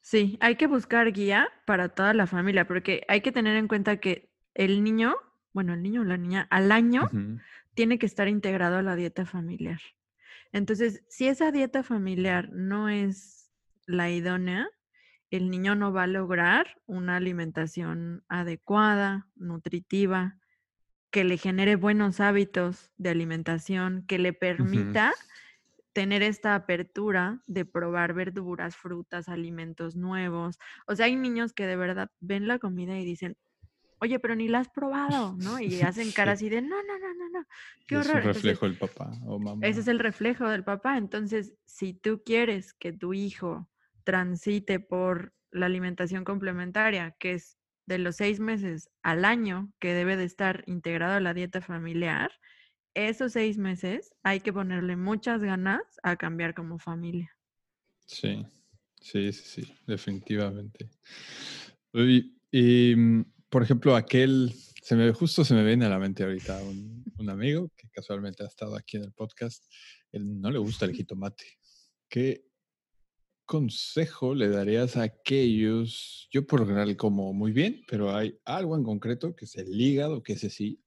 Sí, 0.01 0.39
hay 0.41 0.57
que 0.57 0.67
buscar 0.67 1.13
guía 1.13 1.49
para 1.67 1.91
toda 1.91 2.15
la 2.15 2.27
familia, 2.27 2.67
porque 2.67 3.05
hay 3.09 3.21
que 3.21 3.33
tener 3.33 3.57
en 3.57 3.69
cuenta 3.69 3.99
que 3.99 4.31
el 4.55 4.83
niño, 4.83 5.15
bueno, 5.53 5.75
el 5.75 5.83
niño 5.83 6.01
o 6.01 6.05
la 6.05 6.17
niña, 6.17 6.47
al 6.51 6.73
año 6.73 7.09
tiene 7.75 7.99
que 7.99 8.07
estar 8.07 8.29
integrado 8.29 8.79
a 8.79 8.83
la 8.83 8.97
dieta 8.97 9.27
familiar. 9.27 9.81
Entonces, 10.53 11.05
si 11.09 11.29
esa 11.29 11.53
dieta 11.53 11.83
familiar 11.83 12.51
no 12.51 12.89
es 12.89 13.53
la 13.87 14.11
idónea, 14.11 14.69
el 15.31 15.49
niño 15.51 15.77
no 15.77 15.93
va 15.93 16.05
a 16.05 16.09
lograr 16.09 16.81
una 16.87 17.17
alimentación 17.17 18.25
adecuada, 18.29 19.29
nutritiva, 19.37 20.39
que 21.11 21.25
le 21.25 21.37
genere 21.37 21.77
buenos 21.77 22.21
hábitos 22.21 22.91
de 22.97 23.11
alimentación, 23.11 24.05
que 24.07 24.19
le 24.19 24.33
permita 24.33 25.13
tener 25.93 26.23
esta 26.23 26.55
apertura 26.55 27.43
de 27.47 27.65
probar 27.65 28.15
verduras, 28.15 28.77
frutas, 28.77 29.29
alimentos 29.29 29.97
nuevos. 29.97 30.59
O 30.87 30.95
sea, 30.95 31.07
hay 31.07 31.17
niños 31.17 31.53
que 31.53 31.67
de 31.67 31.77
verdad 31.77 32.11
ven 32.21 32.47
la 32.47 32.59
comida 32.59 32.99
y 32.99 33.05
dicen, 33.05 33.37
oye, 34.01 34.19
pero 34.19 34.35
ni 34.35 34.49
la 34.49 34.61
has 34.61 34.69
probado, 34.69 35.35
¿no? 35.39 35.59
Y 35.61 35.83
hacen 35.83 36.11
cara 36.13 36.33
así 36.33 36.49
de, 36.49 36.63
no, 36.63 36.83
no, 36.83 36.99
no, 36.99 37.15
no, 37.15 37.31
no, 37.31 37.47
qué 37.87 37.97
horror. 37.97 38.19
Es 38.19 38.27
el 38.27 38.35
reflejo 38.35 38.67
del 38.67 38.79
papá 38.79 39.13
o 39.27 39.39
mamá. 39.39 39.67
Ese 39.67 39.81
es 39.81 39.89
el 39.89 39.99
reflejo 39.99 40.49
del 40.49 40.65
papá. 40.65 40.97
Entonces, 40.97 41.55
si 41.67 41.95
tú 41.95 42.23
quieres 42.25 42.73
que 42.73 42.93
tu 42.93 43.13
hijo 43.13 43.69
transite 44.05 44.81
por 44.81 45.35
la 45.51 45.67
alimentación 45.67 46.25
complementaria, 46.25 47.15
que 47.19 47.35
es 47.35 47.59
de 47.87 47.99
los 47.99 48.17
seis 48.17 48.39
meses 48.39 48.89
al 49.03 49.25
año 49.25 49.73
que 49.81 49.95
debe 49.95 50.17
de 50.17 50.25
estar 50.25 50.63
integrado 50.67 51.15
a 51.15 51.21
la 51.21 51.35
dieta 51.35 51.61
familiar, 51.61 52.31
esos 52.95 53.33
seis 53.33 53.59
meses 53.59 54.15
hay 54.23 54.41
que 54.41 54.53
ponerle 54.53 54.97
muchas 54.97 55.43
ganas 55.43 55.83
a 56.03 56.17
cambiar 56.17 56.55
como 56.55 56.79
familia. 56.79 57.37
Sí, 58.07 58.45
sí, 59.01 59.33
sí, 59.33 59.63
sí, 59.63 59.75
definitivamente. 59.87 60.91
Y, 61.93 62.95
mm, 62.97 63.25
por 63.49 63.63
ejemplo, 63.63 63.95
aquel 63.95 64.53
se 64.83 64.97
me, 64.97 65.13
justo 65.13 65.45
se 65.45 65.55
me 65.55 65.65
viene 65.65 65.87
a 65.87 65.89
la 65.91 65.99
mente 65.99 66.25
ahorita 66.25 66.63
un, 66.63 67.05
un 67.19 67.31
amigo 67.31 67.71
que 67.77 67.89
casualmente 67.91 68.43
ha 68.43 68.47
estado 68.47 68.77
aquí 68.77 68.97
en 68.97 69.05
el 69.05 69.13
podcast. 69.13 69.65
Él 70.11 70.41
no 70.41 70.51
le 70.51 70.59
gusta 70.59 70.87
el 70.87 70.95
jitomate. 70.95 71.45
¿Qué 72.09 72.47
consejo 73.45 74.35
le 74.35 74.49
darías 74.49 74.97
a 74.97 75.03
aquellos? 75.03 76.29
Yo 76.31 76.47
por 76.47 76.67
general 76.67 76.97
como 76.97 77.33
muy 77.33 77.53
bien, 77.53 77.83
pero 77.89 78.15
hay 78.15 78.39
algo 78.45 78.77
en 78.77 78.85
concreto 78.85 79.35
que 79.35 79.45
es 79.45 79.57
el 79.57 79.81
hígado, 79.81 80.23
que 80.23 80.35
ese 80.35 80.51
sí. 80.51 80.83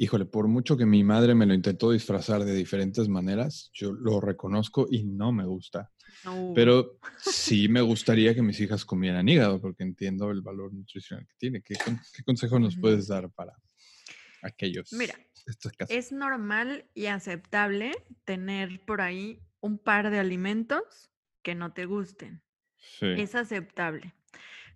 Híjole, 0.00 0.26
por 0.26 0.46
mucho 0.46 0.76
que 0.76 0.86
mi 0.86 1.02
madre 1.02 1.34
me 1.34 1.44
lo 1.44 1.54
intentó 1.54 1.90
disfrazar 1.90 2.44
de 2.44 2.54
diferentes 2.54 3.08
maneras, 3.08 3.68
yo 3.74 3.92
lo 3.92 4.20
reconozco 4.20 4.86
y 4.88 5.02
no 5.02 5.32
me 5.32 5.44
gusta. 5.44 5.90
Pero 6.54 7.00
sí 7.18 7.68
me 7.68 7.80
gustaría 7.80 8.32
que 8.32 8.40
mis 8.40 8.60
hijas 8.60 8.84
comieran 8.84 9.28
hígado, 9.28 9.60
porque 9.60 9.82
entiendo 9.82 10.30
el 10.30 10.40
valor 10.40 10.72
nutricional 10.72 11.26
que 11.26 11.34
tiene. 11.36 11.62
¿Qué, 11.62 11.74
consejo 12.24 12.60
nos 12.60 12.76
puedes 12.76 13.08
dar 13.08 13.28
para 13.32 13.60
aquellos? 14.40 14.92
Mira, 14.92 15.18
es 15.88 16.12
normal 16.12 16.84
y 16.94 17.06
aceptable 17.06 17.90
tener 18.24 18.80
por 18.84 19.00
ahí 19.00 19.40
un 19.58 19.78
par 19.78 20.12
de 20.12 20.20
alimentos 20.20 21.10
que 21.42 21.56
no 21.56 21.72
te 21.72 21.86
gusten. 21.86 22.40
Es 23.00 23.34
aceptable. 23.34 24.14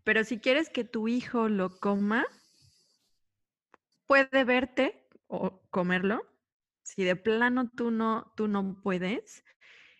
Pero 0.03 0.25
si 0.25 0.39
quieres 0.39 0.69
que 0.69 0.83
tu 0.83 1.07
hijo 1.07 1.49
lo 1.49 1.79
coma, 1.79 2.27
puede 4.09 4.43
verte 4.43 5.02
o 5.33 5.63
comerlo. 5.71 6.23
Si 6.85 7.05
de 7.05 7.17
plano 7.17 7.71
tú 7.71 7.91
no, 7.91 8.33
tú 8.37 8.49
no 8.49 8.81
puedes, 8.83 9.45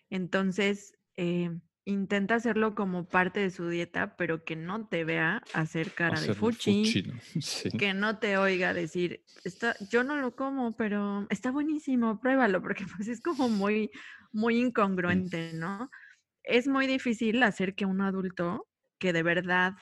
entonces 0.09 0.97
eh, 1.17 1.49
intenta 1.85 2.35
hacerlo 2.35 2.75
como 2.75 3.07
parte 3.07 3.39
de 3.39 3.49
su 3.49 3.67
dieta, 3.67 4.15
pero 4.15 4.43
que 4.43 4.55
no 4.55 4.87
te 4.87 5.03
vea 5.03 5.41
hacer 5.53 5.91
cara 5.91 6.21
de 6.21 6.33
fuchi, 6.35 7.03
que 7.79 7.93
no 7.93 8.19
te 8.19 8.37
oiga 8.37 8.73
decir, 8.73 9.23
está, 9.43 9.75
yo 9.89 10.03
no 10.03 10.17
lo 10.17 10.35
como, 10.35 10.75
pero 10.75 11.25
está 11.29 11.51
buenísimo, 11.51 12.19
pruébalo, 12.19 12.61
porque 12.61 12.85
pues 12.97 13.07
es 13.07 13.21
como 13.21 13.49
muy, 13.49 13.89
muy 14.31 14.59
incongruente, 14.59 15.53
¿no? 15.53 15.89
Es 16.43 16.67
muy 16.67 16.85
difícil 16.85 17.41
hacer 17.41 17.73
que 17.73 17.85
un 17.85 18.01
adulto 18.01 18.67
que 18.99 19.13
de 19.13 19.23
verdad 19.23 19.73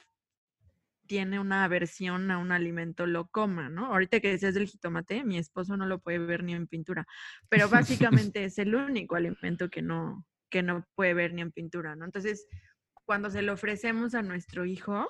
tiene 1.12 1.42
una 1.42 1.66
aversión 1.66 2.32
a 2.32 2.38
un 2.38 2.54
alimento 2.54 3.06
lo 3.06 3.28
coma, 3.28 3.68
¿no? 3.68 3.88
Ahorita 3.88 4.22
que 4.22 4.30
decías 4.30 4.54
del 4.54 4.70
jitomate, 4.70 5.26
mi 5.26 5.38
esposo 5.38 5.76
no 5.76 5.86
lo 5.86 6.00
puede 6.00 6.20
ver 6.20 6.42
ni 6.42 6.54
en 6.54 6.68
pintura, 6.68 7.06
pero 7.50 7.68
básicamente 8.30 8.46
es 8.46 8.58
el 8.60 8.74
único 8.74 9.18
alimento 9.18 9.70
que 9.70 9.82
no, 9.82 10.26
que 10.50 10.64
no 10.64 10.88
puede 10.96 11.14
ver 11.14 11.34
ni 11.34 11.42
en 11.42 11.52
pintura, 11.52 11.98
¿no? 11.98 12.06
Entonces, 12.06 12.48
cuando 13.04 13.30
se 13.30 13.42
lo 13.42 13.52
ofrecemos 13.52 14.16
a 14.16 14.22
nuestro 14.22 14.64
hijo, 14.64 15.06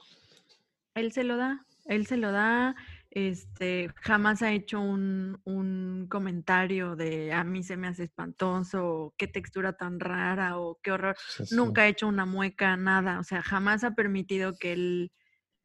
él 0.95 1.11
se 1.11 1.23
lo 1.23 1.37
da, 1.37 1.67
él 1.85 2.07
se 2.07 2.17
lo 2.17 2.31
da, 2.31 2.75
este, 3.11 3.93
jamás 3.97 4.41
ha 4.41 4.53
hecho 4.53 4.79
un, 4.79 5.39
un, 5.43 6.07
comentario 6.09 6.95
de 6.95 7.31
a 7.31 7.43
mí 7.43 7.61
se 7.61 7.77
me 7.77 7.87
hace 7.87 8.05
espantoso, 8.05 8.87
o 8.87 9.13
qué 9.19 9.27
textura 9.27 9.73
tan 9.73 9.99
rara, 9.99 10.57
o 10.57 10.79
qué 10.81 10.93
horror. 10.93 11.15
Nunca 11.51 11.83
ha 11.83 11.87
hecho 11.87 12.07
una 12.07 12.25
mueca, 12.25 12.75
nada. 12.75 13.19
O 13.19 13.23
sea, 13.23 13.43
jamás 13.43 13.83
ha 13.83 13.93
permitido 13.93 14.55
que 14.57 14.73
él 14.73 15.11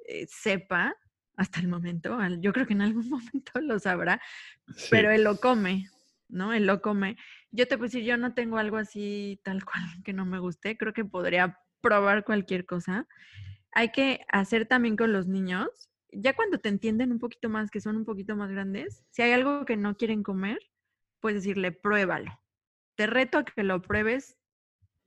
eh, 0.07 0.27
sepa 0.29 0.97
hasta 1.37 1.61
el 1.61 1.69
momento. 1.69 2.19
Yo 2.41 2.53
creo 2.53 2.67
que 2.67 2.73
en 2.73 2.83
algún 2.83 3.09
momento 3.11 3.53
lo 3.61 3.79
sabrá, 3.79 4.21
pero 4.91 5.11
él 5.11 5.25
lo 5.25 5.39
come, 5.39 5.89
¿no? 6.29 6.53
Él 6.53 6.67
lo 6.67 6.81
come. 6.81 7.17
Yo 7.51 7.67
te 7.69 7.77
puedo 7.77 7.89
decir, 7.89 8.05
yo 8.05 8.17
no 8.17 8.35
tengo 8.35 8.59
algo 8.59 8.77
así 8.77 9.41
tal 9.45 9.65
cual 9.65 9.83
que 10.05 10.13
no 10.13 10.25
me 10.25 10.39
guste. 10.39 10.77
Creo 10.77 10.93
que 10.93 11.05
podría 11.05 11.59
probar 11.81 12.25
cualquier 12.25 12.67
cosa. 12.67 13.07
Hay 13.73 13.93
que 13.93 14.25
hacer 14.33 14.67
también 14.67 14.97
con 14.97 15.13
los 15.13 15.27
niños, 15.27 15.91
ya 16.11 16.35
cuando 16.35 16.59
te 16.59 16.71
entienden 16.71 17.13
un 17.13 17.19
poquito 17.19 17.51
más, 17.51 17.71
que 17.71 17.81
son 17.81 17.97
un 17.97 18.05
poquito 18.07 18.35
más 18.35 18.51
grandes, 18.51 19.05
si 19.11 19.23
hay 19.23 19.33
algo 19.33 19.67
que 19.67 19.77
no 19.77 19.97
quieren 19.97 20.23
comer, 20.23 20.59
puedes 21.21 21.43
decirle, 21.43 21.73
pruébalo. 21.73 22.41
Te 22.95 23.07
reto 23.07 23.39
a 23.39 23.45
que 23.45 23.63
lo 23.63 23.83
pruebes 23.83 24.39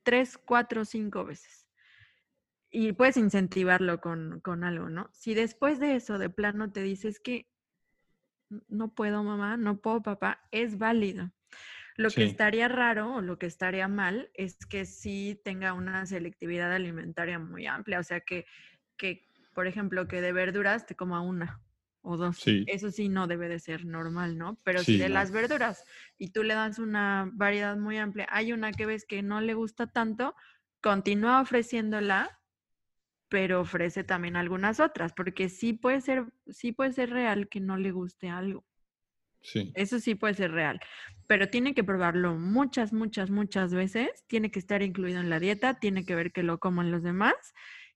tres, 0.04 0.38
cuatro, 0.38 0.86
cinco 0.86 1.26
veces. 1.26 1.69
Y 2.72 2.94
puedes 2.94 3.18
incentivarlo 3.18 4.00
con, 4.00 4.42
con 4.42 4.64
algo, 4.64 4.90
¿no? 4.90 5.10
Si 5.12 5.34
después 5.34 5.80
de 5.80 5.96
eso, 5.96 6.20
de 6.20 6.30
plano, 6.30 6.72
te 6.72 6.82
dices 6.84 7.20
que 7.20 7.50
no 8.68 8.94
puedo, 8.94 9.24
mamá, 9.24 9.58
no 9.58 9.82
puedo, 9.82 10.02
papá, 10.02 10.48
es 10.52 10.78
válido. 10.78 11.32
Lo 11.96 12.10
que 12.12 12.24
estaría 12.24 12.70
raro 12.70 13.16
o 13.16 13.22
lo 13.22 13.38
que 13.38 13.46
estaría 13.46 13.88
mal 13.90 14.32
es 14.34 14.56
que 14.66 14.86
sí 14.86 15.42
tenga 15.44 15.74
una 15.74 16.06
selectividad 16.06 16.72
alimentaria 16.72 17.40
muy 17.40 17.68
amplia, 17.68 18.00
o 18.00 18.04
sea 18.04 18.22
que, 18.22 18.46
que 18.96 19.28
por 19.54 19.68
ejemplo, 19.68 20.08
que 20.08 20.22
de 20.22 20.32
verduras 20.32 20.86
te 20.86 20.96
coma 20.96 21.22
una 21.22 21.60
o 22.02 22.16
dos. 22.16 22.38
Eso 22.68 22.92
sí 22.92 23.10
no 23.10 23.28
debe 23.28 23.50
de 23.50 23.60
ser 23.60 23.86
normal, 23.86 24.38
¿no? 24.38 24.58
Pero 24.64 24.80
si 24.80 24.98
de 24.98 25.10
las 25.10 25.32
verduras 25.32 25.84
y 26.18 26.30
tú 26.30 26.44
le 26.44 26.54
das 26.54 26.80
una 26.80 27.30
variedad 27.34 27.76
muy 27.76 27.98
amplia, 27.98 28.28
hay 28.30 28.54
una 28.54 28.72
que 28.72 28.86
ves 28.86 29.06
que 29.06 29.22
no 29.22 29.42
le 29.42 29.54
gusta 29.54 29.88
tanto, 29.88 30.36
continúa 30.82 31.42
ofreciéndola 31.42 32.39
pero 33.30 33.62
ofrece 33.62 34.04
también 34.04 34.36
algunas 34.36 34.80
otras, 34.80 35.14
porque 35.14 35.50
sí 35.50 35.74
puede 35.74 36.02
ser, 36.02 36.26
sí 36.48 36.72
puede 36.72 36.92
ser 36.92 37.12
real 37.12 37.48
que 37.48 37.60
no 37.60 37.78
le 37.78 37.92
guste 37.92 38.30
algo. 38.30 38.66
Sí. 39.42 39.72
Eso 39.76 40.00
sí 40.00 40.16
puede 40.16 40.34
ser 40.34 40.52
real, 40.52 40.82
pero 41.28 41.50
tiene 41.50 41.74
que 41.74 41.84
probarlo 41.84 42.36
muchas, 42.36 42.92
muchas, 42.92 43.30
muchas 43.30 43.74
veces, 43.74 44.26
tiene 44.28 44.52
que 44.52 44.60
estar 44.60 44.82
incluido 44.82 45.22
en 45.22 45.30
la 45.30 45.40
dieta, 45.40 45.80
tiene 45.80 46.06
que 46.06 46.16
ver 46.16 46.34
que 46.34 46.44
lo 46.44 46.60
coman 46.60 46.92
los 46.92 47.04
demás 47.04 47.36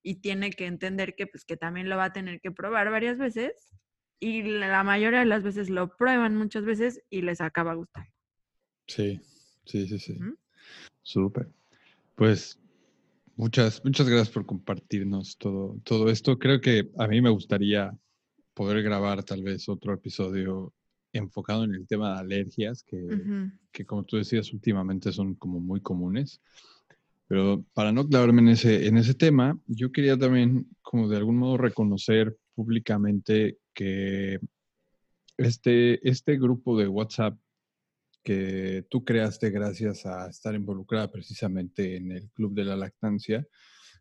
y 0.02 0.20
tiene 0.20 0.50
que 0.50 0.66
entender 0.66 1.14
que 1.16 1.26
pues 1.26 1.44
que 1.44 1.56
también 1.56 1.88
lo 1.88 1.96
va 1.96 2.04
a 2.04 2.12
tener 2.12 2.40
que 2.40 2.50
probar 2.50 2.90
varias 2.90 3.18
veces 3.18 3.68
y 4.20 4.42
la 4.42 4.84
mayoría 4.84 5.18
de 5.18 5.26
las 5.26 5.42
veces 5.42 5.68
lo 5.68 5.96
prueban 5.96 6.34
muchas 6.36 6.64
veces 6.64 7.02
y 7.10 7.22
les 7.22 7.40
acaba 7.40 7.74
gustando. 7.74 8.10
Sí, 8.86 9.20
sí, 9.66 9.86
sí, 9.86 9.98
sí. 9.98 10.18
Súper. 11.02 11.48
Pues 12.14 12.58
Muchas, 13.36 13.84
muchas 13.84 14.08
gracias 14.08 14.30
por 14.30 14.46
compartirnos 14.46 15.36
todo, 15.38 15.80
todo 15.84 16.08
esto. 16.08 16.38
Creo 16.38 16.60
que 16.60 16.90
a 16.98 17.08
mí 17.08 17.20
me 17.20 17.30
gustaría 17.30 17.92
poder 18.54 18.82
grabar 18.82 19.24
tal 19.24 19.42
vez 19.42 19.68
otro 19.68 19.92
episodio 19.92 20.72
enfocado 21.12 21.64
en 21.64 21.74
el 21.74 21.86
tema 21.86 22.14
de 22.14 22.20
alergias, 22.20 22.84
que, 22.84 23.06
que 23.72 23.84
como 23.84 24.04
tú 24.04 24.16
decías, 24.16 24.52
últimamente 24.52 25.12
son 25.12 25.34
como 25.34 25.60
muy 25.60 25.80
comunes. 25.80 26.40
Pero 27.26 27.64
para 27.72 27.90
no 27.90 28.06
clavarme 28.06 28.42
en 28.42 28.48
ese, 28.48 28.86
en 28.86 28.98
ese 28.98 29.14
tema, 29.14 29.58
yo 29.66 29.90
quería 29.90 30.16
también 30.16 30.68
como 30.82 31.08
de 31.08 31.16
algún 31.16 31.36
modo 31.36 31.56
reconocer 31.56 32.36
públicamente 32.54 33.58
que 33.72 34.38
este, 35.36 36.08
este 36.08 36.38
grupo 36.38 36.78
de 36.78 36.86
WhatsApp 36.86 37.36
que 38.24 38.86
tú 38.90 39.04
creaste 39.04 39.50
gracias 39.50 40.06
a 40.06 40.28
estar 40.28 40.54
involucrada 40.54 41.12
precisamente 41.12 41.96
en 41.96 42.10
el 42.10 42.30
Club 42.30 42.54
de 42.54 42.64
la 42.64 42.74
Lactancia. 42.74 43.46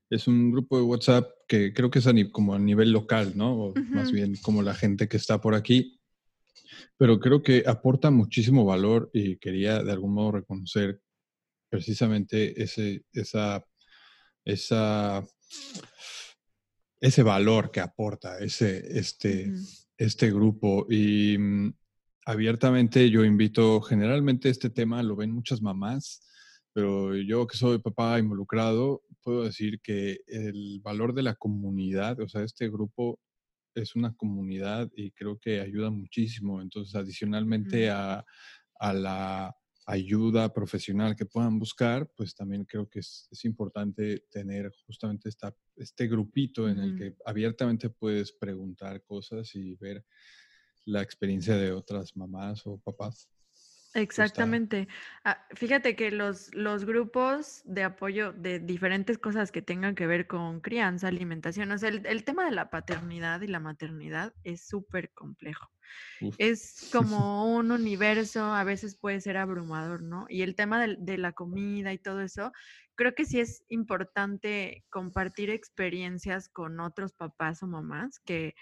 Es 0.10 0.28
un 0.28 0.52
grupo 0.52 0.78
de 0.78 0.84
WhatsApp 0.84 1.30
que 1.48 1.74
creo 1.74 1.92
que 1.92 2.00
es 2.00 2.08
a 2.08 2.14
como 2.32 2.56
a 2.56 2.60
nivel 2.60 2.92
local, 2.92 3.34
¿no? 3.36 3.54
O 3.56 3.74
más 3.90 4.12
bien 4.12 4.36
como 4.42 4.62
la 4.62 4.74
gente 4.74 5.08
que 5.08 5.18
está 5.18 5.42
por 5.42 5.56
aquí. 5.56 6.00
Pero 6.98 7.20
creo 7.20 7.44
que 7.44 7.64
aporta 7.68 8.12
muchísimo 8.12 8.64
valor 8.64 9.10
y 9.14 9.38
quería 9.38 9.84
de 9.84 9.92
algún 9.92 10.14
modo 10.14 10.34
reconocer 10.34 11.02
precisamente 11.70 12.62
ese, 12.62 13.04
esa, 13.12 13.66
esa, 14.46 15.26
ese 17.02 17.24
valor 17.24 17.72
que 17.72 17.82
aporta 17.82 18.38
ese, 18.40 18.98
este, 18.98 19.52
este 19.98 20.32
grupo. 20.32 20.86
Y 20.90 21.38
mm, 21.38 21.74
abiertamente 22.26 23.10
yo 23.10 23.24
invito, 23.24 23.82
generalmente 23.82 24.50
este 24.50 24.70
tema 24.70 25.04
lo 25.04 25.16
ven 25.16 25.32
muchas 25.32 25.62
mamás, 25.62 26.22
pero 26.74 27.16
yo 27.16 27.46
que 27.48 27.58
soy 27.58 27.80
papá 27.80 28.20
involucrado, 28.20 29.04
puedo 29.22 29.44
decir 29.44 29.80
que 29.82 30.20
el 30.28 30.80
valor 30.82 31.14
de 31.14 31.24
la 31.24 31.36
comunidad, 31.36 32.20
o 32.20 32.28
sea, 32.28 32.44
este 32.44 32.70
grupo 32.70 33.20
es 33.76 33.96
una 33.96 34.14
comunidad 34.14 34.90
y 34.96 35.12
creo 35.12 35.40
que 35.40 35.60
ayuda 35.60 35.90
muchísimo. 35.90 36.62
Entonces, 36.62 36.96
adicionalmente 36.96 37.90
a, 37.90 38.24
la 38.80 39.56
ayuda 39.86 40.52
profesional 40.52 41.16
que 41.16 41.26
puedan 41.26 41.58
buscar, 41.58 42.10
pues 42.18 42.36
también 42.36 42.66
creo 42.66 42.90
que 42.90 43.00
es, 43.00 43.30
importante 43.44 44.26
tener 44.30 44.72
justamente 44.86 45.30
esta, 45.30 45.56
este 45.78 46.08
grupito 46.08 46.68
en 46.68 46.80
el 46.80 46.98
que 46.98 47.16
abiertamente 47.26 47.90
puedes 47.90 48.34
preguntar 48.34 49.02
cosas 49.04 49.56
y 49.56 49.76
ver 49.76 50.04
la 50.86 51.02
experiencia 51.02 51.56
de 51.56 51.72
otras 51.72 52.16
mamás 52.16 52.66
o 52.66 52.78
papás. 52.78 53.30
Exactamente. 53.96 54.88
Ah, 55.24 55.46
fíjate 55.52 55.96
que 55.96 56.10
los, 56.10 56.54
los 56.56 56.84
grupos 56.86 57.62
de 57.66 57.84
apoyo 57.84 58.34
de 58.34 58.60
diferentes 58.60 59.20
cosas 59.20 59.52
que 59.52 59.62
tengan 59.62 59.94
que 59.94 60.08
ver 60.08 60.26
con 60.26 60.62
crianza, 60.62 61.08
alimentación, 61.08 61.72
o 61.72 61.78
sea, 61.78 61.90
el, 61.90 62.24
tema 62.24 62.46
de 62.46 62.52
la 62.52 62.72
paternidad 62.72 63.42
y 63.42 63.48
la 63.48 63.60
maternidad 63.60 64.34
es 64.44 64.68
súper 64.68 65.12
complejo. 65.12 65.70
Es 66.40 66.90
como 66.92 67.56
un 67.56 67.72
universo, 67.72 68.44
a 68.44 68.64
veces 68.64 68.96
puede 68.96 69.22
ser 69.22 69.38
abrumador, 69.38 70.02
¿no? 70.02 70.26
Y 70.28 70.42
el 70.42 70.56
tema 70.56 70.82
de, 70.82 70.96
de 70.98 71.20
la 71.20 71.34
comida 71.34 71.94
y 71.94 72.00
todo 72.00 72.22
eso, 72.22 72.52
creo 72.96 73.14
que 73.14 73.26
sí 73.26 73.40
es 73.40 73.64
importante 73.70 74.84
compartir 74.90 75.52
experiencias 75.52 76.50
con 76.50 76.80
otros 76.80 77.14
papás 77.14 77.62
o 77.62 77.68
mamás 77.68 78.20
que, 78.20 78.56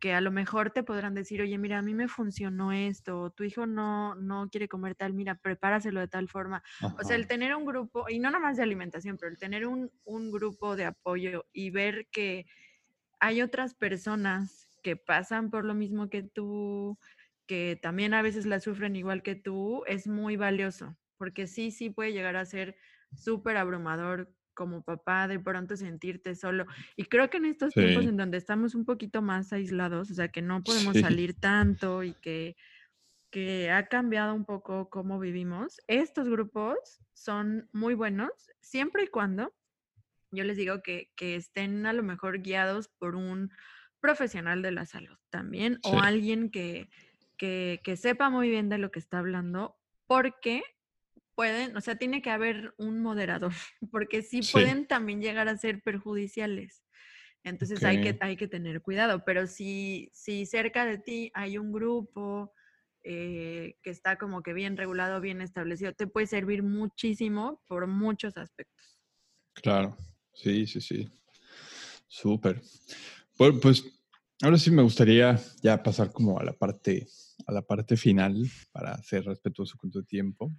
que 0.00 0.12
a 0.14 0.20
lo 0.20 0.30
mejor 0.30 0.70
te 0.70 0.82
podrán 0.82 1.14
decir, 1.14 1.40
oye, 1.42 1.58
mira, 1.58 1.78
a 1.78 1.82
mí 1.82 1.94
me 1.94 2.08
funcionó 2.08 2.72
esto, 2.72 3.30
tu 3.30 3.44
hijo 3.44 3.66
no, 3.66 4.14
no 4.14 4.48
quiere 4.50 4.68
comer 4.68 4.94
tal, 4.94 5.14
mira, 5.14 5.36
prepáraselo 5.36 6.00
de 6.00 6.08
tal 6.08 6.28
forma. 6.28 6.62
O 6.98 7.04
sea, 7.04 7.16
el 7.16 7.26
tener 7.26 7.54
un 7.54 7.64
grupo, 7.64 8.06
y 8.08 8.18
no 8.18 8.30
nada 8.30 8.42
más 8.42 8.56
de 8.56 8.62
alimentación, 8.62 9.16
pero 9.18 9.30
el 9.30 9.38
tener 9.38 9.66
un, 9.66 9.90
un 10.04 10.30
grupo 10.30 10.76
de 10.76 10.84
apoyo 10.86 11.46
y 11.52 11.70
ver 11.70 12.08
que 12.10 12.46
hay 13.20 13.42
otras 13.42 13.74
personas 13.74 14.68
que 14.82 14.96
pasan 14.96 15.50
por 15.50 15.64
lo 15.64 15.74
mismo 15.74 16.10
que 16.10 16.22
tú, 16.22 16.98
que 17.46 17.78
también 17.80 18.14
a 18.14 18.22
veces 18.22 18.46
la 18.46 18.60
sufren 18.60 18.96
igual 18.96 19.22
que 19.22 19.34
tú, 19.34 19.82
es 19.86 20.06
muy 20.06 20.36
valioso, 20.36 20.96
porque 21.16 21.46
sí, 21.46 21.70
sí 21.70 21.90
puede 21.90 22.12
llegar 22.12 22.36
a 22.36 22.44
ser 22.44 22.76
súper 23.14 23.56
abrumador 23.56 24.34
como 24.56 24.82
papá 24.82 25.28
de 25.28 25.38
pronto 25.38 25.76
sentirte 25.76 26.34
solo. 26.34 26.66
Y 26.96 27.04
creo 27.04 27.30
que 27.30 27.36
en 27.36 27.44
estos 27.44 27.72
tiempos 27.72 28.06
en 28.06 28.16
donde 28.16 28.38
estamos 28.38 28.74
un 28.74 28.84
poquito 28.84 29.22
más 29.22 29.52
aislados, 29.52 30.10
o 30.10 30.14
sea, 30.14 30.28
que 30.28 30.42
no 30.42 30.64
podemos 30.64 30.98
salir 30.98 31.38
tanto 31.38 32.02
y 32.02 32.14
que, 32.14 32.56
que 33.30 33.70
ha 33.70 33.86
cambiado 33.86 34.34
un 34.34 34.44
poco 34.44 34.88
cómo 34.90 35.20
vivimos, 35.20 35.80
estos 35.86 36.28
grupos 36.28 37.00
son 37.12 37.68
muy 37.72 37.94
buenos 37.94 38.30
siempre 38.60 39.04
y 39.04 39.08
cuando 39.08 39.54
yo 40.32 40.42
les 40.42 40.56
digo 40.56 40.82
que, 40.82 41.12
que 41.14 41.36
estén 41.36 41.86
a 41.86 41.92
lo 41.92 42.02
mejor 42.02 42.42
guiados 42.42 42.88
por 42.88 43.14
un 43.14 43.52
profesional 44.00 44.62
de 44.62 44.72
la 44.72 44.86
salud 44.86 45.16
también 45.30 45.78
o 45.82 46.00
alguien 46.00 46.50
que, 46.50 46.88
que, 47.36 47.80
que 47.84 47.96
sepa 47.96 48.30
muy 48.30 48.48
bien 48.48 48.68
de 48.68 48.78
lo 48.78 48.90
que 48.90 48.98
está 48.98 49.18
hablando, 49.18 49.76
porque 50.06 50.62
pueden, 51.36 51.76
o 51.76 51.80
sea, 51.80 51.96
tiene 51.96 52.22
que 52.22 52.30
haber 52.30 52.74
un 52.78 53.00
moderador, 53.00 53.52
porque 53.92 54.22
sí, 54.22 54.40
pueden 54.50 54.86
también 54.86 55.20
llegar 55.20 55.48
a 55.48 55.56
ser 55.56 55.82
perjudiciales. 55.82 56.82
Entonces 57.44 57.84
hay, 57.84 58.00
que, 58.00 58.18
hay 58.20 58.36
que 58.36 58.48
tener 58.48 58.82
cuidado, 58.82 59.24
pero 59.24 59.46
si, 59.46 60.10
si 60.12 60.46
cerca 60.46 60.84
de 60.84 60.98
ti 60.98 61.30
hay 61.32 61.58
un 61.58 61.70
grupo 61.70 62.52
eh, 63.04 63.76
que 63.84 63.90
está 63.90 64.18
como 64.18 64.42
que 64.42 64.52
bien 64.52 64.76
regulado, 64.76 65.20
bien 65.20 65.40
establecido, 65.40 65.92
te 65.92 66.08
puede 66.08 66.26
servir 66.26 66.64
muchísimo 66.64 67.62
por 67.68 67.86
muchos 67.86 68.36
aspectos. 68.36 68.98
Claro, 69.54 69.96
sí, 70.34 70.66
sí, 70.66 70.80
sí. 70.80 71.08
Súper. 72.08 72.60
Bueno, 73.38 73.60
pues 73.60 73.84
ahora 74.42 74.58
sí 74.58 74.72
me 74.72 74.82
gustaría 74.82 75.40
ya 75.62 75.80
pasar 75.80 76.10
como 76.10 76.40
a 76.40 76.44
la 76.44 76.52
parte, 76.52 77.06
a 77.46 77.52
la 77.52 77.62
parte 77.62 77.96
final 77.96 78.42
para 78.72 79.00
ser 79.04 79.24
respetuoso 79.24 79.76
con 79.76 79.92
tu 79.92 80.02
tiempo. 80.02 80.52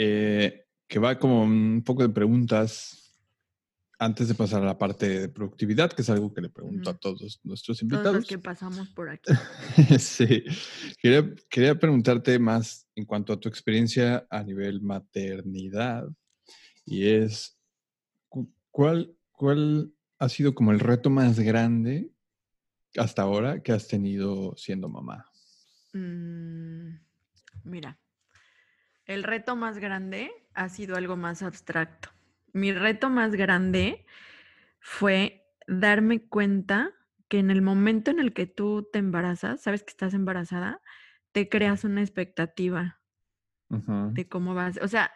Eh, 0.00 0.64
que 0.86 1.00
va 1.00 1.18
como 1.18 1.42
un 1.42 1.82
poco 1.84 2.02
de 2.02 2.08
preguntas 2.08 3.16
antes 3.98 4.28
de 4.28 4.34
pasar 4.34 4.62
a 4.62 4.66
la 4.66 4.78
parte 4.78 5.08
de 5.08 5.28
productividad, 5.28 5.90
que 5.92 6.02
es 6.02 6.10
algo 6.10 6.32
que 6.32 6.40
le 6.40 6.50
pregunto 6.50 6.88
a 6.88 6.96
todos 6.96 7.40
nuestros 7.42 7.82
invitados. 7.82 8.04
Todos 8.04 8.16
los 8.18 8.28
que 8.28 8.38
pasamos 8.38 8.88
por 8.90 9.10
aquí. 9.10 9.32
sí. 9.98 10.44
Quería, 11.02 11.28
quería 11.50 11.76
preguntarte 11.76 12.38
más 12.38 12.86
en 12.94 13.06
cuanto 13.06 13.32
a 13.32 13.40
tu 13.40 13.48
experiencia 13.48 14.24
a 14.30 14.44
nivel 14.44 14.80
maternidad. 14.82 16.08
Y 16.86 17.08
es, 17.08 17.58
¿cuál, 18.70 19.16
cuál 19.32 19.92
ha 20.20 20.28
sido 20.28 20.54
como 20.54 20.70
el 20.70 20.78
reto 20.78 21.10
más 21.10 21.40
grande 21.40 22.12
hasta 22.96 23.22
ahora 23.22 23.64
que 23.64 23.72
has 23.72 23.88
tenido 23.88 24.54
siendo 24.56 24.88
mamá? 24.88 25.26
Mm, 25.92 27.00
mira, 27.64 27.98
el 29.08 29.24
reto 29.24 29.56
más 29.56 29.78
grande 29.78 30.30
ha 30.54 30.68
sido 30.68 30.94
algo 30.94 31.16
más 31.16 31.42
abstracto. 31.42 32.10
Mi 32.52 32.72
reto 32.72 33.10
más 33.10 33.32
grande 33.32 34.06
fue 34.80 35.46
darme 35.66 36.28
cuenta 36.28 36.92
que 37.28 37.38
en 37.38 37.50
el 37.50 37.62
momento 37.62 38.10
en 38.10 38.20
el 38.20 38.32
que 38.32 38.46
tú 38.46 38.88
te 38.92 38.98
embarazas, 38.98 39.62
sabes 39.62 39.82
que 39.82 39.90
estás 39.90 40.14
embarazada, 40.14 40.80
te 41.32 41.48
creas 41.48 41.84
una 41.84 42.02
expectativa 42.02 43.00
de 43.68 44.28
cómo 44.28 44.54
vas. 44.54 44.78
O 44.82 44.88
sea, 44.88 45.10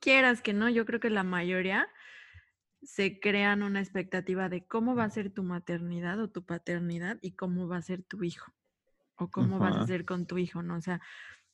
quieras 0.00 0.42
que 0.42 0.52
no, 0.52 0.68
yo 0.68 0.84
creo 0.84 1.00
que 1.00 1.10
la 1.10 1.22
mayoría 1.22 1.88
se 2.82 3.20
crean 3.20 3.62
una 3.62 3.80
expectativa 3.80 4.48
de 4.48 4.66
cómo 4.66 4.94
va 4.94 5.04
a 5.04 5.10
ser 5.10 5.30
tu 5.30 5.42
maternidad 5.42 6.20
o 6.20 6.30
tu 6.30 6.44
paternidad 6.44 7.18
y 7.20 7.32
cómo 7.32 7.68
va 7.68 7.78
a 7.78 7.82
ser 7.82 8.02
tu 8.02 8.22
hijo 8.22 8.52
o 9.16 9.30
cómo 9.30 9.58
vas 9.58 9.76
a 9.76 9.86
ser 9.86 10.04
con 10.04 10.26
tu 10.26 10.36
hijo, 10.38 10.62
¿no? 10.62 10.76
O 10.76 10.80
sea, 10.82 11.00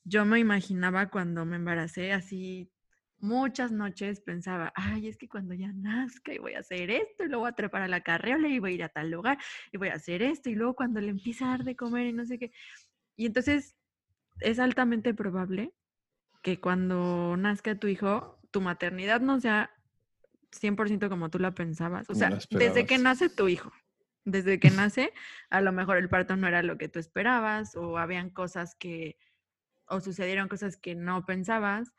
yo 0.04 0.24
me 0.24 0.38
imaginaba 0.38 1.10
cuando 1.10 1.44
me 1.44 1.56
embaracé 1.56 2.12
así 2.12 2.70
muchas 3.22 3.70
noches 3.70 4.20
pensaba, 4.20 4.72
ay, 4.74 5.06
es 5.06 5.16
que 5.16 5.28
cuando 5.28 5.54
ya 5.54 5.72
nazca 5.72 6.34
y 6.34 6.38
voy 6.38 6.54
a 6.54 6.58
hacer 6.58 6.90
esto 6.90 7.24
y 7.24 7.28
luego 7.28 7.42
voy 7.42 7.50
a 7.50 7.54
trepar 7.54 7.82
a 7.82 7.88
la 7.88 8.00
carriola 8.00 8.48
y 8.48 8.58
voy 8.58 8.72
a 8.72 8.74
ir 8.74 8.82
a 8.82 8.88
tal 8.88 9.10
lugar 9.10 9.38
y 9.70 9.76
voy 9.76 9.88
a 9.88 9.94
hacer 9.94 10.22
esto 10.22 10.50
y 10.50 10.56
luego 10.56 10.74
cuando 10.74 11.00
le 11.00 11.08
empieza 11.08 11.46
a 11.46 11.50
dar 11.50 11.64
de 11.64 11.76
comer 11.76 12.08
y 12.08 12.12
no 12.12 12.26
sé 12.26 12.38
qué. 12.38 12.52
Y 13.16 13.26
entonces 13.26 13.76
es 14.40 14.58
altamente 14.58 15.14
probable 15.14 15.72
que 16.42 16.58
cuando 16.60 17.36
nazca 17.36 17.76
tu 17.76 17.86
hijo, 17.86 18.40
tu 18.50 18.60
maternidad 18.60 19.20
no 19.20 19.40
sea 19.40 19.70
100% 20.50 21.08
como 21.08 21.30
tú 21.30 21.38
la 21.38 21.52
pensabas. 21.52 22.10
O 22.10 22.14
sea, 22.14 22.36
desde 22.50 22.86
que 22.86 22.98
nace 22.98 23.28
tu 23.28 23.46
hijo, 23.46 23.72
desde 24.24 24.58
que 24.58 24.70
nace, 24.70 25.12
a 25.48 25.60
lo 25.60 25.70
mejor 25.70 25.96
el 25.96 26.08
parto 26.08 26.34
no 26.34 26.48
era 26.48 26.62
lo 26.64 26.76
que 26.76 26.88
tú 26.88 26.98
esperabas 26.98 27.76
o 27.76 27.98
habían 27.98 28.30
cosas 28.30 28.74
que 28.74 29.16
o 29.86 30.00
sucedieron 30.00 30.48
cosas 30.48 30.76
que 30.76 30.94
no 30.94 31.24
pensabas, 31.26 31.92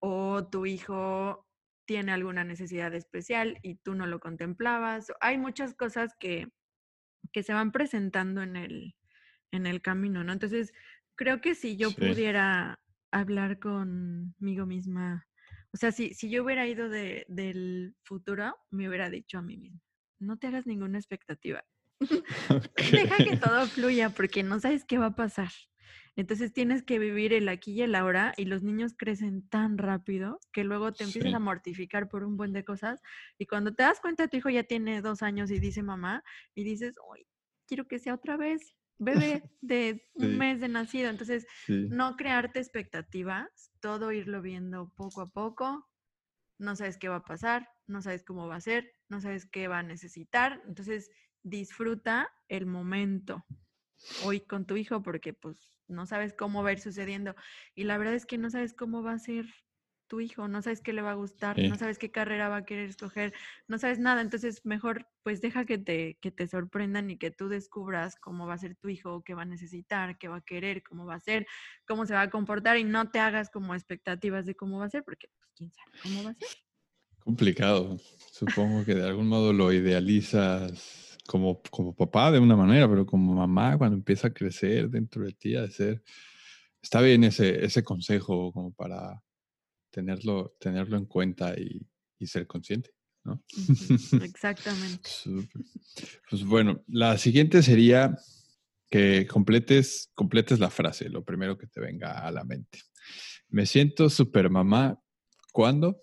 o 0.00 0.46
tu 0.48 0.66
hijo 0.66 1.46
tiene 1.86 2.12
alguna 2.12 2.44
necesidad 2.44 2.94
especial 2.94 3.58
y 3.62 3.76
tú 3.76 3.94
no 3.94 4.06
lo 4.06 4.20
contemplabas. 4.20 5.10
Hay 5.20 5.38
muchas 5.38 5.74
cosas 5.74 6.14
que, 6.20 6.48
que 7.32 7.42
se 7.42 7.54
van 7.54 7.72
presentando 7.72 8.42
en 8.42 8.56
el, 8.56 8.94
en 9.52 9.66
el 9.66 9.80
camino, 9.80 10.22
¿no? 10.22 10.32
Entonces, 10.32 10.72
creo 11.16 11.40
que 11.40 11.54
si 11.54 11.76
yo 11.76 11.90
pudiera 11.92 12.78
hablar 13.10 13.58
conmigo 13.58 14.66
misma, 14.66 15.26
o 15.72 15.76
sea, 15.76 15.92
si, 15.92 16.14
si 16.14 16.30
yo 16.30 16.44
hubiera 16.44 16.66
ido 16.66 16.88
de, 16.88 17.24
del 17.28 17.94
futuro, 18.04 18.54
me 18.70 18.88
hubiera 18.88 19.10
dicho 19.10 19.38
a 19.38 19.42
mí 19.42 19.56
misma, 19.56 19.80
no 20.18 20.36
te 20.36 20.46
hagas 20.48 20.66
ninguna 20.66 20.98
expectativa. 20.98 21.64
Deja 22.92 23.16
que 23.16 23.36
todo 23.36 23.66
fluya 23.66 24.10
porque 24.10 24.42
no 24.42 24.60
sabes 24.60 24.84
qué 24.84 24.98
va 24.98 25.06
a 25.06 25.16
pasar. 25.16 25.50
Entonces 26.18 26.52
tienes 26.52 26.82
que 26.82 26.98
vivir 26.98 27.32
el 27.32 27.48
aquí 27.48 27.74
y 27.74 27.82
el 27.82 27.94
ahora 27.94 28.34
y 28.36 28.46
los 28.46 28.64
niños 28.64 28.96
crecen 28.98 29.48
tan 29.48 29.78
rápido 29.78 30.40
que 30.52 30.64
luego 30.64 30.92
te 30.92 31.04
empiezas 31.04 31.32
a 31.32 31.38
mortificar 31.38 32.08
por 32.08 32.24
un 32.24 32.36
buen 32.36 32.52
de 32.52 32.64
cosas 32.64 33.00
y 33.38 33.46
cuando 33.46 33.72
te 33.72 33.84
das 33.84 34.00
cuenta 34.00 34.26
tu 34.26 34.36
hijo 34.36 34.50
ya 34.50 34.64
tiene 34.64 35.00
dos 35.00 35.22
años 35.22 35.48
y 35.52 35.60
dice 35.60 35.80
mamá 35.84 36.24
y 36.56 36.64
dices, 36.64 36.96
hoy 37.08 37.24
quiero 37.68 37.86
que 37.86 38.00
sea 38.00 38.14
otra 38.14 38.36
vez 38.36 38.74
bebé 38.98 39.44
de 39.60 40.02
un 40.14 40.38
mes 40.38 40.60
de 40.60 40.66
nacido. 40.66 41.08
Entonces, 41.08 41.46
no 41.68 42.16
crearte 42.16 42.58
expectativas, 42.58 43.70
todo 43.78 44.10
irlo 44.10 44.42
viendo 44.42 44.92
poco 44.96 45.20
a 45.20 45.30
poco. 45.30 45.88
No 46.58 46.74
sabes 46.74 46.98
qué 46.98 47.08
va 47.08 47.16
a 47.18 47.24
pasar, 47.24 47.68
no 47.86 48.02
sabes 48.02 48.24
cómo 48.24 48.48
va 48.48 48.56
a 48.56 48.60
ser, 48.60 48.92
no 49.08 49.20
sabes 49.20 49.46
qué 49.46 49.68
va 49.68 49.78
a 49.78 49.84
necesitar. 49.84 50.60
Entonces, 50.66 51.12
disfruta 51.44 52.28
el 52.48 52.66
momento 52.66 53.46
hoy 54.24 54.40
con 54.40 54.66
tu 54.66 54.76
hijo 54.76 55.00
porque 55.00 55.32
pues 55.32 55.77
no 55.88 56.06
sabes 56.06 56.34
cómo 56.34 56.62
va 56.62 56.70
a 56.70 56.72
ir 56.72 56.80
sucediendo. 56.80 57.34
Y 57.74 57.84
la 57.84 57.98
verdad 57.98 58.14
es 58.14 58.26
que 58.26 58.38
no 58.38 58.50
sabes 58.50 58.74
cómo 58.74 59.02
va 59.02 59.12
a 59.12 59.18
ser 59.18 59.46
tu 60.08 60.20
hijo, 60.20 60.48
no 60.48 60.62
sabes 60.62 60.80
qué 60.80 60.92
le 60.92 61.02
va 61.02 61.12
a 61.12 61.14
gustar, 61.14 61.58
no 61.58 61.76
sabes 61.76 61.98
qué 61.98 62.10
carrera 62.10 62.48
va 62.48 62.56
a 62.56 62.64
querer 62.64 62.88
escoger, 62.88 63.34
no 63.68 63.78
sabes 63.78 63.98
nada. 63.98 64.22
Entonces, 64.22 64.64
mejor 64.64 65.06
pues 65.22 65.40
deja 65.40 65.66
que 65.66 65.78
te, 65.78 66.18
que 66.20 66.30
te 66.30 66.48
sorprendan 66.48 67.10
y 67.10 67.18
que 67.18 67.30
tú 67.30 67.48
descubras 67.48 68.16
cómo 68.16 68.46
va 68.46 68.54
a 68.54 68.58
ser 68.58 68.74
tu 68.74 68.88
hijo, 68.88 69.22
qué 69.22 69.34
va 69.34 69.42
a 69.42 69.44
necesitar, 69.44 70.18
qué 70.18 70.28
va 70.28 70.36
a 70.36 70.40
querer, 70.40 70.82
cómo 70.82 71.04
va 71.04 71.16
a 71.16 71.20
ser, 71.20 71.46
cómo 71.86 72.06
se 72.06 72.14
va 72.14 72.22
a 72.22 72.30
comportar 72.30 72.78
y 72.78 72.84
no 72.84 73.10
te 73.10 73.20
hagas 73.20 73.50
como 73.50 73.74
expectativas 73.74 74.46
de 74.46 74.54
cómo 74.54 74.78
va 74.78 74.86
a 74.86 74.90
ser, 74.90 75.04
porque 75.04 75.28
pues 75.38 75.50
quién 75.54 75.70
sabe 75.72 75.92
cómo 76.02 76.24
va 76.24 76.30
a 76.30 76.34
ser. 76.34 76.48
Complicado. 77.18 77.98
Supongo 78.32 78.86
que 78.86 78.94
de 78.94 79.06
algún 79.06 79.28
modo 79.28 79.52
lo 79.52 79.72
idealizas 79.72 81.07
como, 81.28 81.60
como 81.70 81.94
papá 81.94 82.32
de 82.32 82.38
una 82.38 82.56
manera, 82.56 82.88
pero 82.88 83.04
como 83.04 83.34
mamá 83.34 83.76
cuando 83.76 83.96
empieza 83.96 84.28
a 84.28 84.32
crecer 84.32 84.88
dentro 84.88 85.26
de 85.26 85.32
ti, 85.32 85.56
a 85.56 85.70
ser, 85.70 86.02
está 86.80 87.02
bien 87.02 87.22
ese, 87.22 87.62
ese 87.62 87.84
consejo 87.84 88.50
como 88.50 88.72
para 88.72 89.22
tenerlo, 89.90 90.56
tenerlo 90.58 90.96
en 90.96 91.04
cuenta 91.04 91.54
y, 91.54 91.86
y 92.18 92.26
ser 92.26 92.46
consciente. 92.46 92.94
¿no? 93.24 93.42
Exactamente. 94.22 95.10
pues 96.30 96.44
bueno, 96.46 96.82
la 96.86 97.18
siguiente 97.18 97.62
sería 97.62 98.16
que 98.90 99.26
completes, 99.26 100.10
completes 100.14 100.58
la 100.58 100.70
frase, 100.70 101.10
lo 101.10 101.26
primero 101.26 101.58
que 101.58 101.66
te 101.66 101.78
venga 101.78 102.26
a 102.26 102.30
la 102.30 102.44
mente. 102.44 102.80
Me 103.50 103.66
siento 103.66 104.08
super 104.08 104.48
mamá. 104.48 104.98
¿Cuándo? 105.52 106.00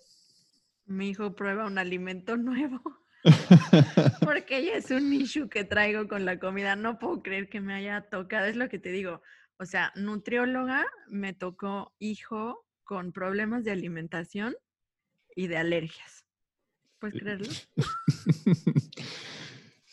Mi 0.84 1.08
hijo 1.08 1.34
prueba 1.34 1.66
un 1.66 1.78
alimento 1.78 2.36
nuevo. 2.36 2.80
Porque 4.20 4.58
ella 4.58 4.76
es 4.76 4.90
un 4.90 5.12
issue 5.12 5.48
que 5.48 5.64
traigo 5.64 6.08
con 6.08 6.24
la 6.24 6.38
comida. 6.38 6.76
No 6.76 6.98
puedo 6.98 7.22
creer 7.22 7.48
que 7.48 7.60
me 7.60 7.74
haya 7.74 8.02
tocado. 8.02 8.46
Es 8.46 8.56
lo 8.56 8.68
que 8.68 8.78
te 8.78 8.90
digo. 8.90 9.22
O 9.58 9.64
sea, 9.64 9.92
nutrióloga 9.96 10.86
me 11.08 11.32
tocó 11.32 11.94
hijo 11.98 12.66
con 12.84 13.12
problemas 13.12 13.64
de 13.64 13.72
alimentación 13.72 14.54
y 15.34 15.46
de 15.48 15.56
alergias. 15.56 16.24
¿Puedes 16.98 17.20
creerlo? 17.20 17.48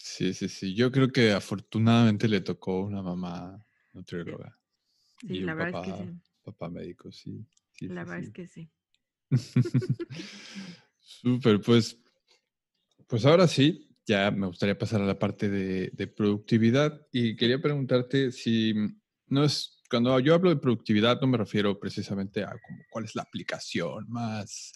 Sí, 0.06 0.32
sí, 0.34 0.48
sí. 0.48 0.76
Yo 0.76 0.92
creo 0.92 1.12
que 1.12 1.32
afortunadamente 1.32 2.28
le 2.28 2.42
tocó 2.42 2.82
una 2.82 3.02
mamá 3.02 3.66
nutrióloga. 3.94 4.60
Sí, 5.22 5.40
la 5.40 5.56
verdad 5.56 5.88
es 5.88 5.94
que 5.94 6.04
sí. 6.04 6.12
Papá 6.44 6.70
médico, 6.70 7.12
sí. 7.12 7.44
la 7.80 8.04
verdad 8.04 8.20
es 8.20 8.32
que 8.32 8.48
sí. 8.48 8.70
Súper, 11.00 11.62
pues, 11.62 12.03
pues 13.08 13.26
ahora 13.26 13.48
sí, 13.48 13.90
ya 14.06 14.32
me 14.32 14.48
gustaría 14.48 14.78
pasar 14.78 15.02
a 15.02 15.06
la 15.06 15.18
parte 15.18 15.50
de, 15.50 16.08
productividad 16.08 17.02
y 17.12 17.36
quería 17.36 17.62
preguntarte 17.62 18.32
si 18.32 18.74
no 19.28 19.44
es, 19.44 19.82
cuando 19.90 20.20
yo 20.20 20.34
hablo 20.34 20.50
de 20.50 20.58
productividad 20.58 21.22
no 21.22 21.28
me 21.28 21.38
refiero 21.38 21.80
precisamente 21.80 22.44
a 22.44 22.50
como, 22.50 22.84
cuál 22.90 23.06
es 23.06 23.16
la 23.16 23.24
aplicación 23.24 24.06
más 24.10 24.74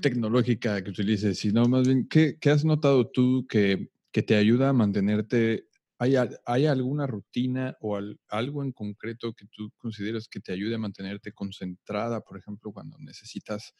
tecnológica 0.00 0.82
que 0.82 0.90
utilices, 0.90 1.38
sino 1.38 1.66
más 1.66 1.86
bien, 1.86 2.08
¿qué, 2.08 2.38
has 2.50 2.64
notado 2.64 3.10
tú 3.10 3.46
que, 3.48 3.90
te 4.12 4.34
ayuda 4.36 4.70
a 4.70 4.72
mantenerte? 4.72 5.66
¿Hay, 5.98 6.14
¿Hay 6.46 6.66
alguna 6.66 7.06
rutina 7.06 7.76
o 7.80 7.98
algo 8.28 8.62
en 8.62 8.72
concreto 8.72 9.34
que 9.34 9.46
tú 9.52 9.70
consideras 9.76 10.28
que 10.28 10.40
te 10.40 10.52
ayude 10.52 10.76
a 10.76 10.78
mantenerte 10.78 11.32
concentrada, 11.32 12.22
por 12.22 12.38
ejemplo, 12.38 12.72
cuando 12.72 12.96
necesitas 12.98 13.74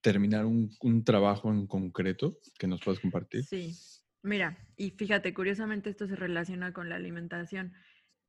terminar 0.00 0.46
un, 0.46 1.04
trabajo 1.04 1.50
en 1.50 1.66
concreto 1.66 2.38
que 2.58 2.66
nos 2.66 2.80
puedas 2.80 3.00
compartir? 3.00 3.44
Sí, 3.44 3.74
mira, 4.22 4.58
y 4.76 4.90
fíjate, 4.90 5.34
curiosamente 5.34 5.90
esto 5.90 6.06
se 6.06 6.16
relaciona 6.16 6.72
con 6.72 6.88
la 6.88 6.96
alimentación. 6.96 7.72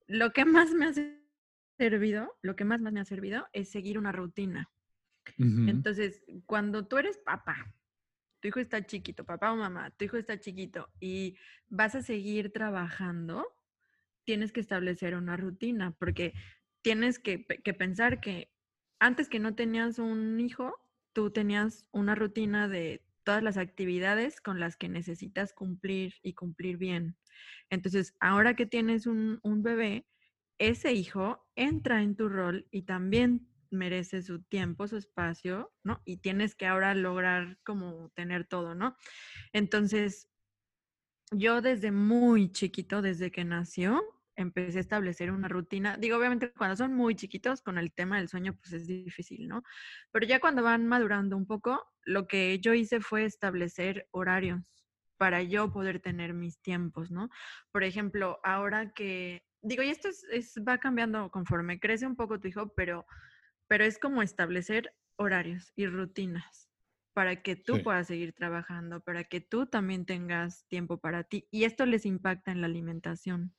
Lo 0.08 0.32
que 0.32 0.46
más 0.46 0.72
me 0.74 0.86
ha 0.86 0.94
servido, 1.78 2.38
lo 2.42 2.56
que 2.56 2.66
más, 2.66 2.82
más 2.82 2.94
me 2.94 3.00
ha 3.00 3.06
servido 3.06 3.48
es 3.54 3.70
seguir 3.70 3.98
una 3.98 4.12
rutina. 4.12 4.70
Entonces, 5.38 6.24
cuando 6.46 6.88
tú 6.88 6.98
eres 6.98 7.18
papá, 7.20 7.74
tu 8.40 8.48
hijo 8.48 8.60
está 8.60 8.86
chiquito, 8.86 9.24
papá 9.24 9.52
o 9.52 9.56
mamá, 9.56 9.92
tu 9.92 10.06
hijo 10.06 10.18
está 10.18 10.40
chiquito 10.40 10.90
y 11.00 11.38
vas 11.70 11.94
a 11.96 12.02
seguir 12.02 12.52
trabajando, 12.52 13.46
tienes 14.26 14.52
que 14.52 14.60
establecer 14.60 15.16
una 15.16 15.38
rutina, 15.38 15.96
porque 16.00 16.34
tienes 16.82 17.20
que, 17.20 17.46
que 17.46 17.74
pensar 17.74 18.20
que 18.20 18.52
antes 19.00 19.30
que 19.30 19.40
no 19.40 19.54
tenías 19.54 20.00
un 20.00 20.40
hijo, 20.40 20.76
tú 21.14 21.32
tenías 21.32 21.86
una 21.92 22.16
rutina 22.16 22.68
de 22.68 23.04
todas 23.24 23.44
las 23.44 23.58
actividades 23.58 24.42
con 24.42 24.60
las 24.60 24.78
que 24.78 24.90
necesitas 24.90 25.54
cumplir 25.54 26.16
y 26.24 26.34
cumplir 26.34 26.78
bien. 26.78 27.18
Entonces, 27.70 28.16
ahora 28.20 28.56
que 28.56 28.66
tienes 28.66 29.08
un, 29.08 29.40
bebé, 29.64 30.06
ese 30.58 30.94
hijo 30.94 31.48
entra 31.56 32.02
en 32.02 32.16
tu 32.16 32.30
rol 32.30 32.68
y 32.72 32.84
también 32.84 33.48
merece 33.70 34.22
su 34.22 34.42
tiempo, 34.44 34.88
su 34.88 34.98
espacio, 34.98 35.72
¿no? 35.84 36.02
Y 36.04 36.18
tienes 36.18 36.56
que 36.56 36.66
ahora 36.66 36.94
lograr 36.94 37.58
como 37.64 38.10
tener 38.16 38.46
todo, 38.46 38.76
¿no? 38.76 38.96
Entonces, 39.54 40.28
yo 41.32 41.62
desde 41.62 41.92
muy 41.92 42.52
chiquito, 42.52 43.02
desde 43.02 43.32
que 43.32 43.46
nació, 43.46 44.02
empecé 44.36 44.78
a 44.78 44.82
establecer 44.82 45.32
una 45.32 45.48
rutina. 45.48 45.98
Digo, 45.98 46.18
obviamente 46.18 46.52
cuando 46.54 46.76
son 46.76 46.94
muy 46.94 47.16
chiquitos 47.16 47.62
con 47.62 47.78
el 47.78 47.92
tema 47.92 48.18
del 48.18 48.30
sueño, 48.30 48.56
pues 48.56 48.74
es 48.74 48.88
difícil, 48.88 49.48
¿no? 49.48 49.64
Pero 50.12 50.26
ya 50.26 50.40
cuando 50.40 50.64
van 50.64 50.88
madurando 50.88 51.38
un 51.38 51.46
poco, 51.46 51.84
lo 52.04 52.28
que 52.28 52.60
yo 52.60 52.74
hice 52.74 53.02
fue 53.02 53.26
establecer 53.26 54.08
horarios 54.12 54.82
para 55.18 55.44
yo 55.44 55.72
poder 55.72 56.00
tener 56.00 56.34
mis 56.34 56.60
tiempos, 56.62 57.12
¿no? 57.12 57.30
Por 57.72 57.84
ejemplo, 57.84 58.40
ahora 58.44 58.92
que, 58.92 59.46
digo, 59.62 59.84
y 59.84 59.90
esto 59.90 60.10
es, 60.10 60.56
va 60.68 60.80
cambiando 60.80 61.30
conforme 61.30 61.80
crece 61.80 62.08
un 62.08 62.16
poco 62.16 62.40
tu 62.40 62.48
hijo, 62.48 62.74
pero, 62.74 63.06
pero 63.68 63.84
es 63.84 64.00
como 64.00 64.24
establecer 64.24 64.96
horarios 65.18 65.72
y 65.76 65.86
rutinas 65.86 66.72
para 67.14 67.44
que 67.44 67.56
tú 67.56 67.84
puedas 67.84 68.08
seguir 68.08 68.34
trabajando, 68.34 69.02
para 69.02 69.26
que 69.26 69.42
tú 69.42 69.68
también 69.68 70.06
tengas 70.06 70.66
tiempo 70.68 70.98
para 70.98 71.24
ti. 71.24 71.48
Y 71.52 71.66
esto 71.66 71.86
les 71.86 72.06
impacta 72.06 72.52
en 72.52 72.62
la 72.62 72.68
alimentación 72.68 73.54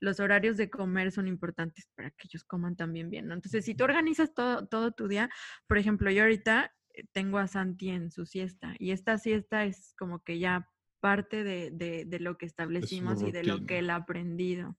los 0.00 0.18
horarios 0.18 0.56
de 0.56 0.70
comer 0.70 1.12
son 1.12 1.28
importantes 1.28 1.88
para 1.94 2.10
que 2.10 2.26
ellos 2.26 2.44
coman 2.44 2.74
también 2.74 3.10
bien, 3.10 3.28
¿no? 3.28 3.34
Entonces, 3.34 3.64
si 3.64 3.74
tú 3.74 3.84
organizas 3.84 4.34
todo, 4.34 4.66
todo 4.66 4.92
tu 4.92 5.08
día, 5.08 5.30
por 5.66 5.78
ejemplo, 5.78 6.10
yo 6.10 6.22
ahorita 6.22 6.74
eh, 6.94 7.04
tengo 7.12 7.38
a 7.38 7.46
Santi 7.46 7.90
en 7.90 8.10
su 8.10 8.26
siesta 8.26 8.74
y 8.78 8.90
esta 8.92 9.18
siesta 9.18 9.64
es 9.64 9.94
como 9.98 10.20
que 10.20 10.38
ya 10.38 10.68
parte 11.00 11.44
de, 11.44 12.18
lo 12.20 12.36
que 12.36 12.46
establecimos 12.46 13.22
y 13.22 13.32
de 13.32 13.44
lo 13.44 13.64
que 13.66 13.78
él 13.78 13.90
ha 13.90 13.96
aprendido. 13.96 14.76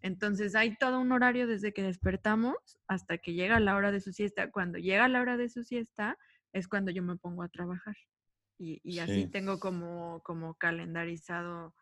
Entonces 0.00 0.54
hay 0.54 0.76
todo 0.76 1.00
un 1.00 1.12
horario 1.12 1.46
desde 1.46 1.72
que 1.72 1.82
despertamos 1.82 2.56
hasta 2.88 3.18
que 3.18 3.34
llega 3.34 3.60
la 3.60 3.76
hora 3.76 3.92
de 3.92 4.00
su 4.00 4.12
siesta. 4.12 4.50
Cuando 4.50 4.78
llega 4.78 5.08
la 5.08 5.20
hora 5.20 5.36
de 5.36 5.48
su 5.48 5.62
siesta 5.62 6.18
es 6.52 6.68
cuando 6.68 6.90
yo 6.90 7.02
me 7.02 7.16
pongo 7.16 7.42
a 7.42 7.48
trabajar. 7.48 7.96
Y, 8.58 9.00
así 9.00 9.26
tengo 9.26 9.58
como, 9.58 10.20
como 10.22 10.54
calendarizado 10.54 11.74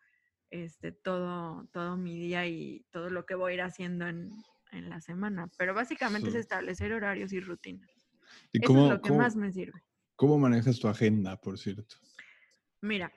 este, 0.51 0.91
todo, 0.91 1.67
todo 1.71 1.97
mi 1.97 2.19
día 2.19 2.45
y 2.45 2.85
todo 2.91 3.09
lo 3.09 3.25
que 3.25 3.35
voy 3.35 3.53
a 3.53 3.55
ir 3.55 3.61
haciendo 3.61 4.07
en, 4.07 4.29
la 4.71 5.01
semana. 5.01 5.49
Pero 5.57 5.73
básicamente 5.73 6.29
es 6.29 6.35
establecer 6.35 6.93
horarios 6.93 7.33
y 7.33 7.41
rutinas. 7.41 7.89
¿Y 8.53 8.63
Eso 8.63 8.85
es 8.85 8.89
lo 8.89 9.01
que 9.01 9.11
más 9.11 9.35
me 9.35 9.51
sirve. 9.51 9.83
¿Cómo 10.15 10.37
manejas 10.37 10.79
tu 10.79 10.87
agenda, 10.87 11.35
por 11.35 11.57
cierto? 11.57 11.97
Mira, 12.79 13.11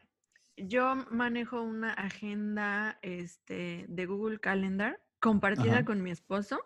yo 0.57 0.97
manejo 1.11 1.63
una 1.63 1.93
agenda 1.93 2.99
este, 3.03 3.87
de 3.89 4.07
Google 4.07 4.41
Calendar 4.41 5.01
compartida 5.21 5.85
con 5.85 6.03
mi 6.03 6.11
esposo, 6.11 6.61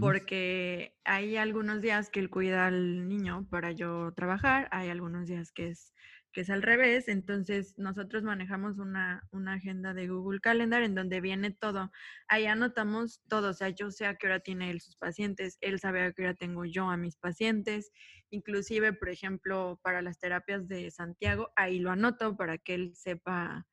porque 0.00 0.96
hay 1.04 1.36
algunos 1.36 1.80
días 1.80 2.10
que 2.10 2.20
él 2.20 2.30
cuida 2.30 2.66
al 2.66 3.08
niño 3.08 3.46
para 3.50 3.72
yo 3.72 4.12
trabajar, 4.12 4.68
hay 4.70 4.88
algunos 4.90 5.26
días 5.26 5.50
que 5.50 5.68
es 5.68 5.92
que 6.32 6.42
es 6.42 6.50
al 6.50 6.62
revés. 6.62 7.08
Entonces, 7.08 7.74
nosotros 7.78 8.22
manejamos 8.22 8.78
una, 8.78 9.22
agenda 9.46 9.94
de 9.94 10.08
Google 10.08 10.40
Calendar 10.40 10.82
en 10.82 10.94
donde 10.94 11.20
viene 11.20 11.50
todo. 11.50 11.90
Ahí 12.28 12.46
anotamos 12.46 13.22
todo, 13.28 13.50
o 13.50 13.54
sea, 13.54 13.70
yo 13.70 13.90
sé 13.90 14.06
a 14.06 14.16
qué 14.16 14.26
hora 14.26 14.40
tiene 14.40 14.70
él 14.70 14.80
sus 14.80 14.96
pacientes, 14.96 15.58
él 15.60 15.80
sabe 15.80 16.02
a 16.02 16.12
qué 16.12 16.22
hora 16.22 16.34
tengo 16.34 16.64
yo 16.64 16.88
a 16.90 16.96
mis 16.96 17.16
pacientes. 17.16 17.92
Inclusive, 18.30 18.92
por 18.92 19.08
ejemplo, 19.08 19.80
para 19.82 20.02
las 20.02 20.18
terapias 20.18 20.68
de 20.68 20.90
Santiago, 20.90 21.50
ahí 21.56 21.78
lo 21.78 21.90
anoto 21.90 22.36
para 22.36 22.58
que 22.58 22.74
él 22.74 22.92
sepa 22.94 23.66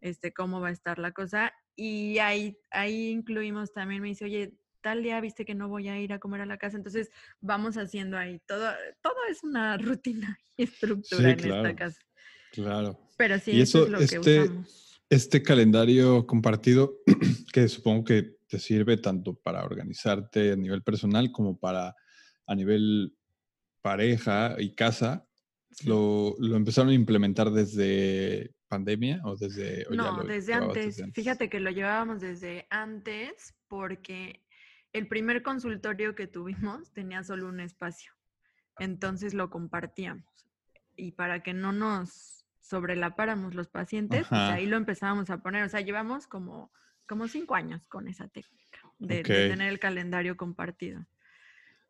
este, 0.00 0.32
cómo 0.32 0.60
va 0.60 0.68
a 0.68 0.72
estar 0.72 0.98
la 0.98 1.12
cosa. 1.12 1.52
Y 1.76 2.18
ahí, 2.18 2.58
ahí 2.70 3.10
incluimos 3.10 3.72
también, 3.72 4.02
me 4.02 4.08
dice, 4.08 4.24
oye, 4.24 4.54
tal 4.88 5.02
día 5.02 5.20
viste 5.20 5.44
que 5.44 5.54
no 5.54 5.68
voy 5.68 5.86
a 5.88 6.00
ir 6.00 6.14
a 6.14 6.18
comer 6.18 6.40
a 6.40 6.46
la 6.46 6.56
casa, 6.56 6.78
entonces 6.78 7.10
vamos 7.42 7.76
haciendo 7.76 8.16
ahí 8.16 8.40
todo, 8.46 8.70
todo 9.02 9.16
es 9.30 9.44
una 9.44 9.76
rutina 9.76 10.38
y 10.56 10.62
estructura 10.62 11.32
en 11.32 11.40
esta 11.40 11.76
casa. 11.76 12.00
Claro. 12.52 12.98
Pero 13.18 13.38
sí, 13.38 13.60
eso, 13.60 13.84
es 13.84 13.90
lo 13.90 13.98
este, 13.98 14.20
que 14.20 14.40
usamos. 14.40 15.00
Este 15.10 15.42
calendario 15.42 16.26
compartido, 16.26 17.00
que 17.52 17.68
supongo 17.68 18.04
que 18.04 18.38
te 18.46 18.58
sirve 18.58 18.96
tanto 18.96 19.34
para 19.34 19.62
organizarte 19.62 20.52
a 20.52 20.56
nivel 20.56 20.82
personal 20.82 21.30
como 21.32 21.58
para 21.58 21.94
a 22.46 22.54
nivel 22.54 23.14
pareja 23.82 24.56
y 24.58 24.74
casa, 24.74 25.26
lo, 25.84 26.34
empezaron 26.56 26.92
a 26.92 26.94
implementar 26.94 27.50
desde 27.50 28.54
pandemia 28.68 29.20
o 29.24 29.36
desde... 29.36 29.84
no, 29.90 30.24
desde 30.24 30.54
antes. 30.54 31.02
Fíjate 31.12 31.50
que 31.50 31.60
lo 31.60 31.70
llevábamos 31.70 32.22
desde 32.22 32.66
antes 32.70 33.54
porque 33.66 34.47
el 34.92 35.08
primer 35.08 35.42
consultorio 35.42 36.14
que 36.14 36.26
tuvimos 36.26 36.92
tenía 36.92 37.22
solo 37.22 37.48
un 37.48 37.60
espacio. 37.60 38.12
Entonces 38.78 39.34
lo 39.34 39.50
compartíamos. 39.50 40.24
Y 40.96 41.12
para 41.12 41.42
que 41.42 41.54
no 41.54 41.72
nos 41.72 42.44
sobrelapáramos 42.60 43.54
los 43.54 43.68
pacientes, 43.68 44.26
pues 44.28 44.40
ahí 44.40 44.66
lo 44.66 44.76
empezábamos 44.76 45.30
a 45.30 45.42
poner. 45.42 45.64
O 45.64 45.68
sea, 45.68 45.80
llevamos 45.80 46.26
como, 46.26 46.72
como 47.06 47.28
cinco 47.28 47.54
años 47.54 47.86
con 47.88 48.08
esa 48.08 48.28
técnica 48.28 48.80
de, 48.98 49.22
tener 49.22 49.68
el 49.68 49.78
calendario 49.78 50.36
compartido. 50.36 51.06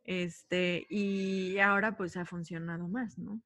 Este, 0.04 0.86
y 0.88 1.58
ahora 1.58 1.96
pues 1.96 2.16
ha 2.16 2.24
funcionado 2.24 2.88
más, 2.88 3.18
¿no? 3.18 3.42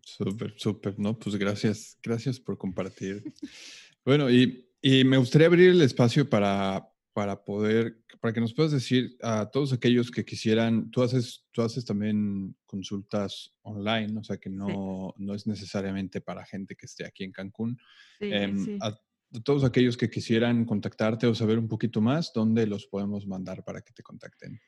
Súper, 0.00 0.54
súper, 0.58 0.98
¿no? 0.98 1.18
Pues 1.18 1.36
gracias, 1.36 1.98
gracias 2.02 2.38
por 2.38 2.58
compartir. 2.58 3.22
bueno, 4.04 4.30
y, 4.30 4.70
y 4.80 5.04
me 5.04 5.16
gustaría 5.16 5.46
abrir 5.46 5.70
el 5.70 5.82
espacio 5.82 6.28
para, 6.28 6.93
para 7.14 7.44
poder, 7.44 8.02
para 8.20 8.34
que 8.34 8.40
nos 8.40 8.52
puedas 8.52 8.72
decir 8.72 9.16
a 9.22 9.48
todos 9.48 9.72
aquellos 9.72 10.10
que 10.10 10.24
quisieran, 10.24 10.90
tú 10.90 11.00
haces, 11.00 11.46
tú 11.52 11.62
haces 11.62 11.84
también 11.84 12.56
consultas 12.66 13.54
online, 13.62 14.18
o 14.18 14.24
sea 14.24 14.36
que 14.36 14.50
no, 14.50 15.14
no 15.16 15.34
es 15.34 15.46
necesariamente 15.46 16.20
para 16.20 16.44
gente 16.44 16.74
que 16.74 16.86
esté 16.86 17.06
aquí 17.06 17.22
en 17.22 17.30
Cancún. 17.30 17.78
Em, 18.18 18.78
a, 18.82 18.98
todos 19.44 19.64
aquellos 19.64 19.96
que 19.96 20.10
quisieran 20.10 20.64
contactarte 20.64 21.28
o 21.28 21.34
saber 21.34 21.58
un 21.58 21.68
poquito 21.68 22.00
más, 22.00 22.32
¿dónde 22.34 22.66
los 22.66 22.86
podemos 22.86 23.26
mandar 23.26 23.62
para 23.64 23.80
que 23.80 23.92
te 23.92 24.02
contacten? 24.02 24.60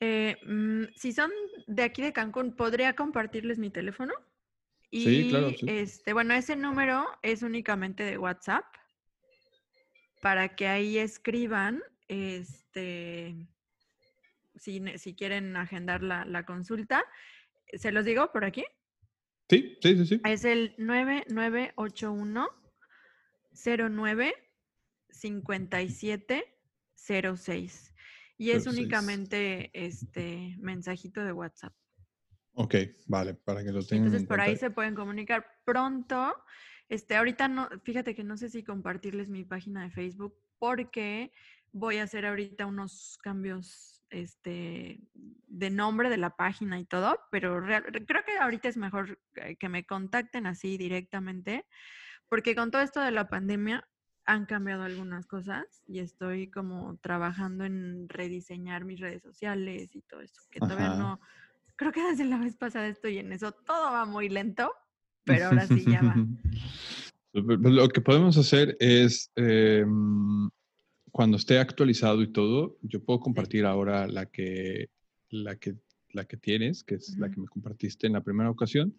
Eh, 0.00 0.36
mm, 0.46 0.94
si 0.96 1.12
son 1.12 1.30
de 1.66 1.82
aquí 1.82 2.00
de 2.00 2.14
Cancún, 2.14 2.56
¿podría 2.56 2.94
compartirles 2.94 3.58
mi 3.58 3.70
teléfono? 3.70 4.14
Y, 4.90 5.04
sí, 5.04 5.26
claro. 5.28 5.50
Este, 5.66 6.14
bueno, 6.14 6.32
ese 6.34 6.56
número 6.56 7.04
es 7.22 7.42
únicamente 7.42 8.02
de 8.02 8.16
WhatsApp 8.16 8.64
para 10.22 10.54
que 10.54 10.68
ahí 10.68 10.98
escriban, 10.98 11.82
este, 12.06 13.34
si, 14.54 14.80
quieren 15.16 15.56
agendar 15.56 16.04
la, 16.04 16.46
consulta. 16.46 17.04
¿Se 17.72 17.90
los 17.90 18.04
digo 18.04 18.30
por 18.30 18.44
aquí? 18.44 18.64
Sí, 19.50 19.76
sí, 19.82 19.96
sí, 19.96 20.06
sí. 20.06 20.20
Es 20.24 20.44
el 20.44 20.76
9981 20.78 22.48
09 23.90 24.34
57 25.10 26.44
06. 26.94 27.94
Y 28.38 28.50
es 28.52 28.66
únicamente 28.68 29.70
este 29.74 30.54
mensajito 30.60 31.24
de 31.24 31.32
WhatsApp. 31.32 31.74
Ok, 32.54 32.76
vale, 33.06 33.34
para 33.34 33.64
que 33.64 33.72
lo 33.72 33.84
tengan. 33.84 34.06
Entonces 34.06 34.28
por 34.28 34.40
ahí 34.40 34.56
se 34.56 34.70
pueden 34.70 34.94
comunicar 34.94 35.44
pronto. 35.64 36.32
Este, 36.92 37.16
ahorita 37.16 37.48
no, 37.48 37.70
fíjate 37.84 38.14
que 38.14 38.22
no 38.22 38.36
sé 38.36 38.50
si 38.50 38.62
compartirles 38.62 39.30
mi 39.30 39.44
página 39.44 39.82
de 39.82 39.90
Facebook 39.90 40.36
porque 40.58 41.32
voy 41.72 41.96
a 41.96 42.02
hacer 42.02 42.26
ahorita 42.26 42.66
unos 42.66 43.18
cambios 43.22 44.04
este, 44.10 45.00
de 45.14 45.70
nombre 45.70 46.10
de 46.10 46.18
la 46.18 46.36
página 46.36 46.78
y 46.78 46.84
todo, 46.84 47.18
pero 47.30 47.62
creo 47.62 48.24
que 48.26 48.36
ahorita 48.38 48.68
es 48.68 48.76
mejor 48.76 49.18
que 49.58 49.68
me 49.70 49.86
contacten 49.86 50.46
así 50.46 50.76
directamente, 50.76 51.64
porque 52.28 52.54
con 52.54 52.70
todo 52.70 52.82
esto 52.82 53.00
de 53.00 53.10
la 53.10 53.26
pandemia 53.26 53.88
han 54.26 54.44
cambiado 54.44 54.82
algunas 54.82 55.26
cosas 55.26 55.82
y 55.86 56.00
estoy 56.00 56.50
como 56.50 56.98
trabajando 56.98 57.64
en 57.64 58.06
rediseñar 58.10 58.84
mis 58.84 59.00
redes 59.00 59.22
sociales 59.22 59.96
y 59.96 60.02
todo 60.02 60.20
eso, 60.20 60.42
que 60.50 60.60
todavía 60.60 60.90
no, 60.90 61.22
creo 61.76 61.90
que 61.90 62.02
desde 62.02 62.26
la 62.26 62.36
vez 62.36 62.58
pasada 62.58 62.86
estoy 62.86 63.16
en 63.16 63.32
eso, 63.32 63.52
todo 63.52 63.92
va 63.92 64.04
muy 64.04 64.28
lento, 64.28 64.74
pero 65.24 65.46
ahora 65.46 65.66
sí 65.66 65.84
ya 65.86 66.02
va. 66.02 66.14
Pues, 67.32 67.46
lo 67.46 67.88
que 67.88 68.02
podemos 68.02 68.36
hacer 68.36 68.76
es, 68.78 69.30
em, 69.36 70.50
cuando 71.10 71.38
esté 71.38 71.58
actualizado 71.58 72.20
y 72.20 72.30
todo, 72.30 72.76
yo 72.82 73.02
puedo 73.02 73.20
compartir 73.20 73.64
ahora 73.64 74.06
la 74.06 74.26
que, 74.26 74.90
la 75.30 75.56
que, 75.56 75.76
la 76.10 76.26
que 76.26 76.36
tienes, 76.36 76.84
que 76.84 76.96
es 76.96 77.16
la 77.16 77.30
que 77.30 77.40
me 77.40 77.46
compartiste 77.46 78.06
en 78.06 78.12
la 78.12 78.22
primera 78.22 78.50
ocasión. 78.50 78.94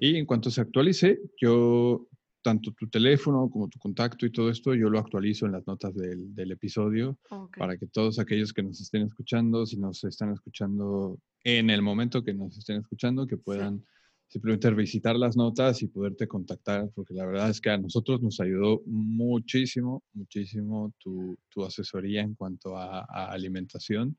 Y 0.00 0.16
en 0.16 0.26
cuanto 0.26 0.50
se 0.50 0.60
actualice, 0.60 1.20
yo, 1.40 2.08
tanto 2.42 2.72
tu 2.72 2.88
teléfono 2.88 3.48
como 3.50 3.68
tu 3.68 3.78
contacto 3.78 4.26
y 4.26 4.30
todo 4.30 4.50
esto, 4.50 4.74
yo 4.74 4.88
lo 4.88 4.98
actualizo 4.98 5.46
en 5.46 5.52
las 5.52 5.66
notas 5.66 5.94
del, 5.94 6.34
del 6.34 6.52
episodio 6.52 7.18
para 7.56 7.76
que 7.76 7.86
todos 7.86 8.18
aquellos 8.18 8.52
que 8.52 8.62
nos 8.62 8.80
estén 8.80 9.02
escuchando, 9.02 9.66
si 9.66 9.76
nos 9.76 10.02
están 10.04 10.32
escuchando 10.32 11.18
en 11.44 11.70
el 11.70 11.82
momento 11.82 12.22
que 12.22 12.34
nos 12.34 12.56
estén 12.56 12.78
escuchando, 12.78 13.26
que 13.26 13.36
puedan 13.36 13.84
simplemente 14.28 14.70
visitar 14.72 15.16
las 15.16 15.36
notas 15.36 15.82
y 15.82 15.88
poderte 15.88 16.26
contactar, 16.26 16.90
porque 16.94 17.14
la 17.14 17.26
verdad 17.26 17.50
es 17.50 17.60
que 17.60 17.70
a 17.70 17.78
nosotros 17.78 18.22
nos 18.22 18.40
ayudó 18.40 18.82
muchísimo, 18.86 20.02
muchísimo 20.12 20.92
tu, 20.98 21.38
tu 21.48 21.64
asesoría 21.64 22.22
en 22.22 22.34
cuanto 22.34 22.76
a, 22.76 23.04
alimentación. 23.30 24.16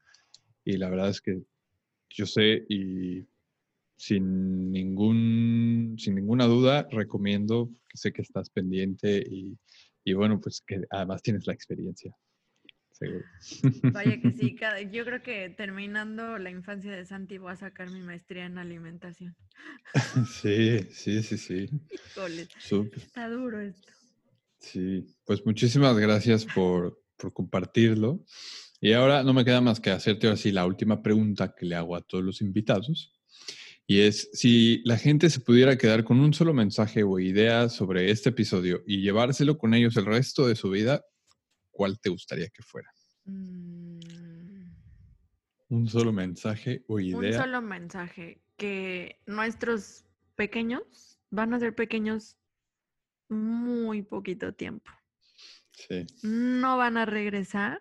Y 0.63 0.77
la 0.77 0.89
verdad 0.89 1.09
es 1.09 1.21
que 1.21 1.41
yo 2.09 2.25
sé 2.25 2.65
y 2.69 3.25
sin, 3.97 4.71
ningún, 4.71 5.95
sin 5.97 6.15
ninguna 6.15 6.45
duda 6.45 6.87
recomiendo, 6.89 7.69
que 7.89 7.97
sé 7.97 8.13
que 8.13 8.21
estás 8.21 8.49
pendiente 8.49 9.23
y, 9.29 9.57
y 10.03 10.13
bueno, 10.13 10.39
pues 10.39 10.61
que 10.65 10.81
además 10.89 11.21
tienes 11.21 11.47
la 11.47 11.53
experiencia. 11.53 12.15
Vaya 13.93 14.19
que 14.19 14.31
sí, 14.31 14.55
yo 14.91 15.05
creo 15.05 15.21
que 15.21 15.49
terminando 15.49 16.37
la 16.37 16.49
infancia 16.49 16.91
de 16.91 17.05
Santi 17.05 17.37
voy 17.37 17.51
a 17.51 17.55
sacar 17.55 17.89
mi 17.89 18.01
maestría 18.01 18.45
en 18.45 18.57
alimentación. 18.57 19.35
Sí, 20.41 20.79
sí, 20.91 21.23
sí, 21.23 21.37
sí. 21.37 21.69
Está 22.95 23.29
duro 23.29 23.59
esto. 23.59 23.91
Sí, 24.59 25.05
pues 25.25 25.45
muchísimas 25.45 25.97
gracias 25.97 26.45
por, 26.45 27.01
por, 27.17 27.33
compartirlo. 27.33 28.23
Y 28.79 28.93
ahora 28.93 29.23
no 29.23 29.33
me 29.33 29.45
queda 29.45 29.61
más 29.61 29.79
que 29.79 29.89
hacerte 29.89 30.27
así 30.27 30.51
la 30.51 30.65
última 30.65 31.01
pregunta 31.01 31.53
que 31.55 31.65
le 31.65 31.75
hago 31.75 31.95
a 31.95 32.01
todos 32.01 32.23
los 32.23 32.41
invitados. 32.41 33.17
Y 33.87 34.01
es, 34.01 34.29
si 34.33 34.81
la 34.83 34.97
gente 34.97 35.29
se 35.29 35.39
pudiera 35.39 35.77
quedar 35.77 36.03
con 36.03 36.19
un 36.19 36.33
solo 36.33 36.53
mensaje 36.53 37.03
o 37.03 37.19
idea 37.19 37.69
sobre 37.69 38.11
este 38.11 38.29
episodio 38.29 38.83
y 38.85 39.01
llevárselo 39.01 39.57
con 39.57 39.73
ellos 39.73 39.95
el 39.95 40.05
resto 40.05 40.45
de 40.45 40.55
su 40.55 40.69
vida, 40.69 41.05
¿cuál 41.77 41.99
te 41.99 42.09
gustaría 42.09 42.49
que 42.49 42.63
fuera? 42.63 42.91
Mm. 43.25 43.99
Un 45.69 45.87
solo 45.87 46.11
mensaje 46.11 46.83
o 46.87 46.99
idea. 46.99 47.19
Un 47.19 47.33
solo 47.33 47.61
mensaje, 47.61 48.41
que 48.57 49.19
nuestros 49.27 50.05
pequeños 50.35 51.19
van 51.29 51.53
a 51.53 51.59
ser 51.59 51.75
pequeños 51.75 52.35
muy 53.29 54.01
poquito 54.01 54.53
tiempo. 54.53 54.89
Sí. 55.73 56.07
No 56.23 56.77
van 56.77 56.97
a 56.97 57.05
regresar 57.05 57.79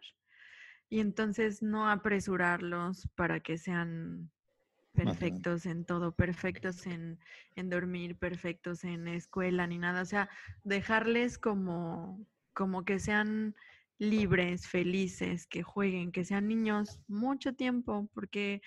y 0.90 1.00
entonces 1.00 1.62
no 1.62 1.88
apresurarlos 1.88 3.08
para 3.14 3.40
que 3.40 3.56
sean 3.56 4.30
perfectos 4.92 5.64
en 5.64 5.86
todo, 5.86 6.14
perfectos 6.14 6.86
en, 6.86 7.18
en, 7.54 7.70
dormir, 7.70 8.18
perfectos 8.18 8.84
en 8.84 9.08
escuela, 9.08 9.66
ni 9.66 9.78
nada. 9.78 10.02
O 10.02 10.06
sea, 10.06 10.28
dejarles 10.64 11.38
como, 11.38 12.26
como 12.52 12.84
que 12.84 12.98
sean 12.98 13.54
libres, 13.98 14.68
felices, 14.68 15.46
que 15.46 15.62
jueguen, 15.62 16.12
que 16.12 16.24
sean 16.24 16.48
niños 16.48 17.00
mucho 17.08 17.54
tiempo, 17.54 18.08
porque 18.12 18.60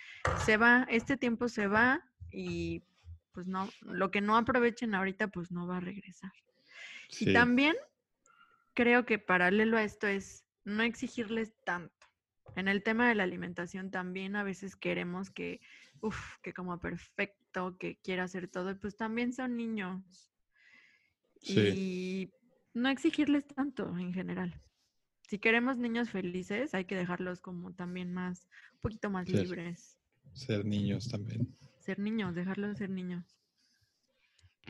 se 0.45 0.57
va, 0.57 0.88
este 0.89 1.17
tiempo 1.17 1.47
se 1.49 1.67
va 1.67 2.03
y 2.32 2.84
pues 3.32 3.47
no, 3.47 3.69
lo 3.82 4.11
que 4.11 4.21
no 4.21 4.36
aprovechen 4.38 4.95
ahorita 4.95 5.27
pues 5.27 5.51
no 5.51 5.67
va 5.67 5.77
a 5.77 5.82
regresar. 5.82 6.32
Y 7.19 7.34
también 7.34 7.75
creo 8.73 9.05
que 9.05 9.19
paralelo 9.19 9.77
a 9.77 9.84
esto 9.84 10.07
es 10.07 10.45
no 10.63 10.84
exigirles 10.84 11.53
tanto. 11.63 11.93
En 12.55 12.67
el 12.67 12.82
tema 12.82 13.07
de 13.07 13.15
la 13.15 13.23
alimentación 13.23 13.91
también 13.91 14.36
a 14.36 14.43
veces 14.43 14.75
queremos 14.75 15.30
que, 15.30 15.61
uff, 16.01 16.38
que 16.41 16.53
como 16.53 16.80
perfecto, 16.80 17.77
que 17.77 17.97
quiera 17.97 18.23
hacer 18.23 18.47
todo, 18.47 18.77
pues 18.80 18.97
también 18.97 19.34
son 19.34 19.55
niños. 19.55 20.32
Y 21.41 22.34
no 22.73 22.89
exigirles 22.89 23.47
tanto 23.47 23.97
en 23.97 24.13
general 24.13 24.59
si 25.30 25.38
queremos 25.38 25.77
niños 25.77 26.09
felices, 26.09 26.73
hay 26.73 26.86
que 26.86 26.95
dejarlos 26.95 27.39
como 27.39 27.71
también 27.71 28.11
más, 28.11 28.47
un 28.73 28.80
poquito 28.80 29.11
más 29.11 29.30
libres. 29.30 29.95
Ser 30.34 30.65
niños 30.65 31.07
también. 31.07 31.55
Ser 31.80 31.99
niños, 31.99 32.34
dejarlos 32.34 32.80
ser 32.80 32.89
niños. 32.89 33.23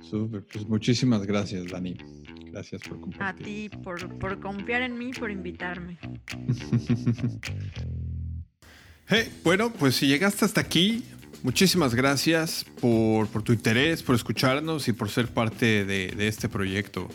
Súper, 0.02 0.46
pues 0.46 0.68
muchísimas 0.68 1.26
gracias, 1.26 1.72
Dani. 1.72 1.96
Gracias 2.52 2.82
por 2.82 3.00
compartir. 3.00 3.42
A 3.42 3.46
ti, 3.46 3.70
por, 3.70 4.20
por 4.20 4.40
confiar 4.42 4.82
en 4.82 4.98
mí, 4.98 5.12
por 5.14 5.32
invitarme. 5.32 5.98
hey, 9.08 9.32
bueno, 9.46 9.72
pues 9.72 9.96
si 9.96 10.08
llegaste 10.08 10.44
hasta 10.44 10.60
aquí, 10.60 11.06
muchísimas 11.42 11.96
gracias 11.96 12.66
por, 12.82 13.30
por 13.30 13.44
tu 13.44 13.54
interés, 13.54 14.04
por 14.04 14.16
escucharnos 14.16 14.90
y 14.90 14.94
por 14.94 15.10
ser 15.10 15.30
parte 15.30 15.86
de, 15.86 16.12
de 16.12 16.28
este 16.28 16.50
proyecto. 16.50 17.08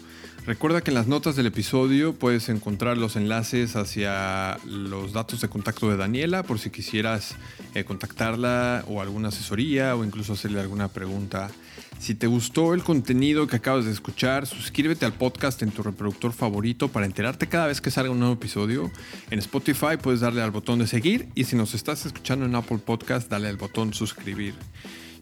Recuerda 0.47 0.83
que 0.83 0.91
en 0.91 0.95
las 0.95 1.07
notas 1.07 1.37
del 1.37 1.47
episodio 1.47 2.13
puedes 2.13 2.51
encontrar 2.51 2.99
los 2.99 3.17
enlaces 3.17 3.77
hacia 3.77 4.59
los 4.67 5.15
datos 5.15 5.41
de 5.41 5.49
contacto 5.49 5.89
de 5.89 5.97
Daniela 5.97 6.43
por 6.43 6.59
si 6.59 6.69
quisieras 6.69 7.37
eh, 7.75 7.85
contactarla 7.85 8.85
o 8.87 9.01
alguna 9.01 9.29
asesoría 9.29 9.97
o 9.97 10.05
incluso 10.05 10.35
hacerle 10.35 10.61
alguna 10.61 10.89
pregunta. 10.89 11.51
Si 11.99 12.15
te 12.15 12.27
gustó 12.27 12.75
el 12.75 12.83
contenido 12.83 13.47
que 13.47 13.57
acabas 13.57 13.87
de 13.87 13.93
escuchar, 13.93 14.47
suscríbete 14.47 15.07
al 15.07 15.15
podcast 15.15 15.63
en 15.63 15.71
tu 15.71 15.83
reproductor 15.83 16.35
favorito 16.35 16.89
para 16.89 17.07
enterarte 17.07 17.47
cada 17.47 17.69
vez 17.69 17.81
que 17.81 17.91
salga 17.91 18.11
un 18.11 18.19
nuevo 18.19 18.35
episodio. 18.35 18.91
En 19.31 19.39
Spotify 19.39 19.97
puedes 20.01 20.21
darle 20.21 20.43
al 20.43 20.51
botón 20.51 20.79
de 20.79 20.87
seguir 20.87 21.27
y 21.35 21.45
si 21.45 21.57
nos 21.57 21.73
estás 21.73 22.05
escuchando 22.05 22.45
en 22.45 22.55
Apple 22.55 22.79
Podcast, 22.85 23.31
dale 23.31 23.49
al 23.49 23.57
botón 23.57 23.95
suscribir. 23.95 24.55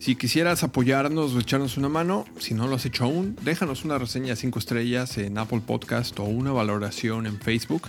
Si 0.02 0.16
quisieras 0.16 0.64
apoyarnos 0.64 1.32
o 1.32 1.38
echarnos 1.38 1.76
una 1.76 1.88
mano, 1.88 2.24
si 2.40 2.54
no 2.54 2.66
lo 2.66 2.74
has 2.74 2.84
hecho 2.84 3.04
aún, 3.04 3.36
déjanos 3.42 3.84
una 3.84 3.98
reseña 3.98 4.34
5 4.34 4.58
estrellas 4.58 5.16
en 5.16 5.38
Apple 5.38 5.62
Podcast 5.64 6.18
o 6.18 6.24
una 6.24 6.50
valoración 6.50 7.24
en 7.28 7.38
Facebook. 7.38 7.82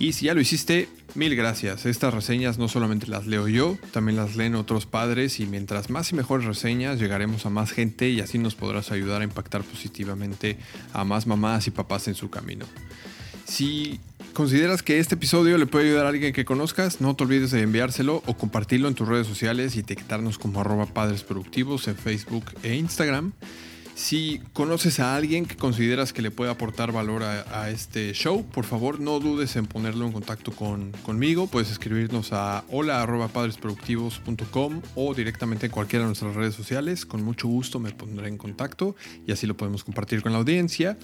Y 0.00 0.14
si 0.14 0.24
ya 0.24 0.34
lo 0.34 0.40
hiciste, 0.40 0.88
mil 1.14 1.36
gracias. 1.36 1.86
Estas 1.86 2.12
reseñas 2.12 2.58
no 2.58 2.66
solamente 2.66 3.06
las 3.06 3.28
leo 3.28 3.46
yo, 3.46 3.78
también 3.92 4.16
las 4.16 4.34
leen 4.34 4.56
otros 4.56 4.86
padres 4.86 5.38
y 5.38 5.46
mientras 5.46 5.90
más 5.90 6.10
y 6.10 6.16
mejores 6.16 6.44
reseñas 6.44 6.98
llegaremos 6.98 7.46
a 7.46 7.50
más 7.50 7.70
gente 7.70 8.08
y 8.10 8.18
así 8.18 8.36
nos 8.36 8.56
podrás 8.56 8.90
ayudar 8.90 9.20
a 9.20 9.24
impactar 9.24 9.62
positivamente 9.62 10.58
a 10.92 11.04
más 11.04 11.28
mamás 11.28 11.68
y 11.68 11.70
papás 11.70 12.08
en 12.08 12.16
su 12.16 12.30
camino. 12.30 12.66
Si 13.44 14.00
consideras 14.34 14.82
que 14.82 14.98
este 14.98 15.14
episodio 15.14 15.56
le 15.56 15.66
puede 15.66 15.86
ayudar 15.86 16.06
a 16.06 16.10
alguien 16.10 16.32
que 16.34 16.44
conozcas, 16.44 17.00
no 17.00 17.14
te 17.16 17.24
olvides 17.24 17.52
de 17.52 17.62
enviárselo 17.62 18.22
o 18.26 18.36
compartirlo 18.36 18.88
en 18.88 18.94
tus 18.94 19.08
redes 19.08 19.26
sociales 19.26 19.76
y 19.76 19.80
etiquetarnos 19.80 20.38
como 20.38 20.60
arroba 20.60 20.86
padres 20.86 21.22
productivos 21.22 21.88
en 21.88 21.96
Facebook 21.96 22.44
e 22.62 22.74
Instagram. 22.74 23.32
Si 23.94 24.40
conoces 24.52 24.98
a 24.98 25.14
alguien 25.14 25.46
que 25.46 25.54
consideras 25.54 26.12
que 26.12 26.20
le 26.20 26.32
puede 26.32 26.50
aportar 26.50 26.90
valor 26.90 27.22
a, 27.22 27.70
este 27.70 28.12
show, 28.12 28.44
por 28.44 28.64
favor 28.64 28.98
no 28.98 29.20
dudes 29.20 29.54
en 29.54 29.66
ponerlo 29.66 30.04
en 30.04 30.10
contacto 30.12 30.50
con, 30.50 30.90
conmigo. 31.04 31.46
Puedes 31.46 31.70
escribirnos 31.70 32.32
a 32.32 32.64
hola.padresproductivos.com 32.70 34.82
o 34.96 35.14
directamente 35.14 35.66
en 35.66 35.72
cualquiera 35.72 36.02
de 36.04 36.08
nuestras 36.08 36.34
redes 36.34 36.56
sociales. 36.56 37.06
Con 37.06 37.22
mucho 37.22 37.46
gusto 37.46 37.78
me 37.78 37.92
pondré 37.92 38.26
en 38.26 38.36
contacto 38.36 38.96
y 39.26 39.32
así 39.32 39.46
lo 39.46 39.56
podemos 39.56 39.84
compartir 39.84 40.22
con 40.22 40.32
la 40.32 40.38
audiencia. 40.38 40.98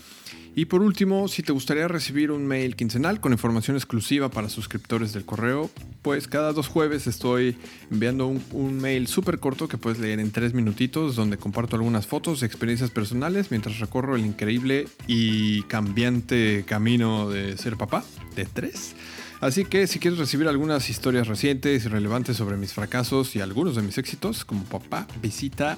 Y 0.57 0.65
por 0.65 0.83
último, 0.83 1.29
si 1.29 1.45
te 1.45 1.53
gustaría 1.53 1.87
recibir 1.87 2.33
un 2.33 2.45
mail 2.45 2.75
quincenal 2.75 3.21
con 3.21 3.31
información 3.31 3.77
exclusiva 3.77 4.31
para 4.31 4.49
suscriptores 4.49 5.13
del 5.13 5.25
correo, 5.25 5.71
pues 6.03 6.27
cada 6.27 6.53
dos 6.53 6.67
jueves 6.67 7.07
estoy 7.07 7.57
enviando 7.89 8.27
un, 8.27 8.43
un 8.51 8.81
mail 8.81 9.07
súper 9.07 9.39
corto 9.39 9.69
que 9.69 9.79
puedes 9.79 10.01
leer 10.01 10.19
en 10.19 10.33
tres 10.33 10.53
minutitos 10.53 11.15
donde 11.15 11.37
comparto 11.37 11.77
algunas 11.77 12.09
fotos, 12.09 12.43
experiencias 12.43 12.80
personales 12.89 13.51
mientras 13.51 13.79
recorro 13.81 14.17
el 14.17 14.25
increíble 14.25 14.89
y 15.07 15.65
cambiante 15.65 16.65
camino 16.67 17.29
de 17.29 17.59
ser 17.59 17.77
papá 17.77 18.03
de 18.35 18.47
tres. 18.47 18.95
Así 19.43 19.67
que 19.67 19.87
si 19.87 19.99
quieres 19.99 20.19
recibir 20.19 20.49
algunas 20.49 20.89
historias 20.89 21.29
recientes 21.29 21.85
y 21.85 21.89
relevantes 21.89 22.39
sobre 22.39 22.57
mis 22.57 22.73
fracasos 22.73 23.37
y 23.37 23.43
algunos 23.43 23.77
de 23.77 23.83
mis 23.83 23.99
éxitos 23.99 24.47
como 24.47 24.65
papá, 24.65 25.07
visita 25.21 25.77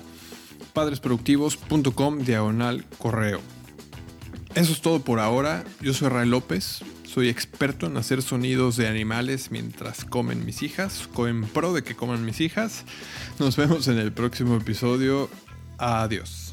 padresproductivos.com 0.73 2.19
diagonal 2.21 2.85
correo. 2.99 3.41
Eso 4.55 4.73
es 4.73 4.81
todo 4.81 5.01
por 5.01 5.19
ahora. 5.19 5.65
Yo 5.81 5.95
soy 5.95 6.09
Ray 6.09 6.29
López. 6.29 6.83
Soy 7.05 7.29
experto 7.29 7.87
en 7.87 7.97
hacer 7.97 8.23
sonidos 8.23 8.77
de 8.77 8.89
animales 8.89 9.51
mientras 9.51 10.05
comen 10.05 10.45
mis 10.45 10.63
hijas. 10.63 11.09
En 11.19 11.45
pro 11.45 11.73
de 11.73 11.83
que 11.83 11.95
coman 11.95 12.25
mis 12.25 12.41
hijas. 12.41 12.85
Nos 13.39 13.57
vemos 13.57 13.89
en 13.89 13.99
el 13.99 14.13
próximo 14.13 14.57
episodio. 14.57 15.31
Adiós. 15.79 16.52